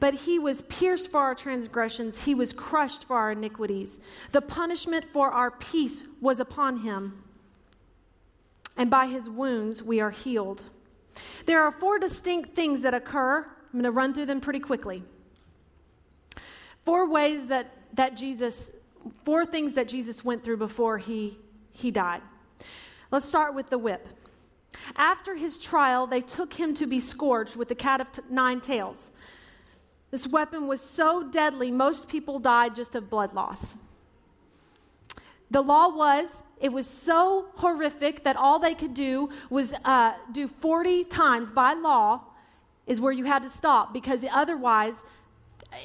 But 0.03 0.15
he 0.15 0.37
was 0.37 0.63
pierced 0.63 1.11
for 1.11 1.21
our 1.21 1.33
transgressions, 1.33 2.19
he 2.19 2.35
was 2.35 2.51
crushed 2.51 3.05
for 3.05 3.15
our 3.15 3.31
iniquities. 3.31 4.01
The 4.33 4.41
punishment 4.41 5.05
for 5.13 5.31
our 5.31 5.49
peace 5.49 6.03
was 6.19 6.41
upon 6.41 6.79
him, 6.79 7.23
and 8.75 8.89
by 8.89 9.07
his 9.07 9.29
wounds 9.29 9.81
we 9.81 10.01
are 10.01 10.11
healed. 10.11 10.61
There 11.45 11.61
are 11.61 11.71
four 11.71 11.99
distinct 11.99 12.53
things 12.53 12.81
that 12.81 12.93
occur. 12.93 13.45
I'm 13.47 13.71
going 13.71 13.85
to 13.85 13.91
run 13.91 14.13
through 14.13 14.25
them 14.25 14.41
pretty 14.41 14.59
quickly. 14.59 15.05
Four 16.83 17.09
ways 17.09 17.47
that, 17.47 17.71
that 17.93 18.17
Jesus, 18.17 18.71
four 19.23 19.45
things 19.45 19.73
that 19.75 19.87
Jesus 19.87 20.21
went 20.21 20.43
through 20.43 20.57
before 20.57 20.97
he, 20.97 21.37
he 21.71 21.91
died. 21.91 22.23
Let's 23.09 23.29
start 23.29 23.55
with 23.55 23.69
the 23.69 23.77
whip. 23.77 24.05
After 24.97 25.33
his 25.35 25.57
trial, 25.57 26.07
they 26.07 26.19
took 26.19 26.51
him 26.51 26.73
to 26.75 26.87
be 26.87 26.99
scourged 26.99 27.55
with 27.55 27.69
the 27.69 27.75
cat 27.75 28.01
of 28.01 28.11
t- 28.11 28.21
nine 28.29 28.59
tails. 28.59 29.11
This 30.13 30.27
weapon 30.27 30.67
was 30.67 30.79
so 30.79 31.23
deadly, 31.23 31.71
most 31.71 32.07
people 32.07 32.37
died 32.37 32.75
just 32.75 32.93
of 32.93 33.09
blood 33.09 33.33
loss. 33.33 33.75
The 35.49 35.61
law 35.61 35.89
was, 35.89 36.43
it 36.61 36.71
was 36.71 36.85
so 36.85 37.47
horrific 37.55 38.23
that 38.23 38.37
all 38.37 38.59
they 38.59 38.75
could 38.75 38.93
do 38.93 39.31
was 39.49 39.73
uh, 39.83 40.13
do 40.31 40.47
40 40.47 41.05
times 41.05 41.51
by 41.51 41.73
law, 41.73 42.21
is 42.85 43.01
where 43.01 43.11
you 43.11 43.25
had 43.25 43.41
to 43.41 43.49
stop 43.49 43.91
because 43.91 44.23
otherwise 44.31 44.93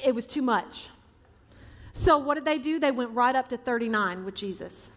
it 0.05 0.13
was 0.13 0.27
too 0.27 0.43
much. 0.43 0.89
So, 1.93 2.19
what 2.19 2.35
did 2.35 2.45
they 2.45 2.59
do? 2.59 2.77
They 2.77 2.91
went 2.91 3.09
right 3.09 3.35
up 3.35 3.49
to 3.49 3.57
39 3.57 4.25
with 4.25 4.35
Jesus. 4.35 4.91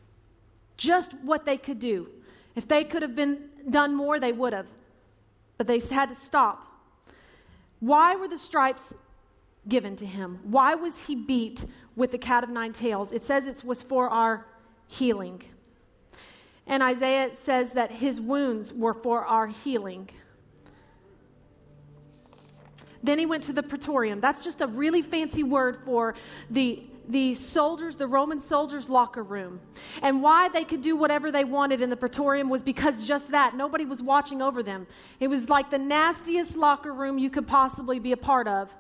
Just 0.77 1.15
what 1.23 1.47
they 1.47 1.57
could 1.57 1.79
do. 1.79 2.07
If 2.55 2.69
they 2.69 2.85
could 2.85 3.01
have 3.01 3.17
been 3.17 3.49
done 3.71 3.95
more, 3.95 4.21
they 4.21 4.33
would 4.33 4.53
have. 4.53 4.67
But 5.57 5.69
they 5.69 5.79
had 5.79 6.11
to 6.11 6.15
stop. 6.15 6.67
Why 7.81 8.15
were 8.15 8.29
the 8.29 8.39
stripes 8.39 8.93
given 9.69 9.97
to 9.97 10.07
him? 10.07 10.41
Why 10.45 10.75
was 10.75 10.99
he 10.99 11.15
beat 11.15 11.65
with 11.97 12.11
the 12.11 12.19
cat 12.19 12.45
of 12.45 12.51
nine 12.51 12.73
tails? 12.73 13.13
It 13.13 13.25
says 13.25 13.47
it 13.47 13.65
was 13.65 13.83
for 13.83 14.09
our 14.09 14.47
healing. 14.87 15.43
And 16.67 16.83
Isaiah 16.83 17.35
says 17.35 17.73
that 17.73 17.91
his 17.91 18.21
wounds 18.21 18.73
were 18.73 18.95
for 18.95 19.25
our 19.25 19.47
healing. 19.47 20.09
Then 23.03 23.19
he 23.19 23.27
went 23.27 23.45
to 23.45 23.53
the 23.53 23.63
praetorium. 23.63 24.21
That's 24.21 24.45
just 24.45 24.61
a 24.61 24.67
really 24.67 25.03
fancy 25.03 25.43
word 25.43 25.81
for 25.85 26.15
the 26.51 26.85
the 27.09 27.35
soldiers, 27.35 27.97
the 27.97 28.07
Roman 28.07 28.41
soldiers' 28.41 28.89
locker 28.89 29.23
room. 29.23 29.61
And 30.03 30.23
why 30.23 30.49
they 30.49 30.65
could 30.65 30.83
do 30.83 30.97
whatever 30.97 31.31
they 31.31 31.45
wanted 31.45 31.81
in 31.81 31.91
the 31.91 31.97
praetorium 31.97 32.49
was 32.49 32.63
because 32.63 33.05
just 33.05 33.31
that. 33.33 33.57
Nobody 33.57 33.85
was 33.85 34.03
watching 34.03 34.41
over 34.41 34.63
them. 34.63 34.87
It 35.21 35.29
was 35.29 35.49
like 35.49 35.71
the 35.71 35.79
nastiest 35.79 36.57
locker 36.57 36.93
room 36.93 37.19
you 37.19 37.31
could 37.31 37.47
possibly 37.47 37.99
be 37.99 38.13
a 38.13 38.17
part 38.17 38.49
of. 38.49 38.73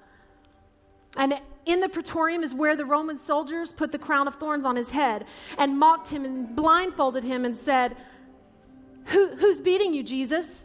And 1.16 1.34
in 1.66 1.80
the 1.80 1.88
praetorium 1.88 2.42
is 2.42 2.54
where 2.54 2.76
the 2.76 2.84
Roman 2.84 3.18
soldiers 3.18 3.72
put 3.72 3.92
the 3.92 3.98
crown 3.98 4.26
of 4.26 4.36
thorns 4.36 4.64
on 4.64 4.76
his 4.76 4.90
head 4.90 5.26
and 5.58 5.78
mocked 5.78 6.08
him 6.08 6.24
and 6.24 6.54
blindfolded 6.56 7.22
him 7.24 7.44
and 7.44 7.56
said, 7.56 7.96
Who, 9.06 9.36
Who's 9.36 9.60
beating 9.60 9.94
you, 9.94 10.02
Jesus? 10.02 10.64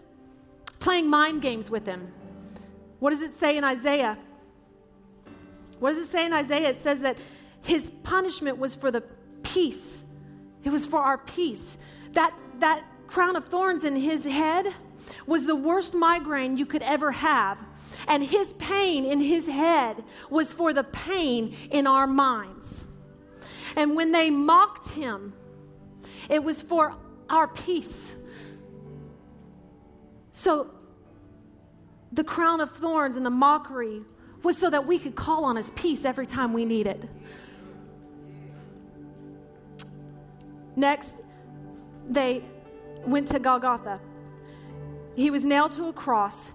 Playing 0.80 1.10
mind 1.10 1.42
games 1.42 1.70
with 1.70 1.86
him. 1.86 2.12
What 3.00 3.12
does 3.12 3.22
it 3.22 3.38
say 3.40 3.58
in 3.58 3.64
Isaiah? 3.64 4.18
What 5.80 5.94
does 5.94 6.08
it 6.08 6.12
say 6.12 6.26
in 6.26 6.34
Isaiah? 6.34 6.70
It 6.70 6.82
says 6.82 7.00
that 7.02 7.18
his 7.62 7.92
punishment 8.04 8.58
was 8.58 8.74
for 8.74 8.90
the 8.90 9.02
peace. 9.44 10.04
It 10.64 10.70
was 10.70 10.86
for 10.86 11.00
our 11.00 11.18
peace. 11.20 11.78
That, 12.14 12.34
that 12.60 12.84
crown 13.08 13.36
of 13.36 13.46
thorns 13.46 13.84
in 13.84 13.96
his 13.96 14.24
head 14.24 14.74
was 15.26 15.46
the 15.46 15.56
worst 15.56 15.94
migraine 15.94 16.58
you 16.58 16.66
could 16.66 16.82
ever 16.82 17.12
have. 17.12 17.58
And 18.06 18.24
his 18.24 18.54
pain 18.54 19.06
in 19.06 19.20
his 19.20 19.48
head 19.48 20.04
was 20.30 20.54
for 20.54 20.74
the 20.74 20.84
pain 20.84 21.56
in 21.72 21.88
our 21.88 22.06
minds. 22.06 22.86
And 23.76 23.96
when 23.96 24.12
they 24.12 24.30
mocked 24.30 24.90
him, 24.90 25.34
it 26.30 26.44
was 26.44 26.62
for 26.62 26.96
our 27.30 27.48
peace. 27.48 28.12
So 30.34 30.72
the 32.12 32.24
crown 32.24 32.62
of 32.62 32.72
thorns 32.72 33.16
and 33.16 33.26
the 33.26 33.32
mockery 33.32 34.02
was 34.44 34.58
so 34.58 34.70
that 34.70 34.86
we 34.86 35.00
could 35.00 35.16
call 35.16 35.46
on 35.46 35.56
his 35.56 35.72
peace 35.72 36.06
every 36.06 36.26
time 36.26 36.54
we 36.54 36.66
need 36.66 36.88
it. 36.88 37.04
Next, 40.76 41.12
they 42.08 42.44
went 43.06 43.28
to 43.30 43.40
Golgotha. 43.40 44.00
He 45.16 45.32
was 45.32 45.44
nailed 45.44 45.72
to 45.74 45.88
a 45.88 45.94
cross. 45.94 46.52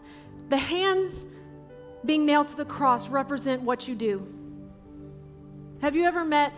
The 0.48 0.56
hands 0.56 1.24
being 2.04 2.26
nailed 2.26 2.48
to 2.48 2.56
the 2.56 2.64
cross 2.64 3.08
represent 3.08 3.62
what 3.62 3.86
you 3.86 3.94
do. 3.94 4.26
Have 5.80 5.96
you 5.96 6.04
ever 6.04 6.24
met 6.24 6.52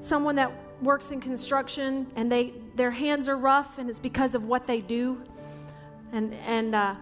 someone 0.00 0.36
that 0.36 0.52
works 0.82 1.10
in 1.10 1.20
construction 1.20 2.06
and 2.16 2.30
they 2.30 2.54
their 2.74 2.90
hands 2.90 3.28
are 3.28 3.36
rough 3.36 3.78
and 3.78 3.88
it's 3.90 4.00
because 4.00 4.34
of 4.34 4.44
what 4.44 4.66
they 4.66 4.80
do? 4.80 5.22
And 6.12 6.34
and 6.34 6.74
uh, 6.74 6.94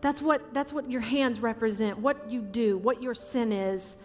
that's 0.00 0.20
what 0.20 0.52
that's 0.54 0.72
what 0.72 0.90
your 0.90 1.00
hands 1.00 1.40
represent, 1.40 1.98
what 1.98 2.30
you 2.30 2.40
do, 2.40 2.78
what 2.78 3.02
your 3.02 3.14
sin 3.14 3.52
is. 3.52 3.96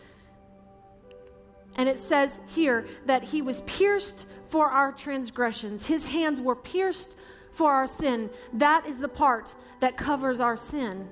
And 1.77 1.89
it 1.89 1.99
says 1.99 2.39
here 2.47 2.87
that 3.05 3.23
he 3.23 3.41
was 3.41 3.61
pierced 3.61 4.25
for 4.47 4.67
our 4.67 4.91
transgressions. 4.91 5.85
His 5.85 6.05
hands 6.05 6.39
were 6.39 6.55
pierced 6.55 7.15
for 7.51 7.71
our 7.71 7.87
sin. 7.87 8.29
That 8.53 8.85
is 8.85 8.99
the 8.99 9.09
part 9.09 9.53
that 9.81 9.97
covers 9.97 10.39
our 10.39 10.57
sin. 10.57 11.09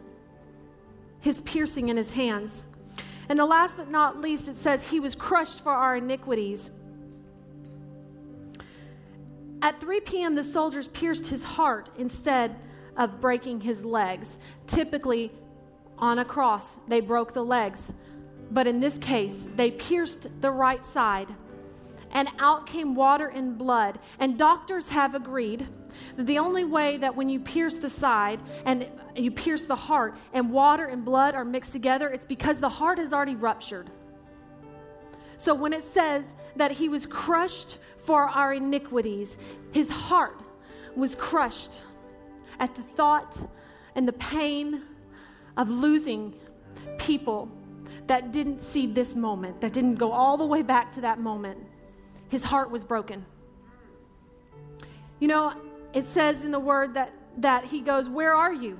His 1.23 1.39
piercing 1.41 1.87
in 1.87 1.95
his 1.95 2.11
hands. 2.11 2.63
And 3.29 3.39
the 3.39 3.45
last 3.45 3.77
but 3.77 3.89
not 3.89 4.19
least, 4.19 4.49
it 4.49 4.57
says, 4.57 4.87
He 4.87 4.99
was 4.99 5.15
crushed 5.15 5.63
for 5.63 5.71
our 5.71 5.95
iniquities. 5.95 6.69
At 9.61 9.79
3 9.79 10.01
p.m., 10.01 10.35
the 10.35 10.43
soldiers 10.43 10.89
pierced 10.89 11.27
his 11.27 11.41
heart 11.41 11.89
instead 11.97 12.57
of 12.97 13.21
breaking 13.21 13.61
his 13.61 13.85
legs. 13.85 14.37
Typically, 14.67 15.31
on 15.97 16.19
a 16.19 16.25
cross, 16.25 16.65
they 16.89 16.99
broke 16.99 17.33
the 17.33 17.45
legs. 17.45 17.93
But 18.51 18.67
in 18.67 18.81
this 18.81 18.97
case, 18.97 19.47
they 19.55 19.71
pierced 19.71 20.27
the 20.41 20.51
right 20.51 20.85
side 20.85 21.33
and 22.13 22.29
out 22.39 22.65
came 22.65 22.95
water 22.95 23.27
and 23.27 23.57
blood. 23.57 23.99
And 24.19 24.37
doctors 24.37 24.87
have 24.89 25.15
agreed 25.15 25.67
that 26.15 26.25
the 26.25 26.39
only 26.39 26.63
way 26.63 26.97
that 26.97 27.15
when 27.15 27.27
you 27.27 27.39
pierce 27.39 27.75
the 27.75 27.89
side 27.89 28.39
and 28.65 28.87
you 29.15 29.31
pierce 29.31 29.63
the 29.63 29.75
heart 29.75 30.15
and 30.31 30.51
water 30.51 30.85
and 30.85 31.03
blood 31.03 31.35
are 31.35 31.43
mixed 31.43 31.73
together, 31.73 32.09
it's 32.09 32.25
because 32.25 32.59
the 32.59 32.69
heart 32.69 32.99
has 32.99 33.11
already 33.11 33.35
ruptured. 33.35 33.89
So 35.37 35.53
when 35.53 35.73
it 35.73 35.85
says 35.85 36.23
that 36.55 36.71
he 36.71 36.87
was 36.87 37.05
crushed 37.05 37.79
for 38.05 38.29
our 38.29 38.53
iniquities, 38.53 39.35
his 39.71 39.89
heart 39.89 40.39
was 40.95 41.15
crushed 41.15 41.81
at 42.59 42.75
the 42.75 42.83
thought 42.83 43.35
and 43.95 44.07
the 44.07 44.13
pain 44.13 44.83
of 45.57 45.69
losing 45.69 46.35
people 46.99 47.49
that 48.07 48.31
didn't 48.31 48.61
see 48.61 48.85
this 48.85 49.15
moment, 49.15 49.61
that 49.61 49.73
didn't 49.73 49.95
go 49.95 50.11
all 50.11 50.37
the 50.37 50.45
way 50.45 50.61
back 50.61 50.91
to 50.91 51.01
that 51.01 51.19
moment. 51.19 51.57
His 52.33 52.43
heart 52.43 52.71
was 52.71 52.83
broken. 52.83 53.27
You 55.19 55.27
know, 55.27 55.53
it 55.93 56.07
says 56.07 56.43
in 56.43 56.49
the 56.49 56.59
word 56.59 56.95
that, 56.95 57.13
that 57.37 57.65
he 57.65 57.79
goes, 57.79 58.09
Where 58.09 58.33
are 58.33 58.51
you? 58.51 58.79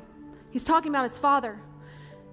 He's 0.50 0.64
talking 0.64 0.90
about 0.90 1.08
his 1.08 1.20
father. 1.20 1.60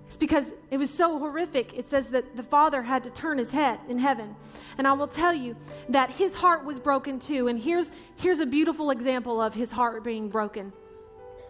It's 0.06 0.16
because 0.16 0.50
it 0.70 0.78
was 0.78 0.88
so 0.88 1.18
horrific. 1.18 1.74
It 1.74 1.90
says 1.90 2.06
that 2.06 2.38
the 2.38 2.42
father 2.42 2.80
had 2.80 3.04
to 3.04 3.10
turn 3.10 3.36
his 3.36 3.50
head 3.50 3.80
in 3.86 3.98
heaven. 3.98 4.34
And 4.78 4.88
I 4.88 4.94
will 4.94 5.08
tell 5.08 5.34
you 5.34 5.56
that 5.90 6.08
his 6.08 6.34
heart 6.34 6.64
was 6.64 6.80
broken 6.80 7.18
too. 7.18 7.48
And 7.48 7.60
here's, 7.60 7.90
here's 8.16 8.40
a 8.40 8.46
beautiful 8.46 8.90
example 8.90 9.42
of 9.42 9.52
his 9.52 9.70
heart 9.70 10.02
being 10.02 10.30
broken. 10.30 10.72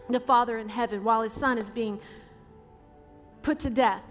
The 0.09 0.19
father 0.19 0.59
in 0.59 0.69
heaven, 0.69 1.05
while 1.05 1.23
his 1.23 1.33
son 1.33 1.59
is 1.59 1.71
being 1.71 2.01
put 3.43 3.61
to 3.61 3.71
death 3.71 4.03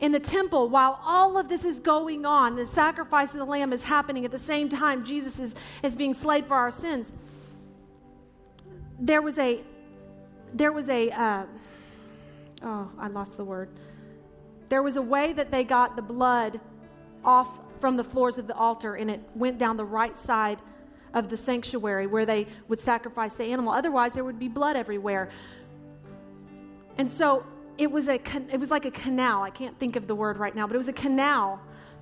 in 0.00 0.12
the 0.12 0.20
temple 0.20 0.68
while 0.68 0.98
all 1.04 1.38
of 1.38 1.48
this 1.48 1.64
is 1.64 1.78
going 1.80 2.26
on. 2.26 2.56
The 2.56 2.66
sacrifice 2.66 3.30
of 3.32 3.38
the 3.38 3.44
lamb 3.44 3.72
is 3.72 3.82
happening 3.82 4.24
at 4.24 4.30
the 4.30 4.38
same 4.38 4.68
time 4.68 5.04
Jesus 5.04 5.38
is, 5.38 5.54
is 5.82 5.94
being 5.94 6.14
slayed 6.14 6.46
for 6.46 6.54
our 6.54 6.70
sins. 6.70 7.12
There 8.98 9.22
was 9.22 9.38
a 9.38 9.60
there 10.54 10.72
was 10.72 10.88
a, 10.88 11.10
uh, 11.10 11.44
oh, 12.62 12.90
I 12.98 13.08
lost 13.08 13.36
the 13.36 13.44
word. 13.44 13.68
There 14.68 14.82
was 14.82 14.96
a 14.96 15.02
way 15.02 15.32
that 15.32 15.50
they 15.50 15.64
got 15.64 15.96
the 15.96 16.02
blood 16.02 16.60
off 17.24 17.48
from 17.80 17.96
the 17.96 18.04
floors 18.04 18.38
of 18.38 18.46
the 18.46 18.54
altar 18.54 18.94
and 18.94 19.10
it 19.10 19.20
went 19.34 19.58
down 19.58 19.76
the 19.76 19.84
right 19.84 20.16
side 20.16 20.58
of 21.14 21.28
the 21.28 21.36
sanctuary 21.36 22.06
where 22.06 22.24
they 22.24 22.46
would 22.68 22.80
sacrifice 22.80 23.34
the 23.34 23.44
animal. 23.44 23.72
Otherwise, 23.72 24.12
there 24.12 24.24
would 24.24 24.38
be 24.38 24.48
blood 24.48 24.76
everywhere. 24.76 25.30
And 26.98 27.10
so 27.10 27.44
it 27.80 27.90
was, 27.90 28.08
a, 28.08 28.20
it 28.52 28.60
was 28.60 28.70
like 28.70 28.84
a 28.84 28.90
canal. 28.90 29.42
I 29.42 29.48
can't 29.48 29.76
think 29.78 29.96
of 29.96 30.06
the 30.06 30.14
word 30.14 30.36
right 30.36 30.54
now, 30.54 30.66
but 30.66 30.74
it 30.74 30.78
was 30.78 30.88
a 30.88 30.92
canal 30.92 31.58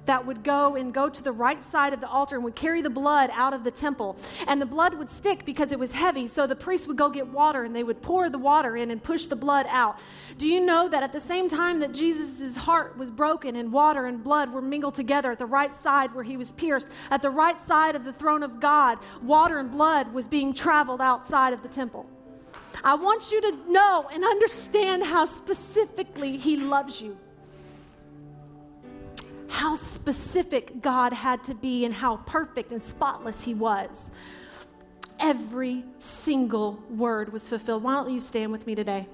that 0.07 0.26
would 0.26 0.43
go 0.43 0.74
and 0.74 0.93
go 0.93 1.09
to 1.09 1.22
the 1.22 1.31
right 1.31 1.62
side 1.62 1.93
of 1.93 2.01
the 2.01 2.09
altar 2.09 2.35
and 2.35 2.43
would 2.43 2.57
carry 2.57 2.83
the 2.83 2.91
blood 2.91 3.31
out 3.33 3.53
of 3.53 3.62
the 3.62 3.70
temple. 3.70 4.16
And 4.49 4.61
the 4.61 4.66
blood 4.66 4.95
would 4.95 5.09
stick 5.09 5.45
because 5.45 5.70
it 5.70 5.79
was 5.79 5.93
heavy. 5.93 6.26
So 6.26 6.49
the 6.49 6.57
priest 6.57 6.89
would 6.89 6.97
go 6.97 7.09
get 7.11 7.29
water 7.29 7.62
and 7.62 7.76
they 7.76 7.85
would 7.85 8.03
pour 8.03 8.29
the 8.29 8.39
water 8.39 8.76
in 8.76 8.91
and 8.91 9.01
push 9.01 9.26
the 9.26 9.37
blood 9.37 9.66
out. 9.68 10.01
Do 10.37 10.49
you 10.49 10.61
know 10.61 10.89
that 10.89 11.05
at 11.05 11.12
the 11.12 11.20
same 11.20 11.49
time 11.49 11.79
that 11.79 11.93
Jesus' 11.93 12.57
heart 12.57 12.99
was 12.99 13.12
broken 13.12 13.55
and 13.55 13.70
water 13.72 14.07
and 14.07 14.24
blood 14.24 14.53
were 14.53 14.62
mingled 14.62 14.97
together 14.97 15.31
at 15.31 15.39
the 15.39 15.47
right 15.47 15.74
side 15.81 16.12
where 16.12 16.24
he 16.24 16.37
was 16.37 16.51
pierced, 16.51 16.89
at 17.12 17.22
the 17.22 17.31
right 17.31 17.64
side 17.68 17.95
of 17.95 18.05
the 18.05 18.14
throne 18.14 18.43
of 18.43 18.59
God, 18.59 18.99
water 19.22 19.61
and 19.61 19.70
blood 19.70 20.12
was 20.12 20.26
being 20.26 20.53
traveled 20.53 21.01
outside 21.01 21.53
of 21.53 21.62
the 21.62 21.68
temple? 21.68 22.07
I 22.85 22.95
want 22.95 23.31
you 23.33 23.41
to 23.41 23.72
know 23.72 24.09
and 24.12 24.24
understand 24.24 25.05
how 25.05 25.26
specifically 25.26 26.37
he 26.37 26.57
loves 26.57 27.01
you 27.01 27.16
how 29.59 29.74
specific 29.74 30.81
God 30.81 31.12
had 31.12 31.43
to 31.45 31.55
be 31.55 31.85
and 31.85 31.93
how 31.93 32.18
perfect 32.18 32.70
and 32.70 32.81
spotless 32.81 33.43
He 33.43 33.55
was. 33.55 34.11
Every 35.18 35.85
single 35.99 36.81
word 36.89 37.33
was 37.33 37.49
fulfilled. 37.49 37.83
Why 37.83 37.95
don't 37.95 38.12
you 38.12 38.20
stand 38.20 38.53
with 38.53 38.68
me 38.68 38.76
today? 38.76 39.09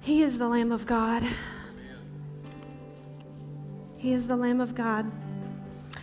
He 0.00 0.22
is 0.22 0.36
the 0.36 0.48
Lamb 0.48 0.70
of 0.70 0.84
God. 0.84 1.26
He 3.96 4.12
is 4.12 4.26
the 4.26 4.36
Lamb 4.36 4.60
of 4.60 4.74
God. 4.74 5.10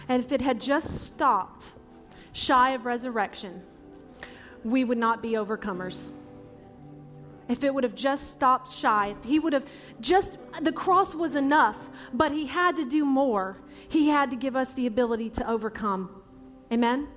And 0.07 0.23
if 0.23 0.31
it 0.31 0.41
had 0.41 0.59
just 0.59 1.01
stopped 1.01 1.67
shy 2.31 2.71
of 2.71 2.85
resurrection, 2.85 3.61
we 4.63 4.83
would 4.83 4.97
not 4.97 5.21
be 5.21 5.31
overcomers 5.31 6.09
if 7.49 7.63
it 7.63 7.73
would 7.73 7.83
have 7.83 7.95
just 7.95 8.29
stopped 8.29 8.71
shy, 8.71 9.15
if 9.19 9.27
he 9.27 9.39
would 9.39 9.53
have 9.53 9.65
just, 9.99 10.37
the 10.61 10.71
cross 10.71 11.15
was 11.15 11.33
enough, 11.33 11.77
but 12.13 12.31
he 12.31 12.45
had 12.45 12.77
to 12.77 12.85
do 12.87 13.03
more. 13.03 13.57
He 13.89 14.07
had 14.07 14.29
to 14.29 14.35
give 14.35 14.55
us 14.55 14.71
the 14.73 14.85
ability 14.85 15.31
to 15.31 15.49
overcome. 15.49 16.21
Amen? 16.71 17.07